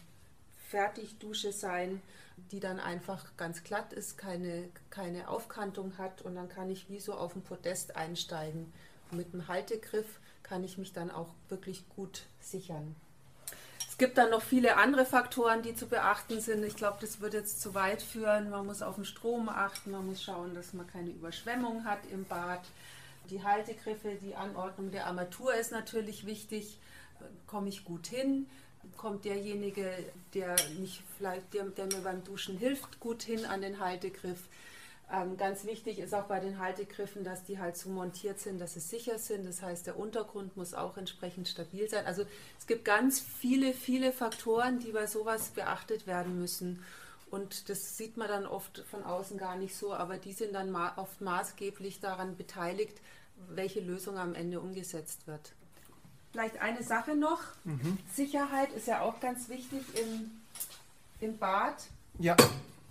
Fertigdusche 0.77 1.53
sein, 1.53 2.03
die 2.51 2.61
dann 2.61 2.79
einfach 2.79 3.25
ganz 3.39 3.65
glatt 3.65 3.95
ist, 3.95 4.19
keine, 4.19 4.69
keine 4.91 5.31
Aufkantung 5.31 5.97
hat 5.97 6.21
und 6.21 6.35
dann 6.35 6.51
kann 6.51 6.71
ich 6.71 6.91
wie 6.91 7.01
so 7.01 7.15
auf 7.15 7.33
dem 7.33 7.41
Podest 7.41 7.97
einsteigen. 7.97 8.71
Und 9.11 9.17
mit 9.17 9.33
dem 9.33 9.49
Haltegriff 9.49 10.21
kann 10.43 10.65
ich 10.65 10.77
mich 10.77 10.93
dann 10.93 11.11
auch 11.11 11.31
wirklich 11.49 11.89
gut 11.89 12.25
sichern. 12.41 12.95
Es 13.89 13.97
gibt 13.97 14.19
dann 14.19 14.29
noch 14.29 14.43
viele 14.43 14.77
andere 14.77 15.07
Faktoren, 15.07 15.63
die 15.63 15.75
zu 15.75 15.87
beachten 15.87 16.43
sind. 16.43 16.63
Ich 16.63 16.77
glaube, 16.77 16.99
das 17.01 17.21
würde 17.21 17.39
jetzt 17.39 17.63
zu 17.63 17.73
weit 17.75 18.03
führen. 18.03 18.51
Man 18.51 18.67
muss 18.67 18.83
auf 18.83 18.97
den 18.97 19.07
Strom 19.07 19.49
achten, 19.49 19.93
man 19.93 20.05
muss 20.05 20.23
schauen, 20.23 20.55
dass 20.55 20.75
man 20.75 20.87
keine 20.87 21.09
Überschwemmung 21.09 21.87
hat 21.87 22.01
im 22.13 22.27
Bad. 22.27 22.61
Die 23.31 23.43
Haltegriffe, 23.43 24.17
die 24.21 24.35
Anordnung 24.35 24.91
der 24.91 25.07
Armatur 25.07 25.55
ist 25.55 25.73
natürlich 25.73 26.27
wichtig. 26.27 26.79
Komme 27.47 27.71
ich 27.71 27.87
gut 27.87 28.09
hin? 28.09 28.47
Kommt 28.97 29.25
derjenige, 29.25 29.91
der, 30.35 30.57
mich 30.79 31.03
vielleicht, 31.17 31.53
der, 31.55 31.65
der 31.65 31.87
mir 31.87 32.03
beim 32.03 32.25
Duschen 32.25 32.57
hilft, 32.57 32.99
gut 33.01 33.23
hin 33.23 33.45
an 33.45 33.61
den 33.61 33.81
Haltegriff? 33.81 34.49
Ähm, 35.13 35.37
ganz 35.37 35.65
wichtig 35.65 36.01
ist 36.01 36.15
auch 36.15 36.25
bei 36.25 36.41
den 36.41 36.59
Haltegriffen, 36.59 37.23
dass 37.23 37.45
die 37.45 37.61
halt 37.61 37.77
so 37.77 37.89
montiert 37.91 38.41
sind, 38.41 38.61
dass 38.61 38.75
sie 38.75 38.81
sicher 38.81 39.19
sind. 39.19 39.47
Das 39.47 39.63
heißt, 39.63 39.87
der 39.87 39.99
Untergrund 39.99 40.57
muss 40.57 40.75
auch 40.75 40.97
entsprechend 40.97 41.47
stabil 41.47 41.89
sein. 41.89 42.07
Also 42.07 42.25
es 42.59 42.67
gibt 42.67 42.85
ganz 42.85 43.21
viele, 43.21 43.73
viele 43.73 44.13
Faktoren, 44.13 44.81
die 44.81 44.93
bei 44.93 45.07
sowas 45.07 45.51
beachtet 45.51 46.07
werden 46.07 46.39
müssen. 46.41 46.83
Und 47.31 47.69
das 47.69 47.97
sieht 47.97 48.17
man 48.17 48.29
dann 48.29 48.47
oft 48.47 48.79
von 48.91 49.05
außen 49.05 49.39
gar 49.39 49.57
nicht 49.57 49.77
so, 49.77 49.93
aber 49.93 50.17
die 50.17 50.33
sind 50.33 50.55
dann 50.55 50.71
ma 50.71 50.93
oft 50.97 51.21
maßgeblich 51.21 52.01
daran 52.01 52.37
beteiligt, 52.37 53.01
welche 53.49 53.81
Lösung 53.81 54.19
am 54.19 54.35
Ende 54.35 54.61
umgesetzt 54.61 55.27
wird. 55.27 55.53
Vielleicht 56.37 56.61
eine 56.61 56.83
Sache 56.83 57.17
noch. 57.17 57.41
Mhm. 57.65 57.97
Sicherheit 58.13 58.71
ist 58.75 58.87
ja 58.87 59.01
auch 59.01 59.21
ganz 59.21 59.49
wichtig 59.49 59.81
im, 59.95 60.31
im 61.19 61.39
Bad. 61.39 61.83
Ja. 62.19 62.37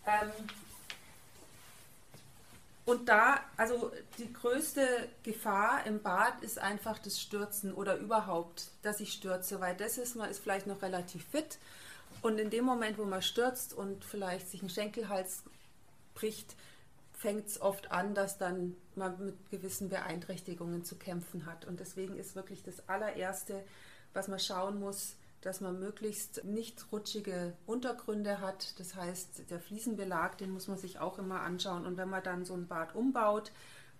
Ähm, 0.08 0.32
und 2.86 3.08
da, 3.08 3.42
also 3.56 3.92
die 4.18 4.34
größte 4.34 5.10
Gefahr 5.22 5.86
im 5.86 6.02
Bad 6.02 6.42
ist 6.42 6.58
einfach 6.58 6.98
das 6.98 7.22
Stürzen 7.22 7.72
oder 7.72 7.98
überhaupt, 7.98 8.72
dass 8.82 9.00
ich 9.00 9.14
stürze, 9.14 9.62
weil 9.62 9.76
das 9.76 10.00
ist, 10.00 10.16
man 10.16 10.32
ist 10.32 10.40
vielleicht 10.40 10.66
noch 10.66 10.82
relativ 10.82 11.24
fit 11.28 11.60
und 12.24 12.40
in 12.40 12.50
dem 12.50 12.66
Moment, 12.66 12.98
wo 12.98 13.06
man 13.06 13.22
stürzt 13.22 13.76
und 13.76 14.04
vielleicht 14.04 14.50
sich 14.50 14.64
ein 14.64 14.72
Schenkelhals 14.72 15.44
bricht, 16.16 16.56
fängt 17.14 17.46
es 17.46 17.62
oft 17.62 17.92
an, 17.92 18.16
dass 18.16 18.40
dann 18.40 18.76
man 18.98 19.24
mit 19.24 19.50
gewissen 19.50 19.90
Beeinträchtigungen 19.90 20.84
zu 20.84 20.96
kämpfen 20.98 21.46
hat. 21.46 21.66
Und 21.66 21.80
deswegen 21.80 22.18
ist 22.18 22.36
wirklich 22.36 22.64
das 22.64 22.88
allererste, 22.88 23.64
was 24.14 24.28
man 24.28 24.40
schauen 24.40 24.80
muss, 24.80 25.16
dass 25.42 25.62
man 25.62 25.80
möglichst 25.80 26.44
nicht 26.44 26.92
rutschige 26.92 27.54
Untergründe 27.68 28.42
hat. 28.42 28.80
Das 28.80 28.96
heißt, 28.96 29.50
der 29.52 29.60
Fliesenbelag, 29.60 30.38
den 30.38 30.52
muss 30.52 30.68
man 30.68 30.78
sich 30.78 31.00
auch 31.00 31.20
immer 31.20 31.42
anschauen. 31.42 31.86
Und 31.86 31.98
wenn 31.98 32.10
man 32.10 32.24
dann 32.24 32.46
so 32.46 32.56
ein 32.56 32.68
Bad 32.68 32.96
umbaut, 32.96 33.52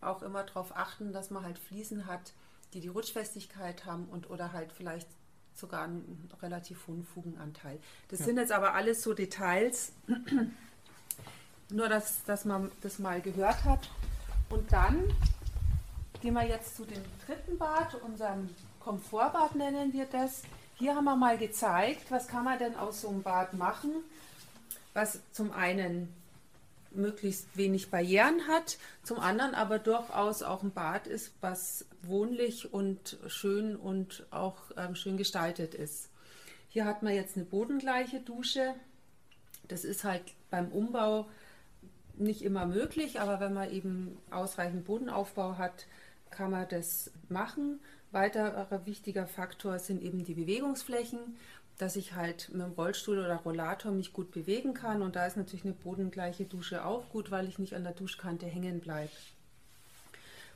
auch 0.02 0.24
immer 0.24 0.44
darauf 0.44 0.76
achten, 0.76 1.14
dass 1.14 1.30
man 1.30 1.44
halt 1.44 1.60
Fliesen 1.60 2.08
hat, 2.08 2.34
die 2.74 2.80
die 2.80 2.88
Rutschfestigkeit 2.88 3.86
haben 3.86 4.06
und 4.06 4.30
oder 4.30 4.54
halt 4.54 4.72
vielleicht 4.72 5.08
sogar 5.54 5.84
einen 5.84 6.30
relativ 6.42 6.88
hohen 6.88 7.04
Fugenanteil. 7.04 7.80
Das 8.10 8.20
ja. 8.20 8.26
sind 8.26 8.38
jetzt 8.38 8.52
aber 8.52 8.74
alles 8.74 9.02
so 9.02 9.14
Details, 9.14 9.94
nur 11.70 11.88
dass, 11.90 12.24
dass 12.26 12.46
man 12.46 12.72
das 12.82 13.00
mal 13.00 13.22
gehört 13.22 13.64
hat. 13.64 13.90
Und 14.50 14.72
dann 14.72 15.12
gehen 16.22 16.34
wir 16.34 16.48
jetzt 16.48 16.76
zu 16.76 16.86
dem 16.86 17.02
dritten 17.26 17.58
Bad, 17.58 17.96
unserem 17.96 18.50
Komfortbad 18.80 19.56
nennen 19.56 19.94
wir 19.94 20.06
das. 20.06 20.44
Hier 20.76 20.96
haben 20.96 21.06
wir 21.06 21.16
mal 21.16 21.38
gezeigt, 21.38 22.12
was 22.12 22.28
kann 22.28 22.44
man 22.44 22.60
denn 22.60 22.76
aus 22.76 23.02
so 23.02 23.10
einem 23.10 23.24
Bad 23.24 23.54
machen, 23.54 23.92
was 24.94 25.20
zum 25.32 25.52
einen 25.52 26.14
möglichst 26.92 27.56
wenig 27.58 27.90
Barrieren 27.90 28.48
hat, 28.48 28.78
zum 29.04 29.20
anderen 29.20 29.54
aber 29.56 29.80
durchaus 29.80 30.44
auch 30.44 30.64
ein 30.64 30.72
Bad 30.72 31.08
ist, 31.08 31.34
was 31.42 31.86
wohnlich 32.02 32.74
und 32.74 33.18
schön 33.28 33.76
und 33.76 34.26
auch 34.32 34.58
ähm, 34.78 34.96
schön 34.96 35.18
gestaltet 35.18 35.74
ist. 35.74 36.10
Hier 36.70 36.86
hat 36.86 37.04
man 37.04 37.14
jetzt 37.14 37.36
eine 37.36 37.46
bodengleiche 37.46 38.20
Dusche. 38.20 38.76
Das 39.68 39.84
ist 39.84 40.04
halt 40.04 40.24
beim 40.50 40.72
Umbau 40.72 41.28
nicht 42.18 42.42
immer 42.42 42.66
möglich, 42.66 43.20
aber 43.20 43.40
wenn 43.40 43.54
man 43.54 43.72
eben 43.72 44.18
ausreichend 44.32 44.86
Bodenaufbau 44.86 45.58
hat, 45.58 45.88
kann 46.30 46.52
man 46.52 46.68
das 46.70 47.12
machen. 47.30 47.80
Weiterer 48.12 48.86
wichtiger 48.86 49.28
Faktor 49.28 49.80
sind 49.80 50.02
eben 50.02 50.24
die 50.24 50.34
Bewegungsflächen, 50.34 51.38
dass 51.78 51.96
ich 51.96 52.14
halt 52.14 52.50
mit 52.54 52.62
dem 52.62 52.74
Rollstuhl 52.74 53.20
oder 53.20 53.36
Rollator 53.38 53.92
mich 53.92 54.14
gut 54.14 54.32
bewegen 54.32 54.74
kann. 54.74 55.02
Und 55.02 55.16
da 55.16 55.26
ist 55.26 55.38
natürlich 55.38 55.66
eine 55.66 55.74
bodengleiche 55.74 56.46
Dusche 56.46 56.86
auch 56.86 57.10
gut, 57.10 57.32
weil 57.32 57.48
ich 57.48 57.60
nicht 57.60 57.76
an 57.76 57.84
der 57.84 57.94
Duschkante 57.94 58.46
hängen 58.46 58.80
bleibe. 58.80 59.12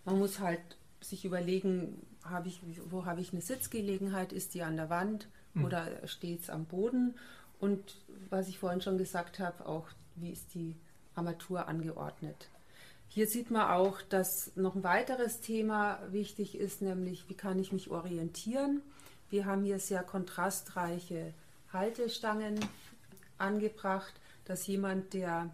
Man 0.05 0.20
muss 0.20 0.39
halt 0.39 0.62
sich 1.01 1.26
überlegen, 1.26 2.01
hab 2.24 2.45
ich, 2.45 2.62
wo 2.89 3.05
habe 3.05 3.22
ich 3.22 3.32
eine 3.32 3.41
Sitzgelegenheit? 3.41 4.34
Ist 4.34 4.53
die 4.53 4.64
an 4.64 4.78
der 4.78 4.89
Wand 4.89 5.28
mhm. 5.53 5.66
oder 5.66 6.07
steht 6.07 6.41
es 6.41 6.49
am 6.49 6.66
Boden? 6.66 7.16
Und 7.60 7.97
was 8.30 8.47
ich 8.47 8.60
vorhin 8.60 8.82
schon 8.82 8.97
gesagt 8.97 9.39
habe, 9.39 9.66
auch 9.66 9.88
wie 10.16 10.32
ist 10.32 10.53
die 10.53 10.76
Armatur 11.20 11.67
angeordnet? 11.67 12.49
Hier 13.09 13.28
sieht 13.28 13.51
man 13.51 13.70
auch, 13.70 14.01
dass 14.01 14.55
noch 14.55 14.76
ein 14.76 14.84
weiteres 14.84 15.41
Thema 15.41 15.99
wichtig 16.11 16.57
ist, 16.57 16.82
nämlich 16.82 17.28
wie 17.28 17.34
kann 17.34 17.59
ich 17.59 17.72
mich 17.72 17.89
orientieren. 17.89 18.82
Wir 19.30 19.45
haben 19.45 19.63
hier 19.63 19.80
sehr 19.80 20.03
kontrastreiche 20.03 21.34
Haltestangen 21.74 22.59
angebracht, 23.38 24.13
dass 24.45 24.65
jemand, 24.67 25.13
der 25.13 25.49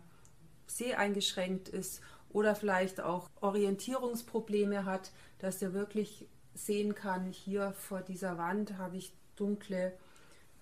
seheingeschränkt 0.67 1.69
ist 1.69 2.01
oder 2.29 2.55
vielleicht 2.55 3.01
auch 3.01 3.29
Orientierungsprobleme 3.41 4.85
hat, 4.85 5.11
dass 5.39 5.61
er 5.61 5.73
wirklich 5.73 6.27
sehen 6.53 6.93
kann, 6.93 7.31
hier 7.31 7.71
vor 7.73 8.01
dieser 8.01 8.37
Wand 8.37 8.77
habe 8.77 8.97
ich 8.97 9.11
dunkle 9.35 9.93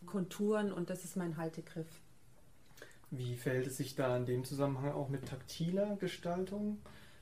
Konturen 0.06 0.72
und 0.72 0.90
das 0.90 1.04
ist 1.04 1.18
mein 1.18 1.38
Haltegriff. 1.38 1.88
Wie 3.16 3.36
verhält 3.36 3.68
es 3.68 3.78
sich 3.78 3.96
da 3.96 4.18
in 4.18 4.26
dem 4.26 4.44
Zusammenhang 4.44 4.92
auch 4.92 5.08
mit 5.08 5.28
taktiler 5.28 5.98
Gestaltung? 6.00 6.80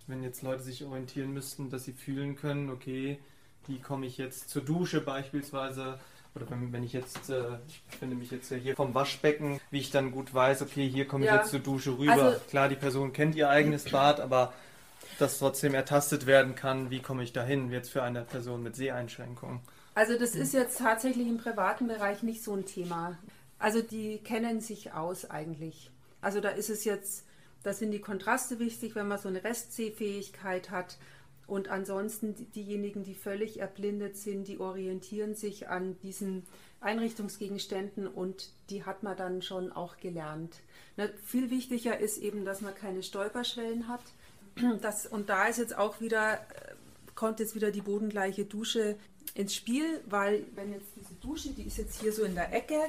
Wenn 0.08 0.24
jetzt 0.24 0.42
Leute 0.42 0.64
sich 0.64 0.86
orientieren 0.86 1.34
müssten, 1.34 1.70
dass 1.70 1.84
sie 1.84 1.92
fühlen 1.92 2.38
können, 2.38 2.70
okay, 2.70 3.20
wie 3.68 3.80
komme 3.80 4.06
ich 4.06 4.18
jetzt 4.18 4.50
zur 4.50 4.62
Dusche 4.62 5.02
beispielsweise? 5.02 6.00
Oder 6.34 6.50
wenn, 6.50 6.72
wenn 6.72 6.84
ich 6.84 6.94
jetzt, 6.94 7.30
äh, 7.30 7.58
ich 7.68 7.84
befinde 7.84 8.16
mich 8.16 8.32
jetzt 8.32 8.54
hier 8.54 8.74
vom 8.74 8.96
Waschbecken, 8.96 9.60
wie 9.70 9.80
ich 9.80 9.92
dann 9.92 10.12
gut 10.12 10.34
weiß, 10.34 10.62
okay, 10.62 10.88
hier 10.88 11.06
komme 11.08 11.26
ich 11.26 11.32
ja. 11.32 11.38
jetzt 11.40 11.50
zur 11.50 11.60
Dusche 11.60 11.98
rüber. 11.98 12.14
Also, 12.14 12.40
Klar, 12.50 12.70
die 12.70 12.76
Person 12.76 13.12
kennt 13.12 13.36
ihr 13.36 13.50
eigenes 13.50 13.84
Bad, 13.84 14.22
aber 14.22 14.54
dass 15.20 15.40
trotzdem 15.40 15.74
ertastet 15.74 16.26
werden 16.26 16.56
kann, 16.56 16.90
wie 16.90 17.02
komme 17.02 17.24
ich 17.24 17.34
dahin, 17.34 17.70
jetzt 17.70 17.90
für 17.90 18.02
eine 18.02 18.22
Person 18.22 18.64
mit 18.64 18.78
Seheinschränkungen. 18.78 19.60
Also 19.94 20.18
das 20.18 20.36
ist 20.36 20.54
jetzt 20.54 20.78
tatsächlich 20.78 21.28
im 21.28 21.38
privaten 21.38 21.88
Bereich 21.88 22.24
nicht 22.24 22.44
so 22.44 22.56
ein 22.56 22.66
Thema. 22.66 23.18
Also 23.62 23.84
die 23.84 24.18
kennen 24.18 24.60
sich 24.60 24.94
aus 24.94 25.30
eigentlich. 25.30 25.92
Also 26.20 26.42
da 26.42 26.50
ist 26.50 26.72
es 26.72 26.84
jetzt, 26.84 27.26
da 27.62 27.74
sind 27.74 27.92
die 27.92 28.02
Kontraste 28.02 28.58
wichtig, 28.58 28.96
wenn 28.96 29.08
man 29.08 29.20
so 29.20 29.30
eine 29.30 29.44
Restsehfähigkeit 29.44 30.72
hat. 30.72 30.98
Und 31.46 31.68
ansonsten 31.68 32.36
diejenigen, 32.56 33.04
die 33.04 33.14
völlig 33.14 33.60
erblindet 33.60 34.18
sind, 34.18 34.48
die 34.48 34.60
orientieren 34.60 35.36
sich 35.36 35.70
an 35.70 35.96
diesen 36.02 36.48
Einrichtungsgegenständen 36.80 38.08
und 38.08 38.50
die 38.72 38.84
hat 38.84 39.04
man 39.04 39.16
dann 39.16 39.44
schon 39.44 39.72
auch 39.72 39.98
gelernt. 39.98 40.56
Na, 40.98 41.08
viel 41.24 41.52
wichtiger 41.52 42.00
ist 42.00 42.18
eben, 42.18 42.46
dass 42.46 42.62
man 42.62 42.74
keine 42.74 43.04
Stolperschwellen 43.04 43.88
hat. 43.88 44.02
Das, 44.82 45.06
und 45.06 45.30
da 45.30 45.48
ist 45.48 45.60
jetzt 45.60 45.78
auch 45.78 46.02
wieder, 46.02 46.34
äh, 46.34 46.74
kommt 47.14 47.40
jetzt 47.40 47.56
wieder 47.56 47.72
die 47.72 47.82
bodengleiche 47.82 48.44
Dusche 48.44 48.98
ins 49.34 49.56
Spiel, 49.56 50.02
weil 50.08 50.46
wenn 50.56 50.74
jetzt 50.74 50.88
diese 50.96 51.14
Dusche, 51.22 51.50
die 51.50 51.64
ist 51.64 51.78
jetzt 51.78 52.02
hier 52.02 52.12
so 52.12 52.24
in 52.24 52.36
der 52.36 52.52
Ecke, 52.52 52.80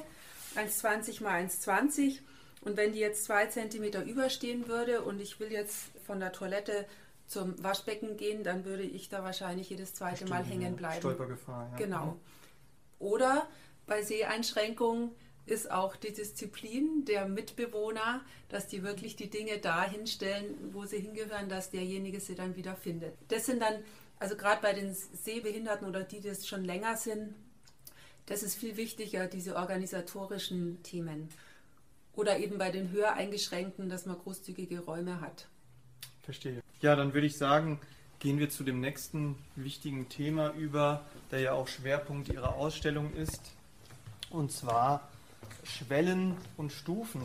1,20 0.55 1.23
mal 1.23 1.41
1,20 1.43 2.19
und 2.61 2.77
wenn 2.77 2.93
die 2.93 2.99
jetzt 2.99 3.25
zwei 3.25 3.47
Zentimeter 3.47 4.03
überstehen 4.03 4.67
würde 4.67 5.01
und 5.01 5.19
ich 5.19 5.39
will 5.39 5.51
jetzt 5.51 5.91
von 6.05 6.19
der 6.19 6.31
Toilette 6.31 6.85
zum 7.27 7.61
Waschbecken 7.63 8.17
gehen, 8.17 8.43
dann 8.43 8.65
würde 8.65 8.83
ich 8.83 9.09
da 9.09 9.23
wahrscheinlich 9.23 9.69
jedes 9.69 9.93
zweite 9.93 10.17
Stimmt, 10.17 10.31
Mal 10.31 10.43
hängen 10.43 10.75
bleiben. 10.75 10.99
Stolpergefahr, 10.99 11.69
ja. 11.71 11.77
Genau. 11.77 12.17
Oder 12.99 13.47
bei 13.85 14.01
Seheinschränkungen 14.01 15.11
ist 15.45 15.69
auch 15.69 15.95
die 15.97 16.13
Disziplin 16.13 17.03
der 17.05 17.27
Mitbewohner, 17.27 18.21
dass 18.47 18.67
die 18.67 18.83
wirklich 18.83 19.17
die 19.17 19.29
Dinge 19.29 19.57
da 19.59 19.83
hinstellen, 19.83 20.55
wo 20.71 20.85
sie 20.85 20.99
hingehören, 20.99 21.49
dass 21.49 21.69
derjenige 21.69 22.21
sie 22.21 22.35
dann 22.35 22.55
wieder 22.55 22.75
findet. 22.75 23.13
Das 23.27 23.45
sind 23.45 23.61
dann, 23.61 23.83
also 24.19 24.37
gerade 24.37 24.61
bei 24.61 24.73
den 24.73 24.93
Sehbehinderten 24.93 25.87
oder 25.87 26.03
die, 26.03 26.21
die 26.21 26.29
das 26.29 26.47
schon 26.47 26.63
länger 26.63 26.95
sind, 26.95 27.35
das 28.25 28.43
ist 28.43 28.55
viel 28.55 28.77
wichtiger, 28.77 29.27
diese 29.27 29.55
organisatorischen 29.55 30.81
Themen. 30.83 31.29
oder 32.15 32.37
eben 32.37 32.57
bei 32.59 32.69
den 32.69 32.91
höher 32.91 33.13
eingeschränkten, 33.13 33.89
dass 33.89 34.05
man 34.05 34.17
großzügige 34.19 34.81
Räume 34.81 35.19
hat. 35.19 35.47
Verstehe. 36.21 36.61
Ja, 36.79 36.95
dann 36.95 37.13
würde 37.13 37.27
ich 37.27 37.37
sagen, 37.37 37.79
gehen 38.19 38.39
wir 38.39 38.49
zu 38.49 38.63
dem 38.63 38.79
nächsten 38.79 39.35
wichtigen 39.55 40.09
Thema 40.09 40.53
über, 40.53 41.05
der 41.31 41.39
ja 41.39 41.53
auch 41.53 41.67
Schwerpunkt 41.67 42.29
Ihrer 42.29 42.55
Ausstellung 42.55 43.13
ist. 43.15 43.41
Und 44.29 44.51
zwar 44.51 45.09
Schwellen 45.63 46.37
und 46.55 46.71
Stufen. 46.71 47.21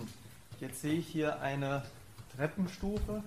Jetzt 0.61 0.81
sehe 0.81 0.95
ich 0.95 1.07
hier 1.07 1.41
eine 1.41 1.85
Treppenstufe, 2.37 3.23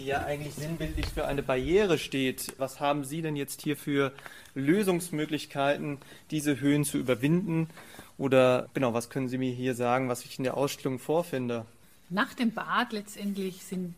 die 0.00 0.06
ja 0.06 0.24
eigentlich 0.24 0.54
sinnbildlich 0.54 1.06
für 1.06 1.26
eine 1.26 1.42
Barriere 1.42 1.98
steht. 1.98 2.54
Was 2.58 2.80
haben 2.80 3.04
Sie 3.04 3.20
denn 3.20 3.36
jetzt 3.36 3.60
hier 3.60 3.76
für 3.76 4.12
Lösungsmöglichkeiten, 4.54 5.98
diese 6.30 6.58
Höhen 6.58 6.84
zu 6.84 6.96
überwinden? 6.96 7.68
Oder 8.16 8.68
genau, 8.72 8.94
was 8.94 9.10
können 9.10 9.28
Sie 9.28 9.38
mir 9.38 9.52
hier 9.52 9.74
sagen, 9.74 10.08
was 10.08 10.24
ich 10.24 10.38
in 10.38 10.44
der 10.44 10.56
Ausstellung 10.56 10.98
vorfinde? 10.98 11.66
Nach 12.08 12.32
dem 12.34 12.52
Bad 12.52 12.92
letztendlich 12.92 13.62
sind 13.62 13.94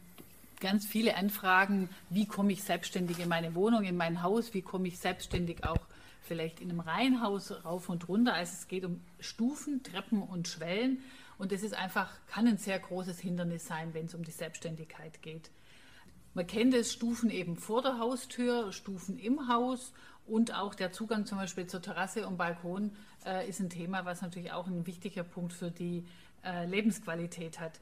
ganz 0.61 0.85
viele 0.87 1.17
Anfragen, 1.17 1.89
wie 2.11 2.27
komme 2.27 2.53
ich 2.53 2.63
selbstständig 2.63 3.21
in 3.21 3.29
meine 3.29 3.55
Wohnung, 3.55 3.85
in 3.85 3.97
mein 3.97 4.23
Haus, 4.23 4.55
wie 4.55 4.63
komme 4.63 4.89
ich 4.89 4.99
selbstständig 4.99 5.65
auch 5.65 5.81
vielleicht 6.23 6.61
in 6.61 6.71
einem 6.71 6.81
Reihenhaus 6.81 7.65
rauf 7.65 7.89
und 7.89 8.09
runter. 8.09 8.35
Also 8.35 8.55
es 8.55 8.69
geht 8.69 8.85
um 8.85 9.01
Stufen, 9.21 9.83
Treppen 9.83 10.23
und 10.23 10.49
Schwellen. 10.49 10.99
Und 11.39 11.53
das 11.53 11.63
ist 11.63 11.75
einfach, 11.75 12.11
kann 12.29 12.47
ein 12.47 12.59
sehr 12.59 12.79
großes 12.79 13.19
Hindernis 13.21 13.67
sein, 13.67 13.95
wenn 13.95 14.07
es 14.07 14.15
um 14.15 14.25
die 14.25 14.31
Selbstständigkeit 14.31 15.23
geht. 15.23 15.51
Man 16.35 16.47
kennt 16.47 16.75
es, 16.75 16.93
Stufen 16.93 17.31
eben 17.31 17.57
vor 17.57 17.83
der 17.83 17.99
Haustür, 17.99 18.73
Stufen 18.73 19.19
im 19.19 19.49
Haus 19.49 19.93
und 20.27 20.55
auch 20.55 20.75
der 20.75 20.93
Zugang 20.93 21.27
zum 21.27 21.39
Beispiel 21.39 21.67
zur 21.67 21.83
Terrasse 21.83 22.27
und 22.27 22.37
Balkon 22.37 22.93
äh, 23.27 23.49
ist 23.49 23.61
ein 23.61 23.71
Thema, 23.71 24.05
was 24.05 24.23
natürlich 24.23 24.53
auch 24.53 24.67
ein 24.67 24.87
wichtiger 24.87 25.25
Punkt 25.25 25.53
für 25.53 25.71
die 25.71 26.05
äh, 26.45 26.67
Lebensqualität 26.67 27.61
hat. 27.61 27.81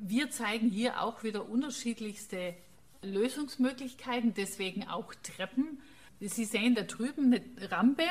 Wir 0.00 0.30
zeigen 0.30 0.68
hier 0.68 1.02
auch 1.02 1.22
wieder 1.22 1.48
unterschiedlichste 1.48 2.54
Lösungsmöglichkeiten, 3.02 4.34
deswegen 4.34 4.86
auch 4.86 5.14
Treppen. 5.22 5.80
Sie 6.20 6.44
sehen 6.44 6.74
da 6.74 6.82
drüben 6.82 7.32
eine 7.32 7.70
Rampe, 7.70 8.04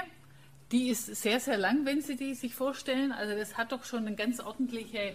die 0.71 0.89
ist 0.89 1.05
sehr, 1.15 1.39
sehr 1.39 1.57
lang, 1.57 1.85
wenn 1.85 2.01
Sie 2.01 2.17
die 2.17 2.33
sich 2.33 2.53
vorstellen. 2.53 3.11
Also 3.11 3.35
das 3.35 3.57
hat 3.57 3.71
doch 3.71 3.85
schon 3.85 4.05
eine 4.05 4.15
ganz 4.15 4.39
ordentliche 4.39 5.13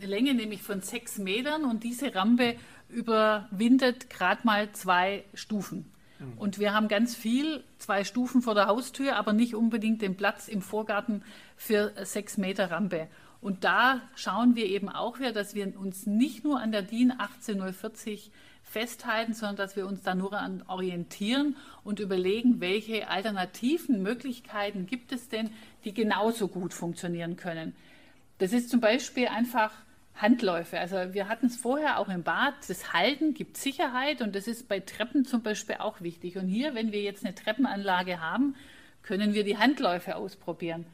Länge, 0.00 0.34
nämlich 0.34 0.62
von 0.62 0.82
sechs 0.82 1.18
Metern. 1.18 1.64
Und 1.64 1.82
diese 1.82 2.14
Rampe 2.14 2.56
überwindet 2.92 4.10
gerade 4.10 4.40
mal 4.44 4.70
zwei 4.72 5.24
Stufen. 5.34 5.90
Mhm. 6.18 6.38
Und 6.38 6.58
wir 6.58 6.74
haben 6.74 6.88
ganz 6.88 7.14
viel, 7.14 7.64
zwei 7.78 8.04
Stufen 8.04 8.42
vor 8.42 8.54
der 8.54 8.66
Haustür, 8.66 9.16
aber 9.16 9.32
nicht 9.32 9.54
unbedingt 9.54 10.02
den 10.02 10.16
Platz 10.16 10.48
im 10.48 10.62
Vorgarten 10.62 11.22
für 11.56 11.92
sechs 12.04 12.36
Meter 12.36 12.70
Rampe. 12.70 13.08
Und 13.40 13.64
da 13.64 14.00
schauen 14.14 14.54
wir 14.54 14.66
eben 14.66 14.88
auch 14.88 15.18
wieder, 15.18 15.32
dass 15.32 15.54
wir 15.54 15.76
uns 15.78 16.06
nicht 16.06 16.44
nur 16.44 16.60
an 16.60 16.70
der 16.70 16.82
DIN 16.82 17.12
18040 17.18 18.30
festhalten, 18.62 19.34
sondern 19.34 19.56
dass 19.56 19.74
wir 19.74 19.86
uns 19.86 20.02
da 20.02 20.14
nur 20.14 20.32
an 20.34 20.62
orientieren 20.68 21.56
und 21.82 21.98
überlegen, 21.98 22.60
welche 22.60 23.08
alternativen 23.08 24.00
Möglichkeiten 24.02 24.86
gibt 24.86 25.10
es 25.12 25.28
denn, 25.28 25.50
die 25.84 25.92
genauso 25.92 26.46
gut 26.46 26.72
funktionieren 26.72 27.36
können. 27.36 27.74
Das 28.38 28.52
ist 28.52 28.70
zum 28.70 28.80
Beispiel 28.80 29.26
einfach 29.26 29.72
Handläufe. 30.14 30.78
Also 30.78 31.14
wir 31.14 31.28
hatten 31.28 31.46
es 31.46 31.56
vorher 31.56 31.98
auch 31.98 32.08
im 32.08 32.22
Bad, 32.22 32.54
das 32.68 32.92
Halten 32.92 33.34
gibt 33.34 33.56
Sicherheit 33.56 34.22
und 34.22 34.34
das 34.34 34.46
ist 34.46 34.68
bei 34.68 34.80
Treppen 34.80 35.24
zum 35.24 35.42
Beispiel 35.42 35.76
auch 35.78 36.00
wichtig. 36.00 36.36
Und 36.36 36.48
hier, 36.48 36.74
wenn 36.74 36.92
wir 36.92 37.02
jetzt 37.02 37.24
eine 37.24 37.34
Treppenanlage 37.34 38.20
haben, 38.20 38.54
können 39.02 39.34
wir 39.34 39.44
die 39.44 39.58
Handläufe 39.58 40.16
ausprobieren. 40.16 40.86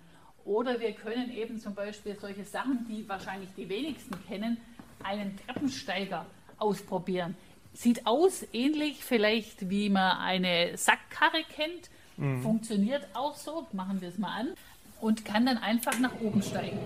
Oder 0.44 0.80
wir 0.80 0.92
können 0.92 1.30
eben 1.30 1.58
zum 1.58 1.74
Beispiel 1.74 2.16
solche 2.18 2.44
Sachen, 2.44 2.86
die 2.88 3.06
wahrscheinlich 3.06 3.50
die 3.54 3.68
wenigsten 3.68 4.16
kennen, 4.26 4.56
einen 5.04 5.38
Treppensteiger 5.44 6.24
ausprobieren. 6.56 7.36
Sieht 7.74 8.06
aus 8.06 8.46
ähnlich 8.52 9.04
vielleicht 9.04 9.68
wie 9.68 9.90
man 9.90 10.16
eine 10.16 10.76
Sackkarre 10.76 11.44
kennt, 11.54 11.90
mhm. 12.16 12.42
funktioniert 12.42 13.06
auch 13.14 13.36
so, 13.36 13.66
machen 13.72 14.00
wir 14.00 14.08
es 14.08 14.18
mal 14.18 14.40
an, 14.40 14.54
und 15.00 15.24
kann 15.24 15.46
dann 15.46 15.58
einfach 15.58 15.98
nach 15.98 16.20
oben 16.20 16.42
steigen. 16.42 16.78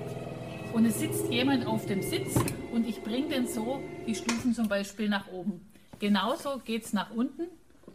Und 0.73 0.87
es 0.87 1.01
sitzt 1.01 1.31
jemand 1.31 1.67
auf 1.67 1.87
dem 1.87 2.03
Sitz 2.03 2.35
und 2.73 2.89
ich 2.89 3.03
bringe 3.03 3.29
den 3.29 3.47
so 3.47 3.83
die 4.07 4.15
Stufen 4.15 4.55
zum 4.55 4.69
Beispiel 4.69 5.09
nach 5.09 5.29
oben. 5.29 5.61
Genauso 5.99 6.59
geht 6.65 6.85
es 6.85 6.93
nach 6.93 7.11
unten, 7.11 7.43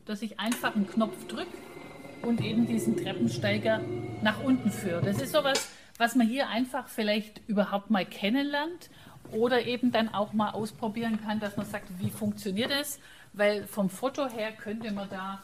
dass 0.05 0.21
ich 0.21 0.39
einfach 0.39 0.75
einen 0.75 0.87
Knopf 0.87 1.27
drücke 1.27 1.57
und 2.21 2.41
eben 2.41 2.67
diesen 2.67 2.95
Treppensteiger 2.95 3.81
nach 4.21 4.43
unten 4.43 4.71
führe. 4.71 5.01
Das 5.01 5.21
ist 5.21 5.31
sowas, 5.31 5.69
was 5.97 6.15
man 6.15 6.27
hier 6.27 6.49
einfach 6.49 6.87
vielleicht 6.87 7.41
überhaupt 7.47 7.89
mal 7.89 8.05
kennenlernt 8.05 8.89
oder 9.31 9.65
eben 9.65 9.91
dann 9.91 10.13
auch 10.13 10.33
mal 10.33 10.51
ausprobieren 10.51 11.19
kann, 11.23 11.39
dass 11.39 11.57
man 11.57 11.65
sagt, 11.65 11.87
wie 11.99 12.09
funktioniert 12.09 12.71
es? 12.71 12.99
Weil 13.33 13.65
vom 13.67 13.89
Foto 13.89 14.27
her 14.29 14.51
könnte 14.51 14.91
man 14.91 15.09
da, 15.09 15.41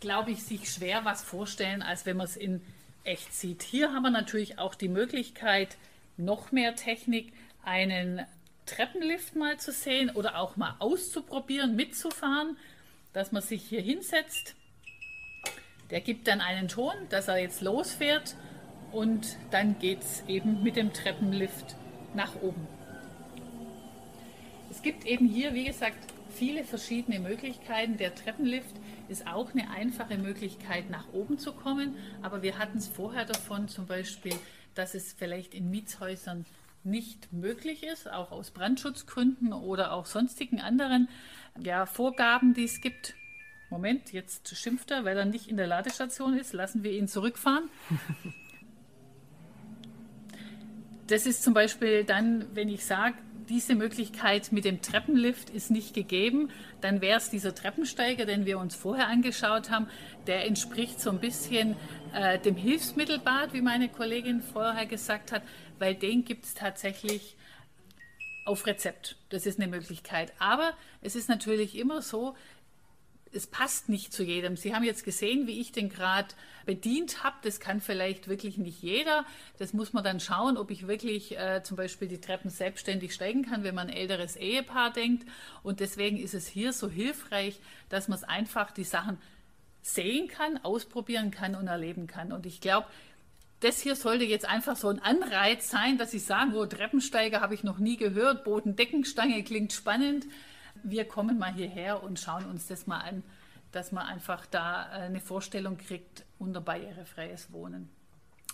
glaube 0.00 0.30
ich, 0.30 0.42
sich 0.42 0.70
schwer 0.70 1.04
was 1.04 1.22
vorstellen, 1.22 1.82
als 1.82 2.06
wenn 2.06 2.16
man 2.16 2.26
es 2.26 2.36
in 2.36 2.62
echt 3.04 3.34
sieht. 3.34 3.62
Hier 3.62 3.92
haben 3.92 4.02
wir 4.02 4.10
natürlich 4.10 4.58
auch 4.58 4.74
die 4.74 4.88
Möglichkeit, 4.88 5.76
noch 6.16 6.52
mehr 6.52 6.76
Technik, 6.76 7.32
einen 7.64 8.24
Treppenlift 8.66 9.34
mal 9.36 9.58
zu 9.58 9.72
sehen 9.72 10.10
oder 10.10 10.38
auch 10.38 10.56
mal 10.56 10.76
auszuprobieren, 10.78 11.76
mitzufahren, 11.76 12.56
dass 13.12 13.32
man 13.32 13.42
sich 13.42 13.62
hier 13.62 13.80
hinsetzt 13.80 14.54
der 15.92 16.00
gibt 16.00 16.26
dann 16.26 16.40
einen 16.40 16.68
Ton, 16.68 16.94
dass 17.10 17.28
er 17.28 17.36
jetzt 17.36 17.60
losfährt 17.60 18.34
und 18.92 19.36
dann 19.50 19.78
geht 19.78 20.00
es 20.00 20.24
eben 20.26 20.62
mit 20.62 20.76
dem 20.76 20.94
Treppenlift 20.94 21.76
nach 22.14 22.34
oben. 22.40 22.66
Es 24.70 24.80
gibt 24.80 25.04
eben 25.04 25.28
hier, 25.28 25.52
wie 25.52 25.64
gesagt, 25.64 25.98
viele 26.30 26.64
verschiedene 26.64 27.20
Möglichkeiten. 27.20 27.98
Der 27.98 28.14
Treppenlift 28.14 28.74
ist 29.12 29.26
auch 29.26 29.52
eine 29.52 29.70
einfache 29.70 30.18
Möglichkeit, 30.18 30.90
nach 30.90 31.12
oben 31.12 31.38
zu 31.38 31.52
kommen. 31.52 31.96
Aber 32.22 32.42
wir 32.42 32.58
hatten 32.58 32.78
es 32.78 32.88
vorher 32.88 33.24
davon, 33.24 33.68
zum 33.68 33.86
Beispiel, 33.86 34.34
dass 34.74 34.94
es 34.94 35.12
vielleicht 35.12 35.54
in 35.54 35.70
Mietshäusern 35.70 36.46
nicht 36.82 37.32
möglich 37.32 37.84
ist, 37.84 38.10
auch 38.10 38.32
aus 38.32 38.50
Brandschutzgründen 38.50 39.52
oder 39.52 39.92
auch 39.92 40.06
sonstigen 40.06 40.60
anderen 40.60 41.08
ja, 41.60 41.86
Vorgaben, 41.86 42.54
die 42.54 42.64
es 42.64 42.80
gibt. 42.80 43.14
Moment, 43.70 44.12
jetzt 44.12 44.56
schimpft 44.56 44.90
er, 44.90 45.04
weil 45.04 45.16
er 45.16 45.26
nicht 45.26 45.48
in 45.48 45.56
der 45.56 45.66
Ladestation 45.66 46.36
ist. 46.36 46.52
Lassen 46.52 46.82
wir 46.82 46.92
ihn 46.92 47.06
zurückfahren. 47.06 47.68
Das 51.08 51.26
ist 51.26 51.42
zum 51.42 51.52
Beispiel 51.52 52.04
dann, 52.04 52.46
wenn 52.54 52.70
ich 52.70 52.86
sage, 52.86 53.16
diese 53.52 53.74
Möglichkeit 53.74 54.50
mit 54.50 54.64
dem 54.64 54.80
Treppenlift 54.80 55.50
ist 55.50 55.70
nicht 55.70 55.92
gegeben, 55.92 56.48
dann 56.80 57.02
wäre 57.02 57.18
es 57.18 57.28
dieser 57.28 57.54
Treppensteiger, 57.54 58.24
den 58.24 58.46
wir 58.46 58.58
uns 58.58 58.74
vorher 58.74 59.08
angeschaut 59.08 59.68
haben. 59.68 59.88
Der 60.26 60.46
entspricht 60.46 60.98
so 60.98 61.10
ein 61.10 61.20
bisschen 61.20 61.76
äh, 62.14 62.38
dem 62.38 62.56
Hilfsmittelbad, 62.56 63.52
wie 63.52 63.60
meine 63.60 63.90
Kollegin 63.90 64.40
vorher 64.40 64.86
gesagt 64.86 65.32
hat, 65.32 65.42
weil 65.78 65.94
den 65.94 66.24
gibt 66.24 66.46
es 66.46 66.54
tatsächlich 66.54 67.36
auf 68.46 68.64
Rezept. 68.64 69.16
Das 69.28 69.44
ist 69.44 69.60
eine 69.60 69.68
Möglichkeit. 69.70 70.32
Aber 70.38 70.72
es 71.02 71.14
ist 71.14 71.28
natürlich 71.28 71.76
immer 71.76 72.00
so, 72.00 72.34
es 73.34 73.46
passt 73.46 73.88
nicht 73.88 74.12
zu 74.12 74.22
jedem. 74.22 74.56
Sie 74.56 74.74
haben 74.74 74.84
jetzt 74.84 75.04
gesehen, 75.04 75.46
wie 75.46 75.60
ich 75.60 75.72
den 75.72 75.88
gerade 75.88 76.28
bedient 76.66 77.24
habe. 77.24 77.36
Das 77.42 77.60
kann 77.60 77.80
vielleicht 77.80 78.28
wirklich 78.28 78.58
nicht 78.58 78.82
jeder. 78.82 79.24
Das 79.58 79.72
muss 79.72 79.92
man 79.92 80.04
dann 80.04 80.20
schauen, 80.20 80.56
ob 80.56 80.70
ich 80.70 80.86
wirklich 80.86 81.36
äh, 81.38 81.62
zum 81.62 81.76
Beispiel 81.76 82.08
die 82.08 82.20
Treppen 82.20 82.50
selbstständig 82.50 83.14
steigen 83.14 83.44
kann, 83.44 83.64
wenn 83.64 83.74
man 83.74 83.88
ein 83.88 83.96
älteres 83.96 84.36
Ehepaar 84.36 84.92
denkt. 84.92 85.26
Und 85.62 85.80
deswegen 85.80 86.18
ist 86.18 86.34
es 86.34 86.46
hier 86.46 86.72
so 86.72 86.88
hilfreich, 86.88 87.58
dass 87.88 88.08
man 88.08 88.18
es 88.18 88.24
einfach 88.24 88.70
die 88.70 88.84
Sachen 88.84 89.18
sehen 89.82 90.28
kann, 90.28 90.62
ausprobieren 90.62 91.30
kann 91.30 91.54
und 91.54 91.66
erleben 91.66 92.06
kann. 92.06 92.32
Und 92.32 92.46
ich 92.46 92.60
glaube, 92.60 92.86
das 93.60 93.80
hier 93.80 93.96
sollte 93.96 94.24
jetzt 94.24 94.44
einfach 94.44 94.76
so 94.76 94.88
ein 94.88 95.00
Anreiz 95.00 95.70
sein, 95.70 95.96
dass 95.96 96.14
ich 96.14 96.24
sage, 96.24 96.52
wo 96.52 96.66
Treppensteiger 96.66 97.40
habe 97.40 97.54
ich 97.54 97.62
noch 97.62 97.78
nie 97.78 97.96
gehört, 97.96 98.44
Bodendeckenstange 98.44 99.42
klingt 99.44 99.72
spannend 99.72 100.26
wir 100.82 101.06
kommen 101.06 101.38
mal 101.38 101.52
hierher 101.52 102.02
und 102.02 102.18
schauen 102.18 102.44
uns 102.46 102.66
das 102.66 102.86
mal 102.86 103.00
an, 103.00 103.22
dass 103.72 103.92
man 103.92 104.06
einfach 104.06 104.46
da 104.46 104.86
äh, 104.86 105.02
eine 105.02 105.20
Vorstellung 105.20 105.78
kriegt 105.78 106.24
unter 106.38 106.60
barrierefreies 106.60 107.52
Wohnen. 107.52 107.88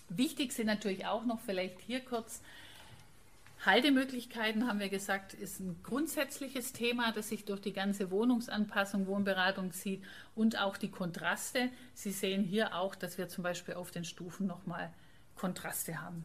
Wichtig 0.08 0.52
sind 0.52 0.66
natürlich 0.66 1.06
auch 1.06 1.24
noch 1.24 1.40
vielleicht 1.40 1.80
hier 1.80 2.00
kurz 2.00 2.40
Haltemöglichkeiten, 3.66 4.68
haben 4.68 4.78
wir 4.78 4.88
gesagt, 4.88 5.34
ist 5.34 5.58
ein 5.58 5.80
grundsätzliches 5.82 6.72
Thema, 6.72 7.10
das 7.12 7.28
sich 7.28 7.44
durch 7.44 7.60
die 7.60 7.72
ganze 7.72 8.10
Wohnungsanpassung, 8.10 9.06
Wohnberatung 9.08 9.72
zieht 9.72 10.04
und 10.36 10.60
auch 10.60 10.76
die 10.76 10.90
Kontraste. 10.90 11.68
Sie 11.92 12.12
sehen 12.12 12.44
hier 12.44 12.76
auch, 12.76 12.94
dass 12.94 13.18
wir 13.18 13.28
zum 13.28 13.42
Beispiel 13.42 13.74
auf 13.74 13.90
den 13.90 14.04
Stufen 14.04 14.46
nochmal 14.46 14.92
Kontraste 15.34 16.00
haben. 16.00 16.24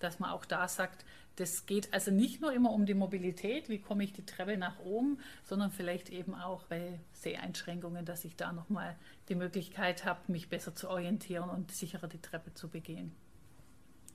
Dass 0.00 0.18
man 0.18 0.30
auch 0.30 0.44
da 0.44 0.66
sagt, 0.66 1.04
das 1.36 1.66
geht 1.66 1.92
also 1.92 2.10
nicht 2.10 2.40
nur 2.40 2.52
immer 2.52 2.70
um 2.70 2.86
die 2.86 2.94
Mobilität, 2.94 3.68
wie 3.68 3.80
komme 3.80 4.04
ich 4.04 4.12
die 4.12 4.24
Treppe 4.24 4.56
nach 4.56 4.78
oben, 4.80 5.18
sondern 5.44 5.70
vielleicht 5.70 6.10
eben 6.10 6.34
auch 6.34 6.64
bei 6.64 7.00
Seheinschränkungen, 7.12 8.04
dass 8.04 8.24
ich 8.24 8.36
da 8.36 8.52
nochmal 8.52 8.96
die 9.28 9.34
Möglichkeit 9.34 10.04
habe, 10.04 10.20
mich 10.28 10.48
besser 10.48 10.74
zu 10.74 10.88
orientieren 10.88 11.50
und 11.50 11.72
sicherer 11.72 12.06
die 12.06 12.20
Treppe 12.20 12.54
zu 12.54 12.68
begehen. 12.68 13.12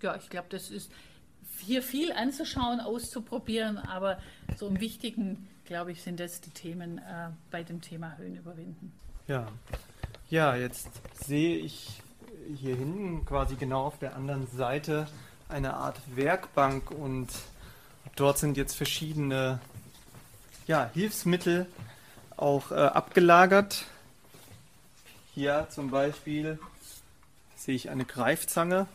ja, 0.02 0.16
ich 0.16 0.30
glaube, 0.30 0.48
das 0.50 0.70
ist 0.70 0.92
hier 1.58 1.84
viel 1.84 2.14
anzuschauen, 2.14 2.80
auszuprobieren, 2.80 3.78
aber 3.78 4.20
so 4.56 4.68
im 4.68 4.80
Wichtigen, 4.80 5.48
glaube 5.66 5.92
ich, 5.92 6.02
sind 6.02 6.20
das 6.20 6.40
die 6.40 6.52
Themen 6.52 7.00
äh, 7.00 7.32
bei 7.52 7.64
dem 7.64 7.82
Thema 7.82 8.18
Höhen 8.18 8.38
überwinden. 8.38 8.94
Ja. 9.28 9.48
ja, 10.30 10.56
jetzt 10.56 10.90
sehe 11.26 11.58
ich 11.58 12.02
hier 12.56 12.76
hinten 12.76 13.26
quasi 13.26 13.56
genau 13.56 13.86
auf 13.86 14.00
der 14.00 14.16
anderen 14.16 14.48
Seite 14.48 15.08
eine 15.50 15.74
Art 15.74 16.00
Werkbank 16.16 16.92
und 16.92 17.28
dort 18.16 18.38
sind 18.38 18.56
jetzt 18.56 18.76
verschiedene 18.76 19.60
ja, 20.68 20.90
Hilfsmittel 20.94 21.66
auch 22.38 22.72
äh, 22.72 22.76
abgelagert. 22.76 23.86
Hier 25.34 25.68
zum 25.70 25.90
Beispiel 25.90 26.60
sehe 27.56 27.76
ich 27.76 27.90
eine 27.90 28.06
Greifzange. 28.06 28.88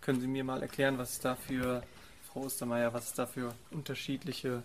Können 0.00 0.20
Sie 0.20 0.26
mir 0.26 0.44
mal 0.44 0.62
erklären, 0.62 0.98
was 0.98 1.12
es 1.12 1.20
da 1.20 1.36
für, 1.36 1.82
Frau 2.32 2.40
Ostermeier, 2.40 2.92
was 2.92 3.08
es 3.08 3.14
da 3.14 3.26
für 3.26 3.54
unterschiedliche. 3.70 4.62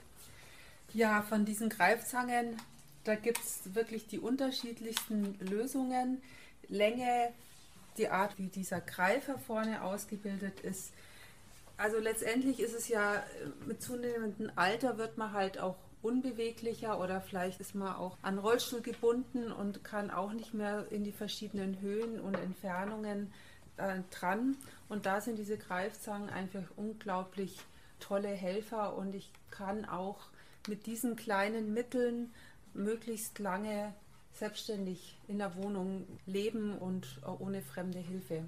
Ja, 0.93 1.21
von 1.23 1.45
diesen 1.45 1.69
Greifzangen, 1.69 2.57
da 3.03 3.15
gibt 3.15 3.39
es 3.39 3.75
wirklich 3.75 4.07
die 4.07 4.19
unterschiedlichsten 4.19 5.37
Lösungen. 5.39 6.21
Länge, 6.67 7.31
die 7.97 8.09
Art, 8.09 8.37
wie 8.37 8.47
dieser 8.47 8.81
Greifer 8.81 9.37
vorne 9.37 9.83
ausgebildet 9.83 10.59
ist. 10.61 10.93
Also 11.77 11.99
letztendlich 11.99 12.59
ist 12.59 12.73
es 12.73 12.87
ja, 12.87 13.23
mit 13.65 13.81
zunehmendem 13.81 14.51
Alter 14.55 14.97
wird 14.97 15.17
man 15.17 15.33
halt 15.33 15.59
auch 15.59 15.75
unbeweglicher 16.01 16.99
oder 16.99 17.19
vielleicht 17.19 17.59
ist 17.59 17.75
man 17.75 17.95
auch 17.95 18.17
an 18.21 18.37
Rollstuhl 18.37 18.81
gebunden 18.81 19.51
und 19.51 19.83
kann 19.83 20.11
auch 20.11 20.31
nicht 20.31 20.53
mehr 20.53 20.85
in 20.91 21.03
die 21.03 21.11
verschiedenen 21.11 21.81
Höhen 21.81 22.19
und 22.19 22.35
Entfernungen 22.35 23.33
äh, 23.77 23.99
dran. 24.11 24.55
Und 24.87 25.05
da 25.05 25.19
sind 25.19 25.37
diese 25.37 25.57
Greifzangen 25.57 26.29
einfach 26.29 26.63
unglaublich 26.75 27.57
tolle 27.99 28.29
Helfer 28.29 28.95
und 28.95 29.15
ich 29.15 29.31
kann 29.49 29.85
auch 29.85 30.27
mit 30.67 30.85
diesen 30.85 31.15
kleinen 31.15 31.73
Mitteln 31.73 32.31
möglichst 32.73 33.39
lange 33.39 33.93
selbstständig 34.35 35.17
in 35.27 35.39
der 35.39 35.55
Wohnung 35.55 36.05
leben 36.25 36.77
und 36.77 37.07
ohne 37.39 37.61
fremde 37.61 37.99
Hilfe. 37.99 38.43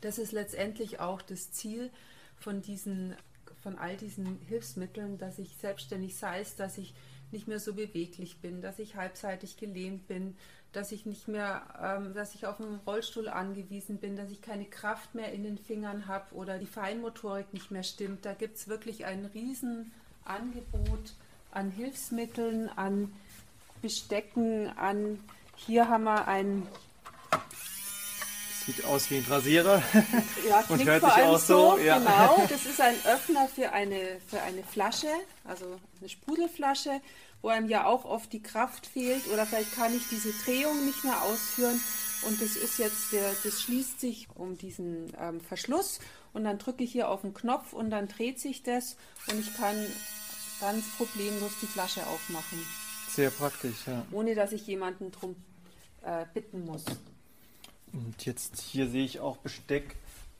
Das 0.00 0.18
ist 0.18 0.32
letztendlich 0.32 1.00
auch 1.00 1.20
das 1.20 1.52
Ziel 1.52 1.90
von 2.38 2.62
diesen 2.62 3.14
von 3.62 3.78
all 3.78 3.96
diesen 3.96 4.38
Hilfsmitteln, 4.48 5.18
dass 5.18 5.38
ich 5.38 5.54
selbstständig 5.56 6.16
sei 6.16 6.44
dass 6.56 6.78
ich 6.78 6.94
nicht 7.30 7.46
mehr 7.46 7.60
so 7.60 7.74
beweglich 7.74 8.38
bin, 8.38 8.60
dass 8.60 8.78
ich 8.78 8.96
halbseitig 8.96 9.56
gelähmt 9.56 10.08
bin, 10.08 10.36
dass 10.72 10.92
ich 10.92 11.06
nicht 11.06 11.28
mehr, 11.28 11.62
ähm, 11.80 12.14
dass 12.14 12.34
ich 12.34 12.46
auf 12.46 12.60
einen 12.60 12.80
Rollstuhl 12.86 13.28
angewiesen 13.28 13.98
bin, 13.98 14.16
dass 14.16 14.30
ich 14.30 14.40
keine 14.40 14.64
Kraft 14.64 15.14
mehr 15.14 15.32
in 15.32 15.42
den 15.42 15.58
Fingern 15.58 16.06
habe 16.06 16.34
oder 16.34 16.58
die 16.58 16.66
Feinmotorik 16.66 17.52
nicht 17.52 17.70
mehr 17.70 17.82
stimmt. 17.82 18.24
Da 18.24 18.34
gibt 18.34 18.56
es 18.56 18.68
wirklich 18.68 19.04
ein 19.04 19.26
Riesenangebot 19.26 21.14
an 21.50 21.70
Hilfsmitteln, 21.70 22.68
an 22.68 23.12
Bestecken, 23.82 24.68
an 24.76 25.20
hier 25.56 25.88
haben 25.88 26.04
wir 26.04 26.26
ein 26.26 26.66
Sieht 28.66 28.84
aus 28.84 29.10
wie 29.10 29.16
ein 29.16 29.24
Rasierer. 29.28 29.82
Ja, 30.48 30.64
und 30.68 30.84
hört 30.84 31.02
sich 31.02 31.22
auch 31.24 31.38
so. 31.38 31.78
Ja. 31.78 31.98
Genau, 31.98 32.46
das 32.50 32.66
ist 32.66 32.80
ein 32.80 32.94
Öffner 33.04 33.48
für 33.48 33.72
eine, 33.72 34.20
für 34.28 34.40
eine 34.42 34.62
Flasche, 34.62 35.08
also 35.44 35.78
eine 35.98 36.08
Sprudelflasche, 36.08 37.00
wo 37.42 37.48
einem 37.48 37.68
ja 37.68 37.86
auch 37.86 38.04
oft 38.04 38.32
die 38.32 38.42
Kraft 38.42 38.86
fehlt 38.86 39.26
oder 39.28 39.46
vielleicht 39.46 39.74
kann 39.74 39.94
ich 39.94 40.08
diese 40.08 40.32
Drehung 40.44 40.84
nicht 40.84 41.04
mehr 41.04 41.22
ausführen. 41.22 41.80
Und 42.22 42.40
das 42.42 42.56
ist 42.56 42.78
jetzt, 42.78 43.12
der, 43.12 43.32
das 43.44 43.62
schließt 43.62 44.00
sich 44.00 44.28
um 44.34 44.58
diesen 44.58 45.12
ähm, 45.18 45.40
Verschluss 45.40 46.00
und 46.32 46.44
dann 46.44 46.58
drücke 46.58 46.84
ich 46.84 46.92
hier 46.92 47.08
auf 47.08 47.22
den 47.22 47.32
Knopf 47.32 47.72
und 47.72 47.90
dann 47.90 48.08
dreht 48.08 48.40
sich 48.40 48.62
das 48.62 48.96
und 49.30 49.40
ich 49.40 49.56
kann 49.56 49.76
ganz 50.60 50.84
problemlos 50.96 51.52
die 51.62 51.66
Flasche 51.66 52.06
aufmachen. 52.06 52.64
Sehr 53.14 53.30
praktisch, 53.30 53.86
ja. 53.86 54.04
Ohne 54.12 54.34
dass 54.34 54.52
ich 54.52 54.66
jemanden 54.66 55.10
drum 55.10 55.36
äh, 56.02 56.24
bitten 56.32 56.64
muss. 56.64 56.84
Und 57.92 58.24
jetzt 58.24 58.60
hier 58.60 58.88
sehe 58.88 59.04
ich 59.04 59.20
auch 59.20 59.36
Besteck 59.38 59.96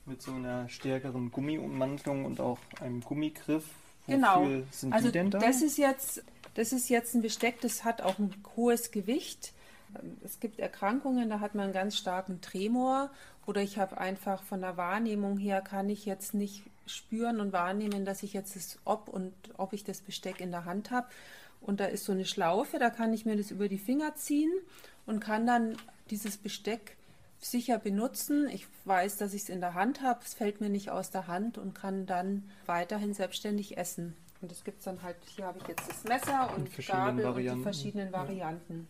mit 0.07 0.23
so 0.23 0.33
einer 0.33 0.69
stärkeren 0.69 1.31
Gummiummantelung 1.31 2.25
und 2.25 2.41
auch 2.41 2.59
einem 2.81 3.01
Gummigriff. 3.01 3.65
Wofür 4.07 4.17
genau. 4.17 4.65
sind 4.71 4.93
also 4.93 5.09
die 5.09 5.13
denn 5.13 5.31
da? 5.31 5.39
Das 5.39 5.63
ist, 5.63 5.79
jetzt, 5.79 6.23
das 6.55 6.73
ist 6.73 6.89
jetzt 6.89 7.15
ein 7.15 7.23
Besteck, 7.23 7.61
das 7.61 7.85
hat 7.85 8.03
auch 8.03 8.19
ein 8.19 8.35
hohes 8.57 8.91
Gewicht. 8.91 9.53
Es 10.25 10.39
gibt 10.41 10.59
Erkrankungen, 10.59 11.29
da 11.29 11.41
hat 11.41 11.55
man 11.55 11.65
einen 11.65 11.73
ganz 11.73 11.97
starken 11.97 12.41
Tremor 12.41 13.11
oder 13.47 13.61
ich 13.61 13.79
habe 13.79 13.99
einfach 13.99 14.43
von 14.43 14.61
der 14.61 14.77
Wahrnehmung 14.77 15.37
her 15.37 15.61
kann 15.61 15.89
ich 15.89 16.07
jetzt 16.07 16.35
nicht 16.35 16.63
spüren 16.87 17.41
und 17.41 17.53
wahrnehmen, 17.53 18.05
dass 18.05 18.23
ich 18.23 18.33
jetzt 18.33 18.57
das 18.57 18.79
ob 18.85 19.09
und 19.09 19.33
ob 19.57 19.73
ich 19.73 19.85
das 19.85 20.01
Besteck 20.01 20.41
in 20.41 20.51
der 20.51 20.65
Hand 20.65 20.91
habe. 20.91 21.09
Und 21.61 21.81
da 21.81 21.87
ist 21.87 22.05
so 22.05 22.13
eine 22.13 22.25
Schlaufe, 22.25 22.79
da 22.79 22.91
kann 22.91 23.13
ich 23.13 23.27
mir 23.27 23.37
das 23.37 23.51
über 23.51 23.69
die 23.69 23.79
Finger 23.79 24.15
ziehen 24.15 24.53
und 25.07 25.21
kann 25.21 25.47
dann 25.47 25.77
dieses 26.11 26.37
Besteck 26.37 26.97
sicher 27.39 27.79
benutzen. 27.79 28.49
Ich 28.49 28.67
weiß, 28.85 29.17
dass 29.17 29.35
ich 29.35 29.43
es 29.43 29.49
in 29.49 29.61
der 29.61 29.75
Hand 29.75 30.03
habe, 30.03 30.21
es 30.25 30.35
fällt 30.35 30.61
mir 30.61 30.69
nicht 30.69 30.91
aus 30.91 31.11
der 31.11 31.27
Hand 31.27 31.59
und 31.59 31.75
kann 31.75 32.07
dann 32.07 32.49
weiterhin 32.67 33.15
selbstständig 33.15 33.77
essen. 33.77 34.17
Und 34.41 34.51
das 34.51 34.65
gibt 34.65 34.79
es 34.79 34.85
dann 34.85 35.03
halt, 35.03 35.17
hier 35.37 35.47
habe 35.47 35.59
ich 35.59 35.69
jetzt 35.69 35.89
das 35.89 36.05
Messer 36.05 36.55
und 36.57 36.75
Gabel 36.87 37.25
Varianten. 37.25 37.51
und 37.51 37.59
die 37.59 37.63
verschiedenen 37.63 38.13
Varianten. 38.13 38.89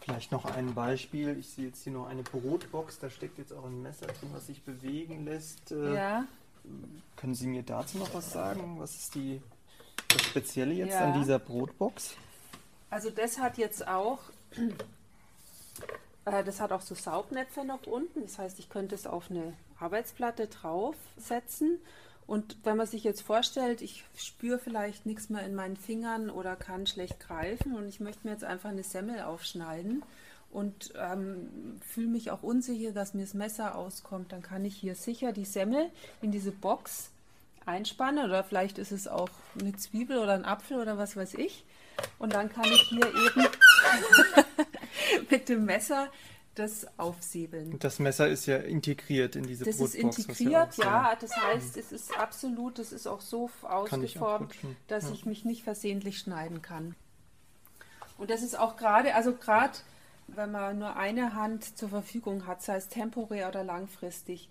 Vielleicht 0.00 0.32
noch 0.32 0.44
ein 0.44 0.74
Beispiel. 0.74 1.36
Ich 1.38 1.48
sehe 1.50 1.66
jetzt 1.66 1.84
hier 1.84 1.92
noch 1.92 2.06
eine 2.08 2.22
Brotbox, 2.22 2.98
da 2.98 3.08
steckt 3.08 3.38
jetzt 3.38 3.52
auch 3.52 3.64
ein 3.64 3.82
Messer 3.82 4.06
drin, 4.06 4.30
was 4.32 4.46
sich 4.46 4.62
bewegen 4.62 5.24
lässt. 5.24 5.70
Äh, 5.70 5.94
ja. 5.94 6.24
Können 7.14 7.34
Sie 7.34 7.46
mir 7.46 7.62
dazu 7.62 7.98
noch 7.98 8.12
was 8.12 8.32
sagen? 8.32 8.76
Was 8.78 8.96
ist 8.96 9.14
die, 9.14 9.40
das 10.08 10.22
Spezielle 10.22 10.74
jetzt 10.74 10.92
ja. 10.92 11.12
an 11.12 11.20
dieser 11.20 11.38
Brotbox? 11.38 12.16
Also 12.90 13.10
das 13.10 13.38
hat 13.38 13.58
jetzt 13.58 13.86
auch 13.86 14.18
äh, 16.26 16.44
das 16.44 16.60
hat 16.60 16.72
auch 16.72 16.82
so 16.82 16.94
Saugnäpfe 16.94 17.64
noch 17.64 17.86
unten. 17.86 18.22
Das 18.22 18.38
heißt, 18.38 18.58
ich 18.58 18.68
könnte 18.68 18.94
es 18.94 19.06
auf 19.06 19.30
eine 19.30 19.54
Arbeitsplatte 19.80 20.48
draufsetzen. 20.48 21.78
Und 22.26 22.56
wenn 22.64 22.76
man 22.76 22.88
sich 22.88 23.04
jetzt 23.04 23.22
vorstellt, 23.22 23.80
ich 23.80 24.04
spüre 24.16 24.58
vielleicht 24.58 25.06
nichts 25.06 25.30
mehr 25.30 25.46
in 25.46 25.54
meinen 25.54 25.76
Fingern 25.76 26.28
oder 26.28 26.56
kann 26.56 26.86
schlecht 26.86 27.20
greifen 27.20 27.76
und 27.76 27.86
ich 27.86 28.00
möchte 28.00 28.26
mir 28.26 28.32
jetzt 28.32 28.42
einfach 28.42 28.70
eine 28.70 28.82
Semmel 28.82 29.20
aufschneiden 29.20 30.02
und 30.50 30.92
ähm, 30.96 31.78
fühle 31.86 32.08
mich 32.08 32.32
auch 32.32 32.42
unsicher, 32.42 32.90
dass 32.90 33.14
mir 33.14 33.22
das 33.22 33.34
Messer 33.34 33.76
auskommt, 33.76 34.32
dann 34.32 34.42
kann 34.42 34.64
ich 34.64 34.74
hier 34.74 34.96
sicher 34.96 35.32
die 35.32 35.44
Semmel 35.44 35.88
in 36.20 36.32
diese 36.32 36.50
Box 36.50 37.10
einspannen 37.66 38.24
oder 38.24 38.44
vielleicht 38.44 38.78
ist 38.78 38.92
es 38.92 39.08
auch 39.08 39.28
eine 39.60 39.74
Zwiebel 39.76 40.18
oder 40.18 40.34
ein 40.34 40.44
Apfel 40.44 40.80
oder 40.80 40.98
was 40.98 41.16
weiß 41.16 41.34
ich. 41.34 41.64
Und 42.18 42.34
dann 42.34 42.50
kann 42.50 42.64
ich 42.64 42.82
hier 42.88 43.06
eben 43.06 43.46
mit 45.30 45.48
dem 45.48 45.64
Messer 45.64 46.10
das 46.54 46.86
aufsäbeln. 46.98 47.78
Das 47.78 47.98
Messer 47.98 48.28
ist 48.28 48.46
ja 48.46 48.56
integriert 48.56 49.36
in 49.36 49.46
diese 49.46 49.64
das 49.64 49.76
Brotbox. 49.76 50.16
Das 50.16 50.18
ist 50.18 50.28
integriert, 50.28 50.76
ja, 50.78 50.84
ja. 50.84 51.16
Das 51.20 51.36
heißt, 51.36 51.76
es 51.76 51.92
ist 51.92 52.18
absolut, 52.18 52.78
es 52.78 52.92
ist 52.92 53.06
auch 53.06 53.20
so 53.20 53.50
ausgeformt, 53.62 54.54
dass 54.88 55.04
ja. 55.04 55.12
ich 55.12 55.26
mich 55.26 55.44
nicht 55.44 55.62
versehentlich 55.62 56.18
schneiden 56.18 56.62
kann. 56.62 56.94
Und 58.16 58.30
das 58.30 58.42
ist 58.42 58.58
auch 58.58 58.76
gerade, 58.76 59.14
also 59.14 59.34
gerade 59.34 59.78
wenn 60.28 60.50
man 60.50 60.78
nur 60.78 60.96
eine 60.96 61.34
Hand 61.34 61.78
zur 61.78 61.90
Verfügung 61.90 62.46
hat, 62.46 62.62
sei 62.62 62.76
es 62.76 62.88
temporär 62.88 63.48
oder 63.48 63.62
langfristig, 63.62 64.48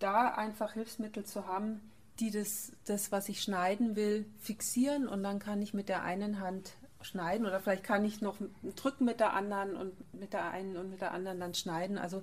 da 0.00 0.28
einfach 0.28 0.72
Hilfsmittel 0.72 1.24
zu 1.24 1.46
haben, 1.46 1.80
die 2.20 2.30
das, 2.30 2.72
das, 2.84 3.10
was 3.12 3.28
ich 3.28 3.42
schneiden 3.42 3.96
will, 3.96 4.26
fixieren 4.38 5.08
und 5.08 5.22
dann 5.22 5.38
kann 5.38 5.60
ich 5.62 5.74
mit 5.74 5.88
der 5.88 6.02
einen 6.02 6.40
Hand 6.40 6.74
schneiden 7.02 7.46
oder 7.46 7.60
vielleicht 7.60 7.84
kann 7.84 8.04
ich 8.04 8.20
noch 8.20 8.36
drücken 8.76 9.04
mit 9.04 9.20
der 9.20 9.34
anderen 9.34 9.76
und 9.76 10.14
mit 10.14 10.32
der 10.32 10.50
einen 10.50 10.76
und 10.76 10.90
mit 10.90 11.00
der 11.00 11.12
anderen 11.12 11.40
dann 11.40 11.54
schneiden. 11.54 11.98
Also 11.98 12.22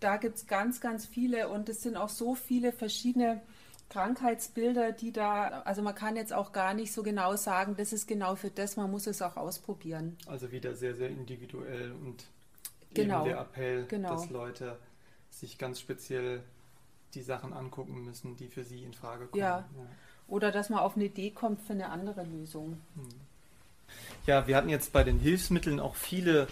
da 0.00 0.16
gibt 0.16 0.36
es 0.36 0.46
ganz, 0.46 0.80
ganz 0.80 1.06
viele 1.06 1.48
und 1.48 1.68
es 1.68 1.82
sind 1.82 1.96
auch 1.96 2.08
so 2.08 2.34
viele 2.34 2.72
verschiedene 2.72 3.40
Krankheitsbilder, 3.88 4.92
die 4.92 5.12
da, 5.12 5.62
also 5.64 5.82
man 5.82 5.94
kann 5.94 6.16
jetzt 6.16 6.32
auch 6.32 6.52
gar 6.52 6.74
nicht 6.74 6.92
so 6.92 7.02
genau 7.02 7.36
sagen, 7.36 7.74
das 7.76 7.92
ist 7.92 8.06
genau 8.06 8.36
für 8.36 8.50
das, 8.50 8.76
man 8.76 8.90
muss 8.90 9.06
es 9.06 9.20
auch 9.20 9.36
ausprobieren. 9.36 10.16
Also 10.26 10.50
wieder 10.52 10.74
sehr, 10.74 10.94
sehr 10.94 11.08
individuell 11.08 11.92
und 11.92 12.24
genau, 12.94 13.24
der 13.24 13.40
Appell, 13.40 13.86
genau. 13.86 14.10
dass 14.10 14.30
Leute 14.30 14.78
sich 15.30 15.58
ganz 15.58 15.80
speziell 15.80 16.42
die 17.14 17.22
Sachen 17.22 17.52
angucken 17.52 18.04
müssen, 18.04 18.36
die 18.36 18.48
für 18.48 18.64
sie 18.64 18.82
in 18.82 18.94
Frage 18.94 19.26
kommen. 19.26 19.40
Ja. 19.40 19.58
ja. 19.58 19.86
Oder 20.28 20.52
dass 20.52 20.70
man 20.70 20.80
auf 20.80 20.96
eine 20.96 21.06
Idee 21.06 21.30
kommt 21.30 21.60
für 21.62 21.72
eine 21.72 21.88
andere 21.88 22.24
Lösung. 22.24 22.80
Hm. 22.94 23.08
Ja, 24.26 24.46
wir 24.46 24.56
hatten 24.56 24.68
jetzt 24.68 24.92
bei 24.92 25.02
den 25.02 25.18
Hilfsmitteln 25.18 25.80
auch 25.80 25.96
viele 25.96 26.46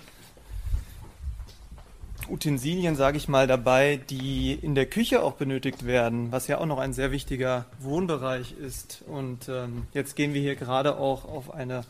Utensilien, 2.28 2.96
sage 2.96 3.16
ich 3.16 3.28
mal, 3.28 3.46
dabei, 3.46 4.00
die 4.10 4.52
in 4.52 4.74
der 4.74 4.86
Küche 4.86 5.22
auch 5.22 5.34
benötigt 5.34 5.86
werden, 5.86 6.32
was 6.32 6.46
ja 6.46 6.58
auch 6.58 6.66
noch 6.66 6.78
ein 6.78 6.92
sehr 6.92 7.10
wichtiger 7.10 7.66
Wohnbereich 7.78 8.52
ist. 8.52 9.02
Und 9.06 9.48
ähm, 9.48 9.86
jetzt 9.94 10.16
gehen 10.16 10.34
wir 10.34 10.40
hier 10.40 10.56
gerade 10.56 10.98
auch 10.98 11.24
auf 11.24 11.54
eine 11.54 11.84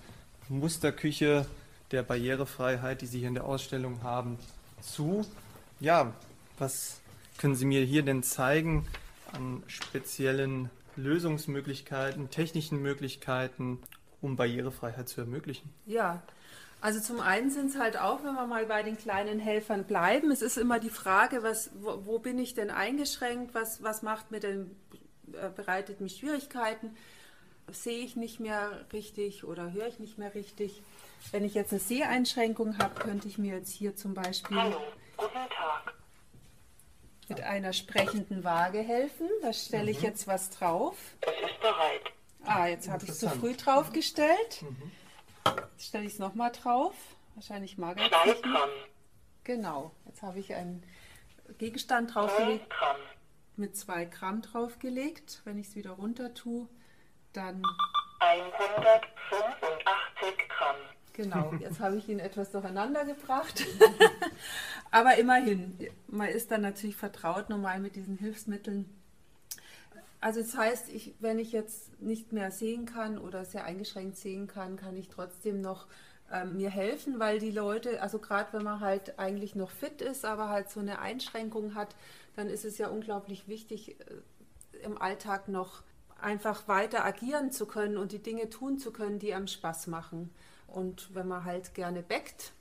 Musterküche 0.48 1.46
der 1.90 2.02
Barrierefreiheit, 2.02 3.00
die 3.00 3.06
Sie 3.06 3.20
hier 3.20 3.28
in 3.28 3.34
der 3.34 3.46
Ausstellung 3.46 4.02
haben, 4.02 4.38
zu. 4.80 5.24
Ja, 5.80 6.12
was 6.58 7.00
können 7.38 7.54
Sie 7.54 7.64
mir 7.64 7.82
hier 7.84 8.02
denn 8.02 8.22
zeigen 8.22 8.86
an 9.32 9.62
speziellen 9.66 10.70
Lösungsmöglichkeiten, 10.96 12.30
technischen 12.30 12.82
Möglichkeiten, 12.82 13.80
um 14.20 14.36
Barrierefreiheit 14.36 15.08
zu 15.08 15.20
ermöglichen? 15.20 15.72
Ja, 15.86 16.22
also 16.80 17.00
zum 17.00 17.20
einen 17.20 17.50
sind 17.50 17.70
es 17.70 17.78
halt 17.78 17.98
auch, 17.98 18.22
wenn 18.22 18.34
wir 18.34 18.46
mal 18.46 18.66
bei 18.66 18.82
den 18.82 18.96
kleinen 18.96 19.38
Helfern 19.38 19.84
bleiben, 19.84 20.30
es 20.30 20.42
ist 20.42 20.58
immer 20.58 20.78
die 20.78 20.90
Frage, 20.90 21.42
was, 21.42 21.70
wo, 21.80 22.04
wo 22.04 22.18
bin 22.18 22.38
ich 22.38 22.54
denn 22.54 22.70
eingeschränkt, 22.70 23.54
was, 23.54 23.82
was 23.82 24.02
macht 24.02 24.30
mir 24.30 24.40
denn, 24.40 24.76
äh, 25.32 25.50
bereitet 25.54 26.00
mir 26.00 26.08
Schwierigkeiten, 26.08 26.96
sehe 27.70 28.04
ich 28.04 28.16
nicht 28.16 28.40
mehr 28.40 28.86
richtig 28.92 29.44
oder 29.44 29.72
höre 29.72 29.88
ich 29.88 29.98
nicht 29.98 30.18
mehr 30.18 30.34
richtig. 30.34 30.82
Wenn 31.32 31.44
ich 31.44 31.54
jetzt 31.54 31.72
eine 31.72 31.80
Seheinschränkung 31.80 32.78
habe, 32.78 32.94
könnte 33.00 33.28
ich 33.28 33.38
mir 33.38 33.56
jetzt 33.56 33.72
hier 33.72 33.96
zum 33.96 34.14
Beispiel 34.14 34.56
Hallo, 34.56 34.80
guten 35.16 35.34
Tag. 35.34 35.94
Mit 37.28 37.40
einer 37.40 37.72
sprechenden 37.72 38.44
Waage 38.44 38.78
helfen. 38.78 39.28
Da 39.42 39.52
stelle 39.52 39.90
ich 39.90 40.02
jetzt 40.02 40.26
was 40.26 40.50
drauf. 40.50 40.96
Es 41.20 41.50
ist 41.50 41.60
bereit. 41.60 42.12
Ah, 42.44 42.66
jetzt 42.66 42.88
habe 42.88 43.04
ich 43.04 43.10
es 43.10 43.18
zu 43.18 43.28
früh 43.28 43.54
draufgestellt. 43.54 44.64
Jetzt 45.44 45.88
stelle 45.88 46.04
ich 46.04 46.14
es 46.14 46.18
nochmal 46.18 46.52
drauf. 46.52 46.94
Wahrscheinlich 47.34 47.78
mag 47.78 47.98
er 47.98 48.04
es 48.04 48.10
2 48.10 48.26
nicht 48.26 48.44
mehr. 48.44 48.54
Gramm. 48.54 48.70
Genau, 49.44 49.90
jetzt 50.06 50.22
habe 50.22 50.38
ich 50.38 50.54
einen 50.54 50.82
Gegenstand 51.58 52.10
2 52.10 52.20
draufgelegt, 52.20 52.72
mit 53.56 53.76
2 53.76 54.04
Gramm 54.06 54.42
draufgelegt. 54.42 55.40
Wenn 55.44 55.58
ich 55.58 55.68
es 55.68 55.76
wieder 55.76 55.92
runter 55.92 56.34
tue, 56.34 56.68
dann 57.32 57.62
185 58.20 60.48
Gramm. 60.48 60.76
Genau, 61.18 61.52
jetzt 61.60 61.80
habe 61.80 61.96
ich 61.96 62.08
ihn 62.08 62.20
etwas 62.20 62.52
durcheinander 62.52 63.04
gebracht. 63.04 63.66
Aber 64.92 65.18
immerhin, 65.18 65.76
man 66.06 66.28
ist 66.28 66.50
dann 66.50 66.62
natürlich 66.62 66.96
vertraut 66.96 67.50
normal 67.50 67.80
mit 67.80 67.96
diesen 67.96 68.16
Hilfsmitteln. 68.16 68.86
Also 70.20 70.40
das 70.40 70.56
heißt, 70.56 70.88
ich, 70.90 71.14
wenn 71.18 71.40
ich 71.40 71.52
jetzt 71.52 72.00
nicht 72.00 72.32
mehr 72.32 72.50
sehen 72.52 72.86
kann 72.86 73.18
oder 73.18 73.44
sehr 73.44 73.64
eingeschränkt 73.64 74.16
sehen 74.16 74.46
kann, 74.46 74.76
kann 74.76 74.96
ich 74.96 75.08
trotzdem 75.08 75.60
noch 75.60 75.88
ähm, 76.32 76.56
mir 76.56 76.70
helfen, 76.70 77.18
weil 77.18 77.40
die 77.40 77.50
Leute, 77.50 78.00
also 78.00 78.18
gerade 78.20 78.52
wenn 78.52 78.62
man 78.62 78.80
halt 78.80 79.18
eigentlich 79.18 79.56
noch 79.56 79.70
fit 79.70 80.00
ist, 80.00 80.24
aber 80.24 80.48
halt 80.48 80.70
so 80.70 80.78
eine 80.80 81.00
Einschränkung 81.00 81.74
hat, 81.74 81.96
dann 82.36 82.48
ist 82.48 82.64
es 82.64 82.78
ja 82.78 82.88
unglaublich 82.88 83.48
wichtig, 83.48 84.00
äh, 84.00 84.84
im 84.84 85.00
Alltag 85.00 85.48
noch 85.48 85.82
einfach 86.20 86.68
weiter 86.68 87.04
agieren 87.04 87.50
zu 87.50 87.66
können 87.66 87.96
und 87.96 88.12
die 88.12 88.22
Dinge 88.22 88.50
tun 88.50 88.78
zu 88.78 88.92
können, 88.92 89.18
die 89.18 89.34
einem 89.34 89.48
Spaß 89.48 89.88
machen. 89.88 90.30
Und 90.68 91.14
wenn 91.14 91.26
man 91.26 91.44
halt 91.44 91.74
gerne 91.74 92.02
backt, 92.02 92.52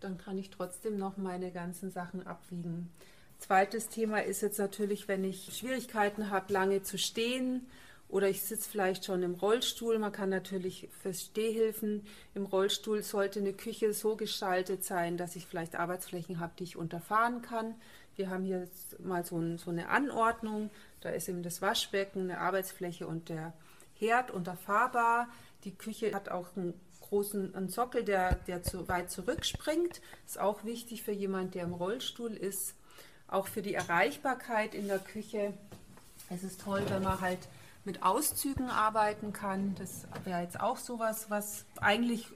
dann 0.00 0.16
kann 0.16 0.38
ich 0.38 0.50
trotzdem 0.50 0.96
noch 0.96 1.16
meine 1.16 1.50
ganzen 1.50 1.90
Sachen 1.90 2.26
abwiegen. 2.26 2.90
Zweites 3.38 3.88
Thema 3.88 4.22
ist 4.22 4.40
jetzt 4.40 4.58
natürlich, 4.58 5.08
wenn 5.08 5.24
ich 5.24 5.56
Schwierigkeiten 5.56 6.30
habe, 6.30 6.52
lange 6.52 6.82
zu 6.82 6.98
stehen 6.98 7.66
oder 8.08 8.28
ich 8.28 8.42
sitze 8.42 8.68
vielleicht 8.68 9.04
schon 9.04 9.22
im 9.22 9.34
Rollstuhl. 9.34 9.98
Man 9.98 10.12
kann 10.12 10.30
natürlich 10.30 10.88
für 11.02 11.14
Stehhilfen 11.14 12.06
im 12.34 12.44
Rollstuhl 12.44 13.02
sollte 13.02 13.40
eine 13.40 13.52
Küche 13.52 13.94
so 13.94 14.16
gestaltet 14.16 14.84
sein, 14.84 15.16
dass 15.16 15.36
ich 15.36 15.46
vielleicht 15.46 15.76
Arbeitsflächen 15.76 16.40
habe, 16.40 16.52
die 16.58 16.64
ich 16.64 16.76
unterfahren 16.76 17.40
kann. 17.40 17.74
Wir 18.16 18.28
haben 18.30 18.44
hier 18.44 18.68
mal 18.98 19.24
so, 19.24 19.38
ein, 19.38 19.58
so 19.58 19.70
eine 19.70 19.88
Anordnung. 19.88 20.70
Da 21.00 21.10
ist 21.10 21.28
eben 21.28 21.42
das 21.42 21.62
Waschbecken, 21.62 22.22
eine 22.22 22.40
Arbeitsfläche 22.40 23.06
und 23.06 23.28
der 23.28 23.54
Herd 23.94 24.30
unterfahrbar. 24.30 25.28
Die 25.64 25.74
Küche 25.74 26.14
hat 26.14 26.28
auch 26.28 26.56
einen 26.56 26.74
großen 27.10 27.54
einen 27.54 27.68
Sockel, 27.68 28.04
der, 28.04 28.36
der 28.46 28.62
zu 28.62 28.88
weit 28.88 29.10
zurückspringt. 29.10 30.00
Ist 30.24 30.38
auch 30.38 30.64
wichtig 30.64 31.02
für 31.02 31.12
jemand, 31.12 31.54
der 31.54 31.64
im 31.64 31.74
Rollstuhl 31.74 32.32
ist. 32.32 32.74
Auch 33.28 33.46
für 33.46 33.62
die 33.62 33.74
Erreichbarkeit 33.74 34.74
in 34.74 34.88
der 34.88 34.98
Küche. 34.98 35.52
Es 36.30 36.42
ist 36.42 36.62
toll, 36.62 36.82
wenn 36.88 37.02
man 37.02 37.20
halt 37.20 37.40
mit 37.84 38.02
Auszügen 38.02 38.70
arbeiten 38.70 39.32
kann. 39.32 39.74
Das 39.78 40.06
wäre 40.24 40.42
jetzt 40.42 40.60
auch 40.60 40.78
sowas, 40.78 41.30
was 41.30 41.64
eigentlich 41.80 42.28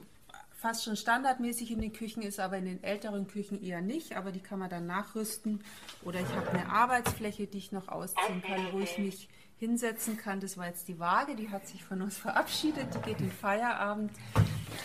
fast 0.65 0.85
schon 0.85 0.97
standardmäßig 0.97 1.71
in 1.71 1.81
den 1.81 1.93
Küchen 1.93 2.23
ist, 2.23 2.41
aber 2.41 2.57
in 2.57 2.65
den 2.65 2.83
älteren 2.83 3.29
Küchen 3.29 3.63
eher 3.63 3.81
nicht. 3.81 4.17
Aber 4.17 4.33
die 4.33 4.41
kann 4.41 4.59
man 4.59 4.71
dann 4.71 4.87
nachrüsten. 4.87 5.63
Oder 6.05 6.21
ich 6.21 6.29
habe 6.29 6.51
eine 6.51 6.71
Arbeitsfläche, 6.71 7.47
die 7.47 7.59
ich 7.59 7.73
noch 7.73 7.89
ausziehen 7.89 8.43
kann, 8.43 8.73
wo 8.73 8.81
ich 8.81 8.99
mich 8.99 9.29
hinsetzen 9.65 10.19
kann. 10.19 10.41
Das 10.41 10.59
war 10.59 10.67
jetzt 10.67 10.89
die 10.89 10.99
Waage, 10.99 11.35
die 11.35 11.51
hat 11.51 11.67
sich 11.67 11.83
von 11.85 12.03
uns 12.03 12.17
verabschiedet, 12.27 12.87
die 12.95 13.01
geht 13.01 13.21
in 13.21 13.31
Feierabend. 13.31 14.13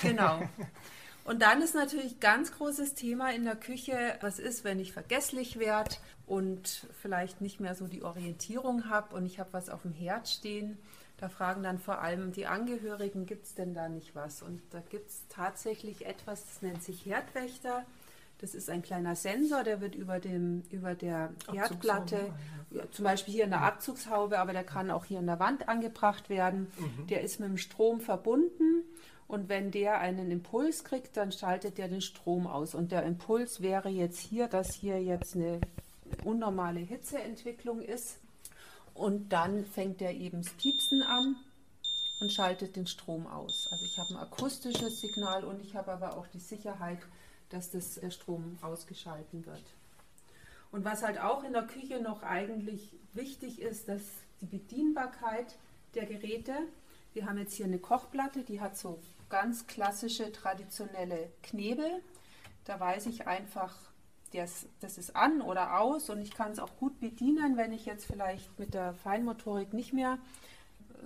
Genau. 0.01 0.41
Und 1.25 1.41
dann 1.41 1.61
ist 1.61 1.75
natürlich 1.75 2.19
ganz 2.19 2.53
großes 2.53 2.95
Thema 2.95 3.31
in 3.31 3.43
der 3.43 3.55
Küche, 3.55 4.17
was 4.21 4.39
ist, 4.39 4.63
wenn 4.63 4.79
ich 4.79 4.93
vergesslich 4.93 5.59
werde 5.59 5.95
und 6.25 6.87
vielleicht 7.01 7.41
nicht 7.41 7.59
mehr 7.59 7.75
so 7.75 7.87
die 7.87 8.03
Orientierung 8.03 8.89
habe 8.89 9.15
und 9.15 9.25
ich 9.25 9.39
habe 9.39 9.53
was 9.53 9.69
auf 9.69 9.83
dem 9.83 9.93
Herd 9.93 10.27
stehen. 10.27 10.77
Da 11.17 11.27
fragen 11.27 11.61
dann 11.63 11.79
vor 11.79 12.01
allem 12.01 12.31
die 12.31 12.47
Angehörigen, 12.47 13.25
gibt 13.25 13.45
es 13.45 13.53
denn 13.53 13.73
da 13.73 13.89
nicht 13.89 14.15
was? 14.15 14.41
Und 14.41 14.61
da 14.71 14.79
gibt 14.79 15.09
es 15.09 15.21
tatsächlich 15.27 16.05
etwas, 16.05 16.45
das 16.45 16.61
nennt 16.61 16.81
sich 16.81 17.05
Herdwächter. 17.05 17.85
Das 18.39 18.55
ist 18.55 18.69
ein 18.69 18.81
kleiner 18.81 19.15
Sensor, 19.15 19.63
der 19.63 19.81
wird 19.81 19.95
über, 19.95 20.19
dem, 20.19 20.63
über 20.71 20.95
der 20.95 21.33
Herdplatte, 21.51 22.33
ja, 22.71 22.89
zum 22.91 23.03
Beispiel 23.03 23.33
hier 23.33 23.43
in 23.43 23.49
der 23.49 23.61
Abzugshaube, 23.61 24.39
aber 24.39 24.53
der 24.53 24.63
kann 24.63 24.91
auch 24.91 25.05
hier 25.05 25.19
an 25.19 25.27
der 25.27 25.39
Wand 25.39 25.67
angebracht 25.67 26.29
werden. 26.29 26.71
Der 27.09 27.21
ist 27.21 27.39
mit 27.39 27.49
dem 27.49 27.57
Strom 27.57 27.99
verbunden 27.99 28.83
und 29.29 29.47
wenn 29.47 29.69
der 29.69 29.99
einen 29.99 30.31
Impuls 30.31 30.83
kriegt, 30.83 31.15
dann 31.15 31.31
schaltet 31.31 31.77
der 31.77 31.87
den 31.87 32.01
Strom 32.01 32.47
aus. 32.47 32.73
Und 32.73 32.91
der 32.91 33.03
Impuls 33.03 33.61
wäre 33.61 33.87
jetzt 33.87 34.19
hier, 34.19 34.47
dass 34.47 34.73
hier 34.73 35.03
jetzt 35.03 35.35
eine 35.35 35.61
unnormale 36.23 36.79
Hitzeentwicklung 36.79 37.81
ist. 37.81 38.17
Und 38.95 39.29
dann 39.29 39.65
fängt 39.65 40.01
er 40.01 40.13
eben 40.13 40.41
das 40.41 40.51
Piepsen 40.53 41.03
an 41.03 41.35
und 42.21 42.33
schaltet 42.33 42.75
den 42.75 42.87
Strom 42.87 43.27
aus. 43.27 43.67
Also 43.71 43.85
ich 43.85 43.99
habe 43.99 44.15
ein 44.15 44.17
akustisches 44.17 44.99
Signal 44.99 45.43
und 45.43 45.61
ich 45.61 45.75
habe 45.75 45.91
aber 45.91 46.17
auch 46.17 46.25
die 46.27 46.39
Sicherheit, 46.39 46.97
dass 47.49 47.71
das 47.71 47.95
der 47.95 48.11
Strom 48.11 48.57
ausgeschalten 48.61 49.45
wird. 49.45 49.63
Und 50.71 50.85
was 50.85 51.03
halt 51.03 51.19
auch 51.19 51.43
in 51.43 51.53
der 51.53 51.63
Küche 51.63 51.99
noch 51.99 52.21
eigentlich 52.23 52.95
wichtig 53.13 53.61
ist, 53.61 53.87
dass 53.87 54.01
die 54.41 54.45
Bedienbarkeit 54.45 55.57
der 55.95 56.05
Geräte. 56.05 56.53
Wir 57.13 57.25
haben 57.25 57.39
jetzt 57.39 57.55
hier 57.55 57.65
eine 57.65 57.79
Kochplatte, 57.79 58.43
die 58.43 58.61
hat 58.61 58.77
so 58.77 58.99
ganz 59.29 59.67
klassische 59.67 60.31
traditionelle 60.31 61.31
Knebel. 61.43 62.01
Da 62.65 62.79
weiß 62.79 63.07
ich 63.07 63.27
einfach, 63.27 63.75
das, 64.33 64.67
das 64.79 64.97
ist 64.97 65.15
an 65.15 65.41
oder 65.41 65.79
aus 65.79 66.09
und 66.09 66.21
ich 66.21 66.31
kann 66.31 66.51
es 66.51 66.59
auch 66.59 66.75
gut 66.77 66.99
bedienen, 66.99 67.57
wenn 67.57 67.73
ich 67.73 67.85
jetzt 67.85 68.05
vielleicht 68.05 68.59
mit 68.59 68.73
der 68.73 68.93
Feinmotorik 68.93 69.73
nicht 69.73 69.93
mehr 69.93 70.19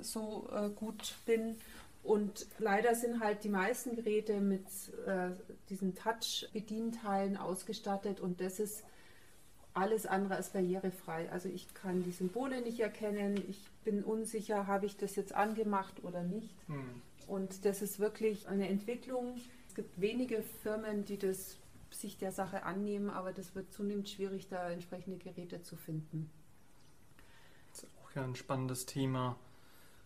so 0.01 0.49
äh, 0.53 0.69
gut 0.69 1.15
bin. 1.25 1.57
Und 2.03 2.47
leider 2.59 2.95
sind 2.95 3.21
halt 3.21 3.43
die 3.45 3.49
meisten 3.49 3.95
Geräte 3.95 4.41
mit 4.41 4.65
äh, 5.07 5.31
diesen 5.69 5.95
Touch-Bedienteilen 5.95 7.37
ausgestattet 7.37 8.19
und 8.19 8.41
das 8.41 8.59
ist 8.59 8.83
alles 9.73 10.05
andere 10.05 10.35
als 10.35 10.49
barrierefrei. 10.49 11.31
Also 11.31 11.49
ich 11.49 11.73
kann 11.73 12.03
die 12.03 12.11
Symbole 12.11 12.61
nicht 12.61 12.79
erkennen, 12.79 13.41
ich 13.49 13.69
bin 13.83 14.03
unsicher, 14.03 14.67
habe 14.67 14.85
ich 14.85 14.97
das 14.97 15.15
jetzt 15.15 15.33
angemacht 15.33 16.03
oder 16.03 16.23
nicht. 16.23 16.53
Und 17.27 17.65
das 17.65 17.81
ist 17.81 17.99
wirklich 17.99 18.47
eine 18.47 18.67
Entwicklung. 18.67 19.39
Es 19.67 19.73
gibt 19.73 19.99
wenige 19.99 20.43
Firmen, 20.61 21.05
die 21.05 21.17
das 21.17 21.57
sich 21.89 22.17
der 22.17 22.31
Sache 22.31 22.63
annehmen, 22.63 23.09
aber 23.09 23.31
das 23.33 23.55
wird 23.55 23.71
zunehmend 23.71 24.09
schwierig, 24.09 24.47
da 24.49 24.69
entsprechende 24.69 25.17
Geräte 25.17 25.61
zu 25.61 25.75
finden. 25.75 26.29
Das 27.71 27.83
ist 27.83 27.89
auch 28.01 28.11
ja 28.15 28.23
ein 28.23 28.35
spannendes 28.35 28.85
Thema. 28.85 29.37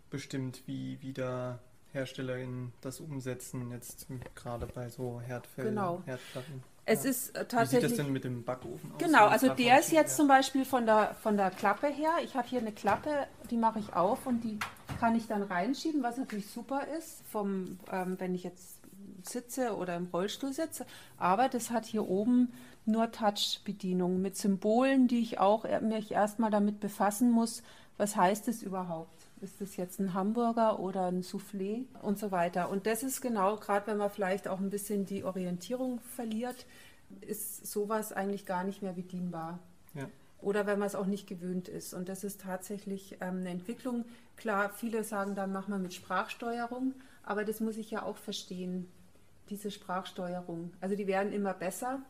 Bestimmt, 0.10 0.64
wie, 0.68 1.02
wie 1.02 1.12
da 1.12 1.60
HerstellerInnen 1.94 2.74
das 2.82 3.00
umsetzen, 3.00 3.72
jetzt 3.72 4.08
gerade 4.36 4.66
bei 4.68 4.90
so 4.90 5.20
Herdfällen, 5.22 5.70
Genau. 5.76 6.02
Herdplatten. 6.06 6.64
Es 6.90 7.04
Ja. 7.04 7.10
ist 7.10 7.30
äh, 7.30 7.34
Wie 7.34 7.40
sieht 7.40 7.50
tatsächlich. 7.50 7.92
das 7.92 7.98
denn 8.06 8.14
mit 8.14 8.24
dem 8.24 8.44
Backofen 8.44 8.92
aus? 8.94 8.98
Genau, 9.00 9.28
also 9.28 9.50
der 9.54 9.80
ist 9.80 9.92
jetzt 9.92 10.08
steht? 10.12 10.18
zum 10.18 10.28
Beispiel 10.28 10.64
von 10.64 10.86
der, 10.86 11.16
von 11.22 11.36
der 11.36 11.52
Klappe 11.52 11.88
her. 11.88 12.12
Ich 12.24 12.36
habe 12.36 12.48
hier 12.48 12.60
eine 12.62 12.72
Klappe, 12.72 13.28
die 13.52 13.58
mache 13.58 13.80
ich 13.80 13.94
auf 13.94 14.26
und 14.26 14.42
die 14.44 14.58
kann 15.00 15.16
ich 15.16 15.28
dann 15.28 15.44
reinschieben, 15.44 16.02
was 16.02 16.18
natürlich 16.18 16.48
super 16.48 16.88
ist, 16.98 17.22
vom, 17.30 17.78
ähm, 17.92 18.16
wenn 18.20 18.34
ich 18.36 18.44
jetzt 18.44 18.78
sitze 19.24 19.76
oder 19.76 19.98
im 19.98 20.08
Rollstuhl 20.14 20.54
sitze. 20.54 20.86
Aber 21.18 21.50
das 21.50 21.72
hat 21.72 21.86
hier 21.86 22.08
oben 22.08 22.54
nur 22.86 23.12
Touch-Bedienung 23.12 24.22
mit 24.22 24.38
Symbolen, 24.38 25.10
die 25.10 25.20
ich 25.20 25.40
auch 25.40 25.66
er- 25.66 25.82
mich 25.82 26.12
erstmal 26.12 26.52
damit 26.52 26.80
befassen 26.80 27.32
muss. 27.32 27.64
Was 27.98 28.16
heißt 28.16 28.48
es 28.48 28.62
überhaupt? 28.64 29.17
Ist 29.42 29.62
das 29.62 29.78
jetzt 29.78 30.00
ein 30.00 30.14
Hamburger 30.14 30.80
oder 30.80 31.08
ein 31.08 31.22
Soufflé 31.22 31.86
und 32.02 32.18
so 32.18 32.32
weiter? 32.32 32.70
Und 32.70 32.88
das 32.88 33.04
ist 33.04 33.22
genau, 33.22 33.58
gerade 33.58 33.88
wenn 33.88 33.98
man 33.98 34.10
vielleicht 34.10 34.48
auch 34.48 34.60
ein 34.60 34.70
bisschen 34.70 35.06
die 35.06 35.24
Orientierung 35.24 36.00
verliert, 36.02 36.66
ist 37.22 37.68
sowas 37.68 38.12
eigentlich 38.12 38.46
gar 38.46 38.64
nicht 38.64 38.82
mehr 38.82 38.94
bedienbar. 38.94 39.60
Ja. 39.94 40.10
Oder 40.40 40.66
wenn 40.66 40.80
man 40.80 40.88
es 40.88 40.96
auch 40.96 41.06
nicht 41.06 41.28
gewöhnt 41.28 41.68
ist. 41.68 41.94
Und 41.94 42.10
das 42.10 42.24
ist 42.24 42.42
tatsächlich 42.42 43.18
ähm, 43.22 43.38
eine 43.38 43.50
Entwicklung. 43.50 44.06
Klar, 44.36 44.70
viele 44.70 45.04
sagen 45.04 45.36
dann, 45.36 45.52
mach 45.52 45.68
mal 45.68 45.80
mit 45.80 45.94
Sprachsteuerung, 45.94 46.94
aber 47.24 47.44
das 47.44 47.60
muss 47.60 47.78
ich 47.78 47.92
ja 47.92 48.04
auch 48.04 48.18
verstehen, 48.18 48.88
diese 49.50 49.72
Sprachsteuerung. 49.72 50.74
Also 50.82 50.96
die 50.96 51.08
werden 51.08 51.32
immer 51.32 51.54
besser, 51.54 52.02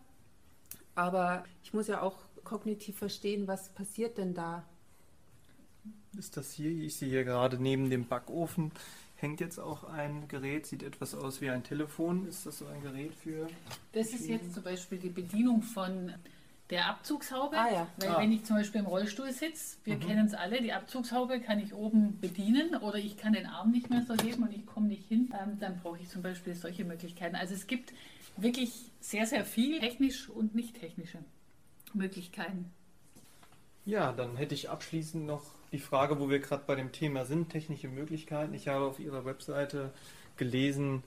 aber 0.95 1.43
ich 1.63 1.73
muss 1.73 1.87
ja 1.87 2.01
auch 2.01 2.17
kognitiv 2.43 2.97
verstehen, 2.97 3.47
was 3.47 3.69
passiert 3.69 4.17
denn 4.17 4.33
da. 4.33 4.63
Ist 6.17 6.37
das 6.37 6.51
hier? 6.51 6.71
Ich 6.71 6.95
sehe 6.95 7.09
hier 7.09 7.23
gerade 7.23 7.61
neben 7.61 7.89
dem 7.89 8.05
Backofen 8.07 8.71
hängt 9.17 9.39
jetzt 9.39 9.59
auch 9.59 9.83
ein 9.83 10.27
Gerät, 10.27 10.65
sieht 10.67 10.83
etwas 10.83 11.15
aus 11.15 11.41
wie 11.41 11.49
ein 11.49 11.63
Telefon. 11.63 12.27
Ist 12.27 12.45
das 12.45 12.59
so 12.59 12.67
ein 12.67 12.81
Gerät 12.81 13.13
für? 13.15 13.47
Das 13.93 14.13
ist 14.13 14.27
jetzt 14.27 14.53
zum 14.53 14.63
Beispiel 14.63 14.99
die 14.99 15.09
Bedienung 15.09 15.61
von 15.63 16.13
der 16.69 16.87
Abzugshaube. 16.87 17.57
Ah, 17.57 17.71
ja. 17.71 17.87
Weil 17.97 18.09
Ah. 18.09 18.19
wenn 18.21 18.31
ich 18.31 18.43
zum 18.43 18.57
Beispiel 18.57 18.81
im 18.81 18.87
Rollstuhl 18.87 19.31
sitze, 19.31 19.77
wir 19.85 19.97
kennen 19.97 20.27
es 20.27 20.33
alle, 20.33 20.61
die 20.61 20.73
Abzugshaube 20.73 21.39
kann 21.39 21.59
ich 21.59 21.73
oben 21.73 22.19
bedienen 22.19 22.75
oder 22.75 22.97
ich 22.97 23.17
kann 23.17 23.33
den 23.33 23.47
Arm 23.47 23.71
nicht 23.71 23.89
mehr 23.89 24.03
so 24.03 24.13
heben 24.15 24.43
und 24.43 24.51
ich 24.53 24.65
komme 24.65 24.87
nicht 24.87 25.07
hin, 25.07 25.33
ähm, 25.41 25.57
dann 25.59 25.79
brauche 25.79 25.97
ich 25.99 26.09
zum 26.09 26.21
Beispiel 26.21 26.53
solche 26.55 26.83
Möglichkeiten. 26.85 27.35
Also 27.35 27.53
es 27.55 27.67
gibt 27.67 27.93
wirklich 28.35 28.91
sehr, 28.99 29.25
sehr 29.25 29.45
viel 29.45 29.79
technisch 29.79 30.29
und 30.29 30.53
nicht 30.53 30.75
technische 30.79 31.19
Möglichkeiten. 31.93 32.69
Ja, 33.87 34.11
dann 34.11 34.35
hätte 34.35 34.53
ich 34.53 34.69
abschließend 34.69 35.25
noch 35.25 35.43
die 35.71 35.79
Frage, 35.79 36.19
wo 36.19 36.29
wir 36.29 36.39
gerade 36.39 36.63
bei 36.67 36.75
dem 36.75 36.91
Thema 36.91 37.23
sind, 37.23 37.49
technische 37.49 37.87
Möglichkeiten. 37.87 38.53
Ich 38.53 38.67
habe 38.67 38.83
auf 38.83 38.99
Ihrer 38.99 39.23
Webseite 39.23 39.93
gelesen, 40.35 41.03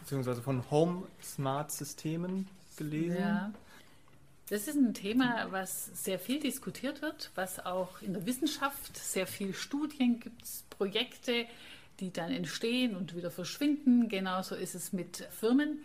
beziehungsweise 0.00 0.42
von 0.42 0.70
Home 0.70 1.04
Smart 1.22 1.72
Systemen 1.72 2.48
gelesen. 2.76 3.16
Ja. 3.16 3.52
Das 4.50 4.68
ist 4.68 4.76
ein 4.76 4.92
Thema, 4.92 5.50
was 5.52 5.86
sehr 6.04 6.18
viel 6.18 6.38
diskutiert 6.38 7.00
wird, 7.00 7.30
was 7.34 7.64
auch 7.64 8.02
in 8.02 8.12
der 8.12 8.26
Wissenschaft 8.26 8.94
sehr 8.94 9.26
viel 9.26 9.54
Studien 9.54 10.20
gibt, 10.20 10.44
Projekte, 10.68 11.46
die 11.98 12.12
dann 12.12 12.30
entstehen 12.30 12.94
und 12.94 13.16
wieder 13.16 13.30
verschwinden. 13.30 14.10
Genauso 14.10 14.54
ist 14.54 14.74
es 14.74 14.92
mit 14.92 15.28
Firmen. 15.30 15.78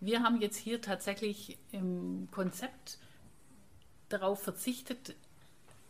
Wir 0.00 0.22
haben 0.22 0.40
jetzt 0.40 0.56
hier 0.56 0.80
tatsächlich 0.80 1.58
im 1.72 2.28
Konzept 2.30 2.96
darauf 4.08 4.42
verzichtet, 4.42 5.14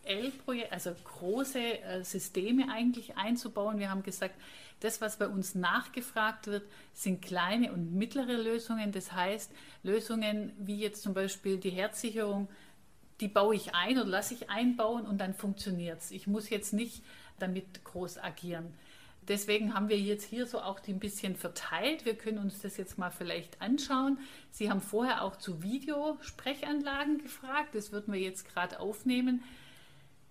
L-Projekt, 0.06 0.72
also 0.72 0.92
große 1.04 1.58
äh, 1.58 2.04
Systeme 2.04 2.70
eigentlich 2.70 3.16
einzubauen. 3.16 3.78
Wir 3.78 3.90
haben 3.90 4.02
gesagt, 4.02 4.34
das, 4.80 5.00
was 5.00 5.16
bei 5.16 5.28
uns 5.28 5.54
nachgefragt 5.54 6.46
wird, 6.46 6.64
sind 6.92 7.22
kleine 7.22 7.72
und 7.72 7.94
mittlere 7.94 8.36
Lösungen. 8.36 8.92
Das 8.92 9.12
heißt, 9.12 9.50
Lösungen 9.82 10.52
wie 10.58 10.76
jetzt 10.76 11.02
zum 11.02 11.14
Beispiel 11.14 11.58
die 11.58 11.70
Herzsicherung, 11.70 12.48
die 13.20 13.28
baue 13.28 13.54
ich 13.54 13.74
ein 13.74 13.98
oder 13.98 14.08
lasse 14.08 14.34
ich 14.34 14.50
einbauen 14.50 15.06
und 15.06 15.18
dann 15.18 15.34
funktioniert 15.34 16.00
es. 16.00 16.10
Ich 16.10 16.26
muss 16.26 16.50
jetzt 16.50 16.72
nicht 16.72 17.02
damit 17.38 17.84
groß 17.84 18.18
agieren. 18.18 18.74
Deswegen 19.28 19.72
haben 19.72 19.88
wir 19.88 19.98
jetzt 19.98 20.24
hier 20.24 20.46
so 20.46 20.60
auch 20.60 20.80
die 20.80 20.92
ein 20.92 20.98
bisschen 20.98 21.34
verteilt. 21.34 22.04
Wir 22.04 22.14
können 22.14 22.38
uns 22.38 22.60
das 22.60 22.76
jetzt 22.76 22.98
mal 22.98 23.10
vielleicht 23.10 23.62
anschauen. 23.62 24.18
Sie 24.50 24.68
haben 24.68 24.82
vorher 24.82 25.22
auch 25.24 25.36
zu 25.36 25.62
Videosprechanlagen 25.62 27.22
gefragt. 27.22 27.74
Das 27.74 27.90
würden 27.90 28.12
wir 28.12 28.20
jetzt 28.20 28.46
gerade 28.46 28.80
aufnehmen. 28.80 29.42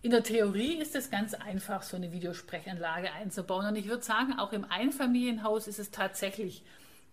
In 0.04 0.12
der 0.12 0.22
Theorie 0.22 0.76
ist 0.82 0.98
es 0.98 1.10
ganz 1.10 1.34
einfach, 1.34 1.82
so 1.82 1.96
eine 1.96 2.12
Videosprechanlage 2.12 3.14
einzubauen. 3.14 3.68
Und 3.68 3.78
ich 3.78 3.88
würde 3.88 4.04
sagen, 4.04 4.34
auch 4.38 4.52
im 4.52 4.66
Einfamilienhaus 4.70 5.66
ist 5.66 5.80
es 5.80 5.92
tatsächlich 5.92 6.62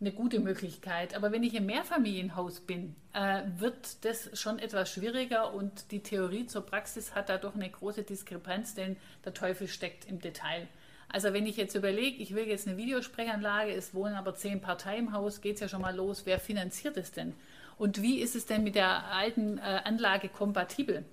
eine 0.01 0.11
gute 0.11 0.41
Möglichkeit. 0.41 1.15
Aber 1.15 1.31
wenn 1.31 1.45
ich 1.45 1.55
im 1.55 1.67
Mehrfamilienhaus 1.67 2.59
bin, 2.59 2.97
äh, 3.13 3.43
wird 3.59 4.05
das 4.05 4.37
schon 4.37 4.59
etwas 4.59 4.91
schwieriger 4.91 5.55
und 5.55 5.93
die 5.93 6.03
Theorie 6.03 6.47
zur 6.47 6.67
Praxis 6.67 7.15
hat 7.15 7.29
da 7.29 7.39
doch 7.39 7.55
eine 7.55 7.71
große 7.71 8.03
Diskrepanz, 8.03 8.75
denn 8.75 8.97
der 9.25 9.35
Teufel 9.35 9.69
steckt 9.69 10.05
im 10.07 10.19
Detail. 10.19 10.67
Also 11.09 11.33
wenn 11.33 11.47
ich 11.47 11.57
jetzt 11.57 11.77
überlege, 11.77 12.21
ich 12.21 12.35
will 12.35 12.49
jetzt 12.49 12.67
eine 12.67 12.77
Videosprechanlage, 12.77 13.73
es 13.73 13.95
wohnen 13.95 14.17
aber 14.17 14.35
zehn 14.35 14.61
Parteien 14.61 15.07
im 15.07 15.13
Haus, 15.13 15.41
geht 15.41 15.55
es 15.55 15.61
ja 15.61 15.69
schon 15.69 15.83
mal 15.83 15.95
los, 15.95 16.23
wer 16.27 16.41
finanziert 16.41 16.97
es 16.97 17.13
denn? 17.13 17.35
Und 17.79 18.03
wie 18.03 18.19
ist 18.19 18.35
es 18.35 18.47
denn 18.47 18.65
mit 18.65 18.75
der 18.75 19.13
alten 19.13 19.59
äh, 19.59 19.81
Anlage 19.85 20.29
kompatibel? 20.29 21.05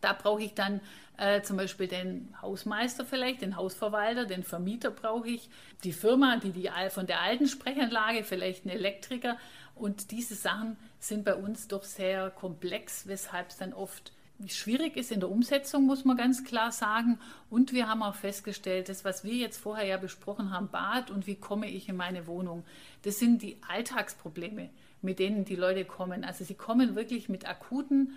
Da 0.00 0.12
brauche 0.12 0.42
ich 0.42 0.54
dann 0.54 0.80
äh, 1.16 1.42
zum 1.42 1.56
Beispiel 1.56 1.88
den 1.88 2.34
Hausmeister 2.42 3.04
vielleicht, 3.04 3.42
den 3.42 3.56
Hausverwalter, 3.56 4.26
den 4.26 4.42
Vermieter 4.42 4.90
brauche 4.90 5.28
ich, 5.28 5.48
die 5.84 5.92
Firma, 5.92 6.36
die, 6.36 6.50
die 6.50 6.70
von 6.90 7.06
der 7.06 7.22
alten 7.22 7.48
Sprechanlage, 7.48 8.24
vielleicht 8.24 8.64
einen 8.64 8.76
Elektriker. 8.76 9.36
Und 9.74 10.10
diese 10.10 10.34
Sachen 10.34 10.76
sind 10.98 11.24
bei 11.24 11.34
uns 11.34 11.68
doch 11.68 11.84
sehr 11.84 12.30
komplex, 12.30 13.06
weshalb 13.06 13.50
es 13.50 13.58
dann 13.58 13.72
oft 13.72 14.12
schwierig 14.46 14.96
ist 14.96 15.12
in 15.12 15.20
der 15.20 15.30
Umsetzung, 15.30 15.86
muss 15.86 16.04
man 16.04 16.16
ganz 16.16 16.44
klar 16.44 16.72
sagen. 16.72 17.18
Und 17.50 17.72
wir 17.72 17.88
haben 17.88 18.02
auch 18.02 18.14
festgestellt, 18.14 18.88
das, 18.88 19.04
was 19.04 19.24
wir 19.24 19.34
jetzt 19.34 19.58
vorher 19.58 19.86
ja 19.86 19.96
besprochen 19.96 20.50
haben, 20.50 20.68
Bad 20.68 21.10
und 21.10 21.26
wie 21.26 21.36
komme 21.36 21.70
ich 21.70 21.88
in 21.88 21.96
meine 21.96 22.26
Wohnung, 22.26 22.64
das 23.02 23.18
sind 23.18 23.42
die 23.42 23.56
Alltagsprobleme, 23.68 24.68
mit 25.00 25.18
denen 25.18 25.44
die 25.44 25.56
Leute 25.56 25.84
kommen. 25.84 26.24
Also 26.24 26.44
sie 26.44 26.54
kommen 26.54 26.96
wirklich 26.96 27.28
mit 27.28 27.48
akuten 27.48 28.14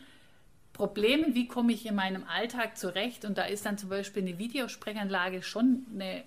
Problemen, 0.79 1.35
wie 1.35 1.45
komme 1.45 1.73
ich 1.73 1.85
in 1.85 1.95
meinem 1.95 2.23
Alltag 2.23 2.77
zurecht. 2.77 3.25
Und 3.25 3.37
da 3.37 3.43
ist 3.43 3.65
dann 3.65 3.77
zum 3.77 3.89
Beispiel 3.89 4.21
eine 4.21 4.37
Videosprechanlage 4.37 5.43
schon 5.43 5.85
eine 5.93 6.23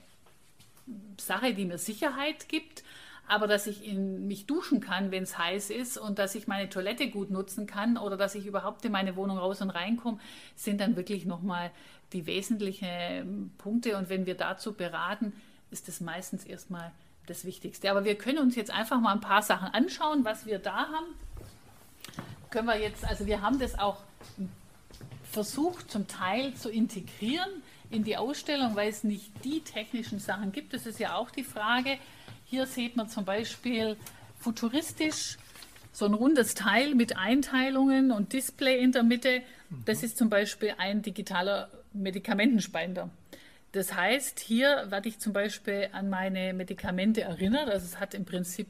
Sache, 1.17 1.55
die 1.55 1.65
mir 1.65 1.79
Sicherheit 1.79 2.51
gibt, 2.51 2.85
aber 3.27 3.47
dass 3.47 3.67
ich 3.67 3.83
in 3.83 4.27
mich 4.27 4.45
duschen 4.45 4.81
kann, 4.81 5.11
wenn 5.11 5.23
es 5.23 5.39
heiß 5.39 5.71
ist 5.71 5.97
und 5.97 6.19
dass 6.19 6.35
ich 6.35 6.49
meine 6.49 6.69
Toilette 6.69 7.09
gut 7.09 7.31
nutzen 7.31 7.67
kann 7.67 7.97
oder 7.97 8.19
dass 8.19 8.35
ich 8.35 8.45
überhaupt 8.45 8.85
in 8.85 8.93
meine 8.93 9.17
Wohnung 9.17 9.39
raus 9.39 9.63
und 9.63 9.71
reinkomme, 9.71 10.19
sind 10.55 10.83
dann 10.83 10.97
wirklich 10.97 11.25
nochmal 11.25 11.71
die 12.13 12.27
wesentlichen 12.27 13.55
Punkte. 13.57 13.97
Und 13.97 14.11
wenn 14.11 14.27
wir 14.27 14.35
dazu 14.35 14.75
beraten, 14.75 15.33
ist 15.71 15.89
das 15.89 16.03
meistens 16.03 16.45
erstmal 16.45 16.93
das 17.25 17.47
Wichtigste. 17.47 17.91
Aber 17.91 18.05
wir 18.05 18.19
können 18.19 18.37
uns 18.37 18.55
jetzt 18.55 18.71
einfach 18.71 19.01
mal 19.01 19.15
ein 19.15 19.23
paar 19.23 19.41
Sachen 19.41 19.69
anschauen, 19.69 20.27
was 20.27 20.45
wir 20.45 20.59
da 20.59 20.89
haben. 20.89 21.07
Können 22.51 22.67
wir 22.67 22.79
jetzt, 22.79 23.03
also 23.07 23.25
wir 23.25 23.41
haben 23.41 23.59
das 23.59 23.79
auch 23.79 24.03
versucht 25.31 25.91
zum 25.91 26.07
Teil 26.09 26.55
zu 26.55 26.71
integrieren 26.71 27.51
in 27.91 28.05
die 28.05 28.17
Ausstellung, 28.17 28.75
weil 28.77 28.89
es 28.89 29.05
nicht 29.05 29.31
die 29.45 29.61
technischen 29.61 30.19
Sachen 30.19 30.53
gibt. 30.53 30.75
Das 30.75 30.87
ist 30.87 30.99
ja 30.99 31.15
auch 31.17 31.31
die 31.31 31.45
Frage. 31.45 31.99
Hier 32.47 32.67
sieht 32.67 32.97
man 32.97 33.09
zum 33.09 33.25
Beispiel 33.25 33.97
futuristisch 34.39 35.37
so 35.93 36.07
ein 36.07 36.15
rundes 36.15 36.55
Teil 36.55 36.95
mit 36.95 37.17
Einteilungen 37.19 38.13
und 38.13 38.33
Display 38.33 38.83
in 38.83 38.93
der 38.93 39.03
Mitte. 39.03 39.43
Das 39.85 40.03
ist 40.03 40.17
zum 40.17 40.31
Beispiel 40.31 40.75
ein 40.79 41.03
digitaler 41.03 41.69
Medikamentenspeicher. 41.93 43.11
Das 43.73 43.95
heißt, 43.95 44.41
hier 44.41 44.87
werde 44.89 45.09
ich 45.09 45.19
zum 45.19 45.33
Beispiel 45.33 45.89
an 45.93 46.11
meine 46.11 46.53
Medikamente 46.53 47.23
erinnert. 47.23 47.69
Also 47.69 47.87
es 47.87 48.01
hat 48.01 48.15
im 48.15 48.25
Prinzip 48.25 48.67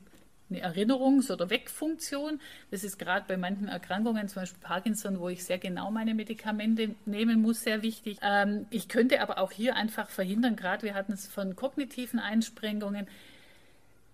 eine 0.55 0.66
Erinnerungs- 0.66 1.30
oder 1.30 1.50
Wegfunktion. 1.50 2.40
Das 2.70 2.84
ist 2.84 2.98
gerade 2.98 3.24
bei 3.26 3.36
manchen 3.36 3.68
Erkrankungen, 3.68 4.28
zum 4.28 4.42
Beispiel 4.42 4.61
Parkinson, 4.61 5.20
wo 5.20 5.28
ich 5.28 5.44
sehr 5.44 5.59
genau 5.59 5.90
meine 5.90 6.14
Medikamente 6.14 6.94
nehmen 7.07 7.40
muss, 7.40 7.62
sehr 7.62 7.82
wichtig. 7.82 8.18
Ähm, 8.22 8.66
ich 8.70 8.88
könnte 8.88 9.20
aber 9.20 9.38
auch 9.38 9.53
hier 9.53 9.76
einfach 9.76 10.11
verhindern, 10.11 10.57
gerade 10.57 10.82
wir 10.82 10.94
hatten 10.94 11.12
es 11.12 11.26
von 11.26 11.57
kognitiven 11.57 12.18
Einsprengungen, 12.18 13.07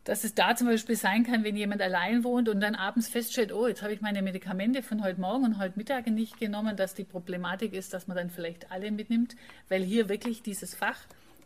dass 0.08 0.24
es 0.24 0.34
da 0.34 0.56
zum 0.56 0.68
Beispiel 0.68 0.96
sein 0.96 1.22
kann, 1.24 1.44
wenn 1.44 1.54
jemand 1.54 1.82
allein 1.82 2.24
wohnt 2.24 2.48
und 2.48 2.60
dann 2.60 2.74
abends 2.74 3.10
feststellt, 3.10 3.52
oh, 3.52 3.66
jetzt 3.68 3.82
habe 3.82 3.92
ich 3.92 4.00
meine 4.00 4.22
Medikamente 4.22 4.82
von 4.82 5.04
heute 5.04 5.20
Morgen 5.20 5.44
und 5.44 5.58
heute 5.58 5.76
Mittag 5.76 6.06
nicht 6.06 6.40
genommen, 6.40 6.76
dass 6.76 6.94
die 6.94 7.04
Problematik 7.04 7.74
ist, 7.74 7.92
dass 7.92 8.06
man 8.06 8.16
dann 8.16 8.30
vielleicht 8.30 8.72
alle 8.72 8.90
mitnimmt, 8.90 9.36
weil 9.68 9.82
hier 9.82 10.08
wirklich 10.08 10.42
dieses 10.42 10.74
Fach 10.74 10.98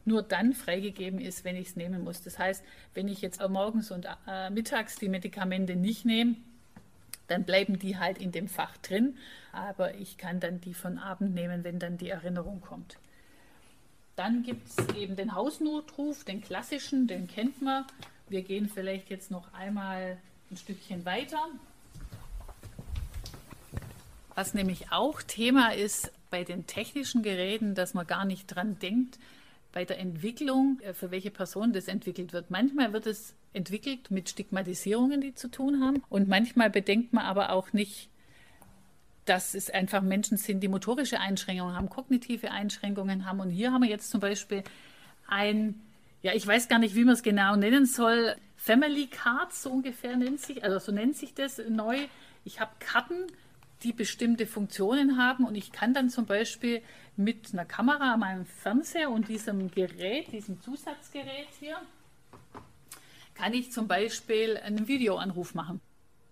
nur 0.05 0.23
dann 0.23 0.53
freigegeben 0.53 1.21
ist, 1.21 1.45
wenn 1.45 1.57
ich 1.57 1.69
es 1.69 1.77
nehmen 1.77 2.05
muss. 2.05 2.23
Das 2.23 2.39
heißt, 2.39 2.65
wenn 2.95 3.09
ich 3.09 3.23
jetzt 3.23 3.41
morgens 3.49 3.91
und 3.91 4.07
äh, 4.27 4.51
mittags 4.51 4.97
die 4.97 5.09
Medikamente 5.09 5.77
nicht 5.77 6.05
nehme, 6.05 6.37
dann 7.29 7.45
bleiben 7.45 7.79
die 7.79 7.99
halt 7.99 8.19
in 8.19 8.33
dem 8.33 8.49
Fach 8.49 8.77
drin, 8.79 9.17
aber 9.53 9.95
ich 9.95 10.19
kann 10.19 10.41
dann 10.41 10.61
die 10.61 10.75
von 10.75 10.99
Abend 10.99 11.35
nehmen, 11.35 11.65
wenn 11.65 11.79
dann 11.79 11.97
die 11.97 12.11
Erinnerung 12.11 12.61
kommt. 12.61 12.99
Dann 14.17 14.43
gibt 14.43 14.69
es 14.69 14.95
eben 14.95 15.17
den 15.17 15.35
Hausnotruf, 15.35 16.25
den 16.25 16.43
klassischen, 16.43 17.07
den 17.07 17.27
kennt 17.29 17.63
man. 17.63 17.87
Wir 18.29 18.43
gehen 18.43 18.69
vielleicht 18.69 19.09
jetzt 19.09 19.31
noch 19.31 19.53
einmal 19.55 20.19
ein 20.51 20.57
Stückchen 20.57 21.05
weiter. 21.05 21.49
Was 24.35 24.55
nämlich 24.55 24.93
auch 24.93 25.23
Thema 25.23 25.75
ist 25.75 26.13
bei 26.31 26.45
den 26.45 26.67
technischen 26.67 27.23
Geräten, 27.23 27.75
dass 27.75 27.95
man 27.95 28.07
gar 28.07 28.25
nicht 28.25 28.47
dran 28.47 28.79
denkt, 28.79 29.19
bei 29.73 29.85
der 29.85 29.99
Entwicklung, 29.99 30.81
äh, 30.81 30.95
für 30.95 31.11
welche 31.11 31.31
Person 31.31 31.73
das 31.73 31.89
entwickelt 31.89 32.33
wird. 32.33 32.51
Manchmal 32.51 32.93
wird 32.93 33.07
es 33.07 33.35
entwickelt 33.53 34.11
mit 34.11 34.29
Stigmatisierungen, 34.29 35.21
die 35.21 35.35
zu 35.35 35.49
tun 35.49 35.83
haben. 35.83 36.03
Und 36.09 36.29
manchmal 36.29 36.71
bedenkt 36.71 37.13
man 37.13 37.25
aber 37.25 37.51
auch 37.51 37.73
nicht, 37.73 38.09
dass 39.25 39.55
es 39.55 39.71
einfach 39.71 40.03
Menschen 40.03 40.37
sind, 40.37 40.61
die 40.61 40.69
motorische 40.69 41.21
Einschränkungen 41.21 41.77
haben, 41.77 41.89
kognitive 41.89 42.51
Einschränkungen 42.51 43.25
haben. 43.25 43.41
Und 43.41 43.51
hier 43.51 43.73
haben 43.73 43.83
wir 43.83 43.91
jetzt 43.91 44.11
zum 44.11 44.21
Beispiel 44.21 44.65
ein, 45.29 45.81
ja, 46.23 46.33
ich 46.35 46.47
weiß 46.47 46.69
gar 46.69 46.79
nicht, 46.79 46.95
wie 46.95 47.05
man 47.05 47.15
es 47.15 47.23
genau 47.23 47.57
nennen 47.57 47.87
soll, 47.87 48.35
Family 48.57 49.07
Cards, 49.07 49.63
so 49.63 49.71
ungefähr 49.71 50.17
nennt 50.17 50.41
sich, 50.41 50.65
also 50.65 50.79
so 50.79 50.93
nennt 50.93 51.17
sich 51.17 51.35
das 51.35 51.61
neu. 51.69 51.99
Ich 52.45 52.61
habe 52.61 52.71
Karten, 52.79 53.27
die 53.85 53.93
bestimmte 53.93 54.47
Funktionen 54.47 55.19
haben 55.19 55.45
und 55.45 55.55
ich 55.55 55.73
kann 55.73 55.95
dann 55.95 56.11
zum 56.11 56.27
Beispiel 56.27 56.83
mit 57.17 57.53
einer 57.53 57.65
Kamera 57.65 58.17
meinem 58.17 58.47
Fernseher 58.47 59.11
und 59.11 59.29
diesem 59.29 59.71
Gerät, 59.71 60.33
diesem 60.33 60.61
Zusatzgerät 60.61 61.49
hier, 61.59 61.77
kann 63.35 63.55
ich 63.55 63.73
zum 63.73 63.89
Beispiel 63.89 64.57
einen 64.57 64.89
Videoanruf 64.89 65.55
machen. 65.55 65.81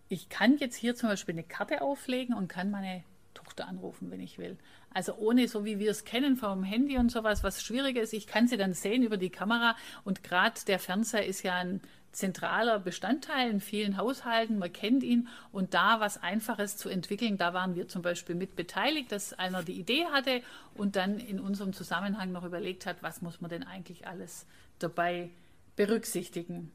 Ich 0.09 0.29
kann 0.29 0.59
jetzt 0.59 0.77
hier 0.77 0.95
zum 0.95 1.09
Beispiel 1.09 1.35
eine 1.35 1.45
Karte 1.45 1.83
auflegen 1.83 2.35
und 2.35 2.49
kann 2.49 2.71
meine 2.71 3.05
Tochter 3.35 3.51
Tochter 3.51 3.69
anrufen, 3.69 4.11
wenn 4.11 4.21
ich 4.21 4.39
will. 4.39 4.57
Also 4.93 5.15
ohne, 5.17 5.49
so 5.49 5.65
wie 5.65 5.79
wir 5.79 5.91
es 5.91 6.05
kennen 6.05 6.37
vom 6.37 6.63
Handy 6.63 6.97
und 6.99 7.11
sowas, 7.11 7.43
was 7.43 7.63
schwieriger 7.63 8.01
ist, 8.01 8.13
ich 8.13 8.27
kann 8.27 8.49
sie 8.49 8.57
dann 8.57 8.75
sehen 8.75 9.03
über 9.03 9.17
die 9.17 9.31
Kamera 9.31 9.77
und 10.05 10.23
gerade 10.23 10.61
der 10.67 10.79
Fernseher 10.79 11.27
ist 11.27 11.43
ja 11.43 11.55
ein 11.57 11.81
zentraler 12.13 12.79
Bestandteil 12.79 13.51
in 13.51 13.61
vielen 13.61 13.97
Haushalten, 13.97 14.59
man 14.59 14.73
kennt 14.73 15.03
ihn. 15.03 15.29
Und 15.53 15.75
da 15.75 16.01
was 16.01 16.23
Einfaches 16.23 16.77
zu 16.77 16.89
entwickeln, 16.89 17.37
da 17.37 17.55
waren 17.55 17.75
wir 17.75 17.89
zum 17.89 18.03
Beispiel 18.03 18.35
mit 18.35 18.57
beteiligt, 18.57 19.13
dass 19.13 19.33
einer 19.33 19.63
die 19.63 19.79
Idee 19.79 20.07
hatte 20.07 20.43
und 20.75 20.97
dann 20.97 21.19
in 21.19 21.41
unserem 21.41 21.73
Zusammenhang 21.73 22.33
noch 22.33 22.45
überlegt 22.45 22.87
hat, 22.87 22.97
was 23.03 23.23
muss 23.23 23.41
man 23.41 23.51
denn 23.51 23.63
eigentlich 23.63 24.07
alles 24.07 24.47
dabei 24.79 25.31
berücksichtigen. 25.77 26.73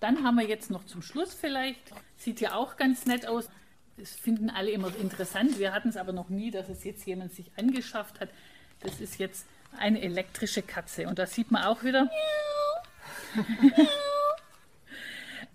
Dann 0.00 0.24
haben 0.24 0.36
wir 0.36 0.46
jetzt 0.46 0.70
noch 0.70 0.84
zum 0.84 1.02
Schluss 1.02 1.34
vielleicht, 1.34 1.80
sieht 2.16 2.40
ja 2.40 2.54
auch 2.54 2.76
ganz 2.76 3.06
nett 3.06 3.26
aus, 3.26 3.48
das 3.96 4.10
finden 4.14 4.50
alle 4.50 4.70
immer 4.70 4.92
interessant, 4.96 5.58
wir 5.58 5.72
hatten 5.72 5.88
es 5.88 5.96
aber 5.96 6.12
noch 6.12 6.28
nie, 6.28 6.50
dass 6.50 6.68
es 6.68 6.82
jetzt 6.84 7.06
jemand 7.06 7.32
sich 7.32 7.52
angeschafft 7.56 8.20
hat. 8.20 8.30
Das 8.80 9.00
ist 9.00 9.18
jetzt 9.18 9.46
eine 9.78 10.00
elektrische 10.00 10.62
Katze. 10.62 11.06
Und 11.06 11.18
da 11.18 11.26
sieht 11.26 11.50
man 11.50 11.64
auch 11.64 11.82
wieder. 11.84 12.10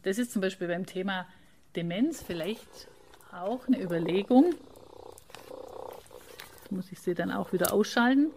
Das 0.08 0.18
ist 0.18 0.32
zum 0.32 0.42
Beispiel 0.42 0.70
beim 0.70 0.86
Thema 0.86 1.28
Demenz 1.76 2.24
vielleicht 2.24 2.88
auch 3.34 3.68
eine 3.68 3.82
Überlegung. 3.82 4.56
Jetzt 6.60 6.72
muss 6.72 6.90
ich 6.94 7.02
sie 7.02 7.14
dann 7.14 7.30
auch 7.30 7.52
wieder 7.52 7.74
ausschalten. 7.74 8.32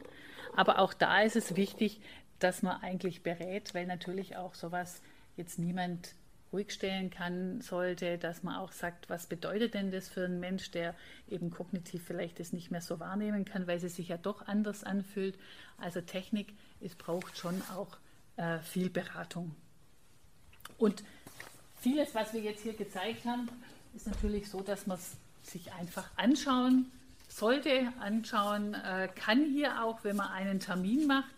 Aber 0.57 0.81
auch 0.81 0.93
da 0.93 1.21
ist 1.21 1.37
es 1.37 1.55
wichtig, 1.55 2.01
dass 2.41 2.65
man 2.65 2.83
eigentlich 2.83 3.23
berät, 3.23 3.73
weil 3.73 3.87
natürlich 3.87 4.37
auch 4.37 4.55
sowas 4.55 5.01
jetzt 5.37 5.61
niemand 5.61 6.17
ruhig 6.53 6.73
stellen 6.73 7.09
kann, 7.09 7.61
sollte, 7.61 8.19
dass 8.19 8.43
man 8.43 8.57
auch 8.57 8.73
sagt, 8.73 9.09
was 9.09 9.29
bedeutet 9.29 9.75
denn 9.75 9.93
das 9.93 10.09
für 10.09 10.25
einen 10.25 10.41
Mensch, 10.41 10.73
der 10.73 10.97
eben 11.29 11.53
kognitiv 11.53 12.03
vielleicht 12.05 12.41
das 12.41 12.53
nicht 12.53 12.73
mehr 12.73 12.81
so 12.81 12.99
wahrnehmen 12.99 13.45
kann, 13.45 13.69
weil 13.69 13.79
sie 13.79 13.91
sich 13.91 14.09
ja 14.09 14.17
doch 14.17 14.49
anders 14.49 14.83
anfühlt. 14.83 15.39
Also 15.79 16.01
Technik, 16.01 16.53
es 16.81 16.97
braucht 16.97 17.39
schon 17.39 17.63
auch 17.77 17.97
äh, 18.39 18.59
viel 18.59 18.91
Beratung. 18.91 19.55
Und 20.77 21.05
vieles, 21.81 22.15
was 22.15 22.33
wir 22.33 22.41
jetzt 22.41 22.63
hier 22.63 22.75
gezeigt 22.75 23.25
haben, 23.25 23.49
ist 23.95 24.07
natürlich 24.07 24.49
so, 24.49 24.61
dass 24.61 24.87
man 24.87 24.99
es 24.99 25.17
sich 25.51 25.73
einfach 25.73 26.09
anschauen 26.17 26.91
sollte, 27.29 27.93
anschauen 28.01 28.75
äh, 28.75 29.09
kann 29.15 29.45
hier 29.45 29.83
auch, 29.83 30.05
wenn 30.05 30.17
man 30.17 30.29
einen 30.29 30.61
Termin 30.61 31.07
macht. 31.07 31.31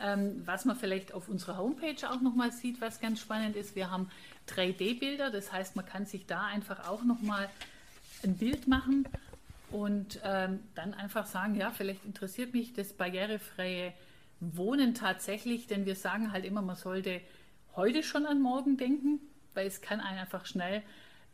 Ähm, 0.00 0.42
was 0.44 0.64
man 0.64 0.76
vielleicht 0.76 1.14
auf 1.14 1.28
unserer 1.28 1.56
Homepage 1.56 2.10
auch 2.10 2.20
nochmal 2.20 2.50
sieht, 2.50 2.80
was 2.80 3.00
ganz 3.00 3.20
spannend 3.20 3.54
ist, 3.54 3.76
wir 3.76 3.92
haben 3.92 4.10
3D-Bilder, 4.48 5.30
das 5.30 5.52
heißt, 5.52 5.76
man 5.76 5.86
kann 5.86 6.04
sich 6.04 6.26
da 6.26 6.46
einfach 6.46 6.88
auch 6.88 7.04
nochmal 7.04 7.48
ein 8.24 8.36
Bild 8.36 8.66
machen 8.66 9.06
und 9.70 10.18
ähm, 10.24 10.58
dann 10.74 10.94
einfach 10.94 11.26
sagen, 11.26 11.54
ja, 11.54 11.70
vielleicht 11.70 12.04
interessiert 12.04 12.54
mich 12.54 12.72
das 12.72 12.92
barrierefreie 12.92 13.92
Wohnen 14.40 14.94
tatsächlich, 14.94 15.68
denn 15.68 15.86
wir 15.86 15.94
sagen 15.94 16.32
halt 16.32 16.44
immer, 16.44 16.60
man 16.60 16.76
sollte 16.76 17.20
heute 17.76 18.02
schon 18.02 18.26
an 18.26 18.40
morgen 18.40 18.76
denken, 18.76 19.20
weil 19.54 19.66
es 19.66 19.80
kann 19.80 20.00
einfach 20.00 20.46
schnell 20.46 20.82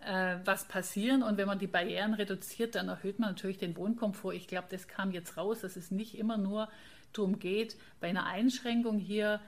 äh, 0.01 0.37
was 0.45 0.65
passieren 0.65 1.23
und 1.23 1.37
wenn 1.37 1.47
man 1.47 1.59
die 1.59 1.67
Barrieren 1.67 2.15
reduziert, 2.15 2.75
dann 2.75 2.89
erhöht 2.89 3.19
man 3.19 3.31
natürlich 3.31 3.59
den 3.59 3.77
Wohnkomfort. 3.77 4.35
Ich 4.35 4.49
glaube, 4.49 4.69
das 4.71 4.89
kam 4.89 5.13
jetzt 5.13 5.37
raus, 5.37 5.61
dass 5.61 5.77
es 5.77 5.91
nicht 5.91 6.17
immer 6.17 6.39
nur 6.39 6.69
darum 7.13 7.39
geht, 7.39 7.77
bei 8.01 8.09
einer 8.09 8.27
Einschränkung 8.27 8.99
hier 8.99 9.41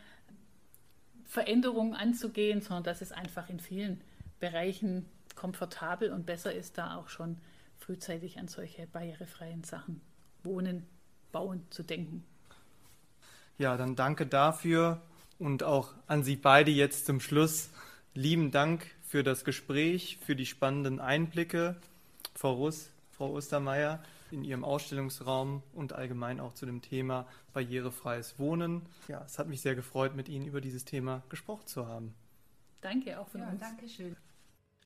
Veränderungen 1.25 1.95
anzugehen, 1.95 2.61
sondern 2.61 2.85
dass 2.85 3.01
es 3.01 3.13
einfach 3.13 3.49
in 3.49 3.61
vielen 3.61 4.01
Bereichen 4.41 5.07
komfortabel 5.35 6.13
und 6.13 6.27
besser 6.27 6.53
ist, 6.53 6.77
da 6.77 6.97
auch 6.97 7.09
schon 7.09 7.39
frühzeitig 7.79 8.39
an 8.39 8.49
solche 8.49 8.87
barrierefreien 8.87 9.65
Sachen, 9.65 10.01
Wohnen, 10.43 10.87
Bauen 11.33 11.67
zu 11.71 11.83
denken. 11.83 12.25
Ja, 13.57 13.77
dann 13.77 13.97
danke 13.97 14.27
dafür 14.27 15.01
und 15.39 15.63
auch 15.63 15.95
an 16.07 16.23
Sie 16.23 16.37
beide 16.37 16.71
jetzt 16.71 17.07
zum 17.07 17.21
Schluss. 17.21 17.71
Lieben 18.15 18.51
Dank 18.51 18.91
für 19.01 19.23
das 19.23 19.43
Gespräch, 19.43 20.19
für 20.21 20.37
die 20.37 20.45
spannenden 20.45 21.01
Einblicke, 21.01 21.77
Frau 22.35 22.53
Russ, 22.53 22.91
Frau 23.11 23.31
Ostermeier, 23.31 24.03
in 24.31 24.45
Ihrem 24.45 24.65
Ausstellungsraum 24.65 25.63
und 25.73 25.95
allgemein 25.95 26.39
auch 26.39 26.53
zu 26.53 26.67
dem 26.67 26.83
Thema 26.83 27.27
barrierefreies 27.55 28.39
Wohnen. 28.39 28.83
Ja, 29.09 29.23
es 29.25 29.39
hat 29.39 29.49
mich 29.49 29.63
sehr 29.63 29.75
gefreut, 29.75 30.15
mit 30.15 30.29
Ihnen 30.29 30.47
über 30.47 30.61
dieses 30.61 30.85
Thema 30.85 31.23
gesprochen 31.31 31.67
zu 31.67 31.87
haben. 31.87 32.15
Danke 32.83 33.19
auch 33.19 33.29
von 33.29 33.41
ja, 33.41 33.49
uns. 33.49 33.61
Danke 33.61 33.89
schön. 33.89 34.15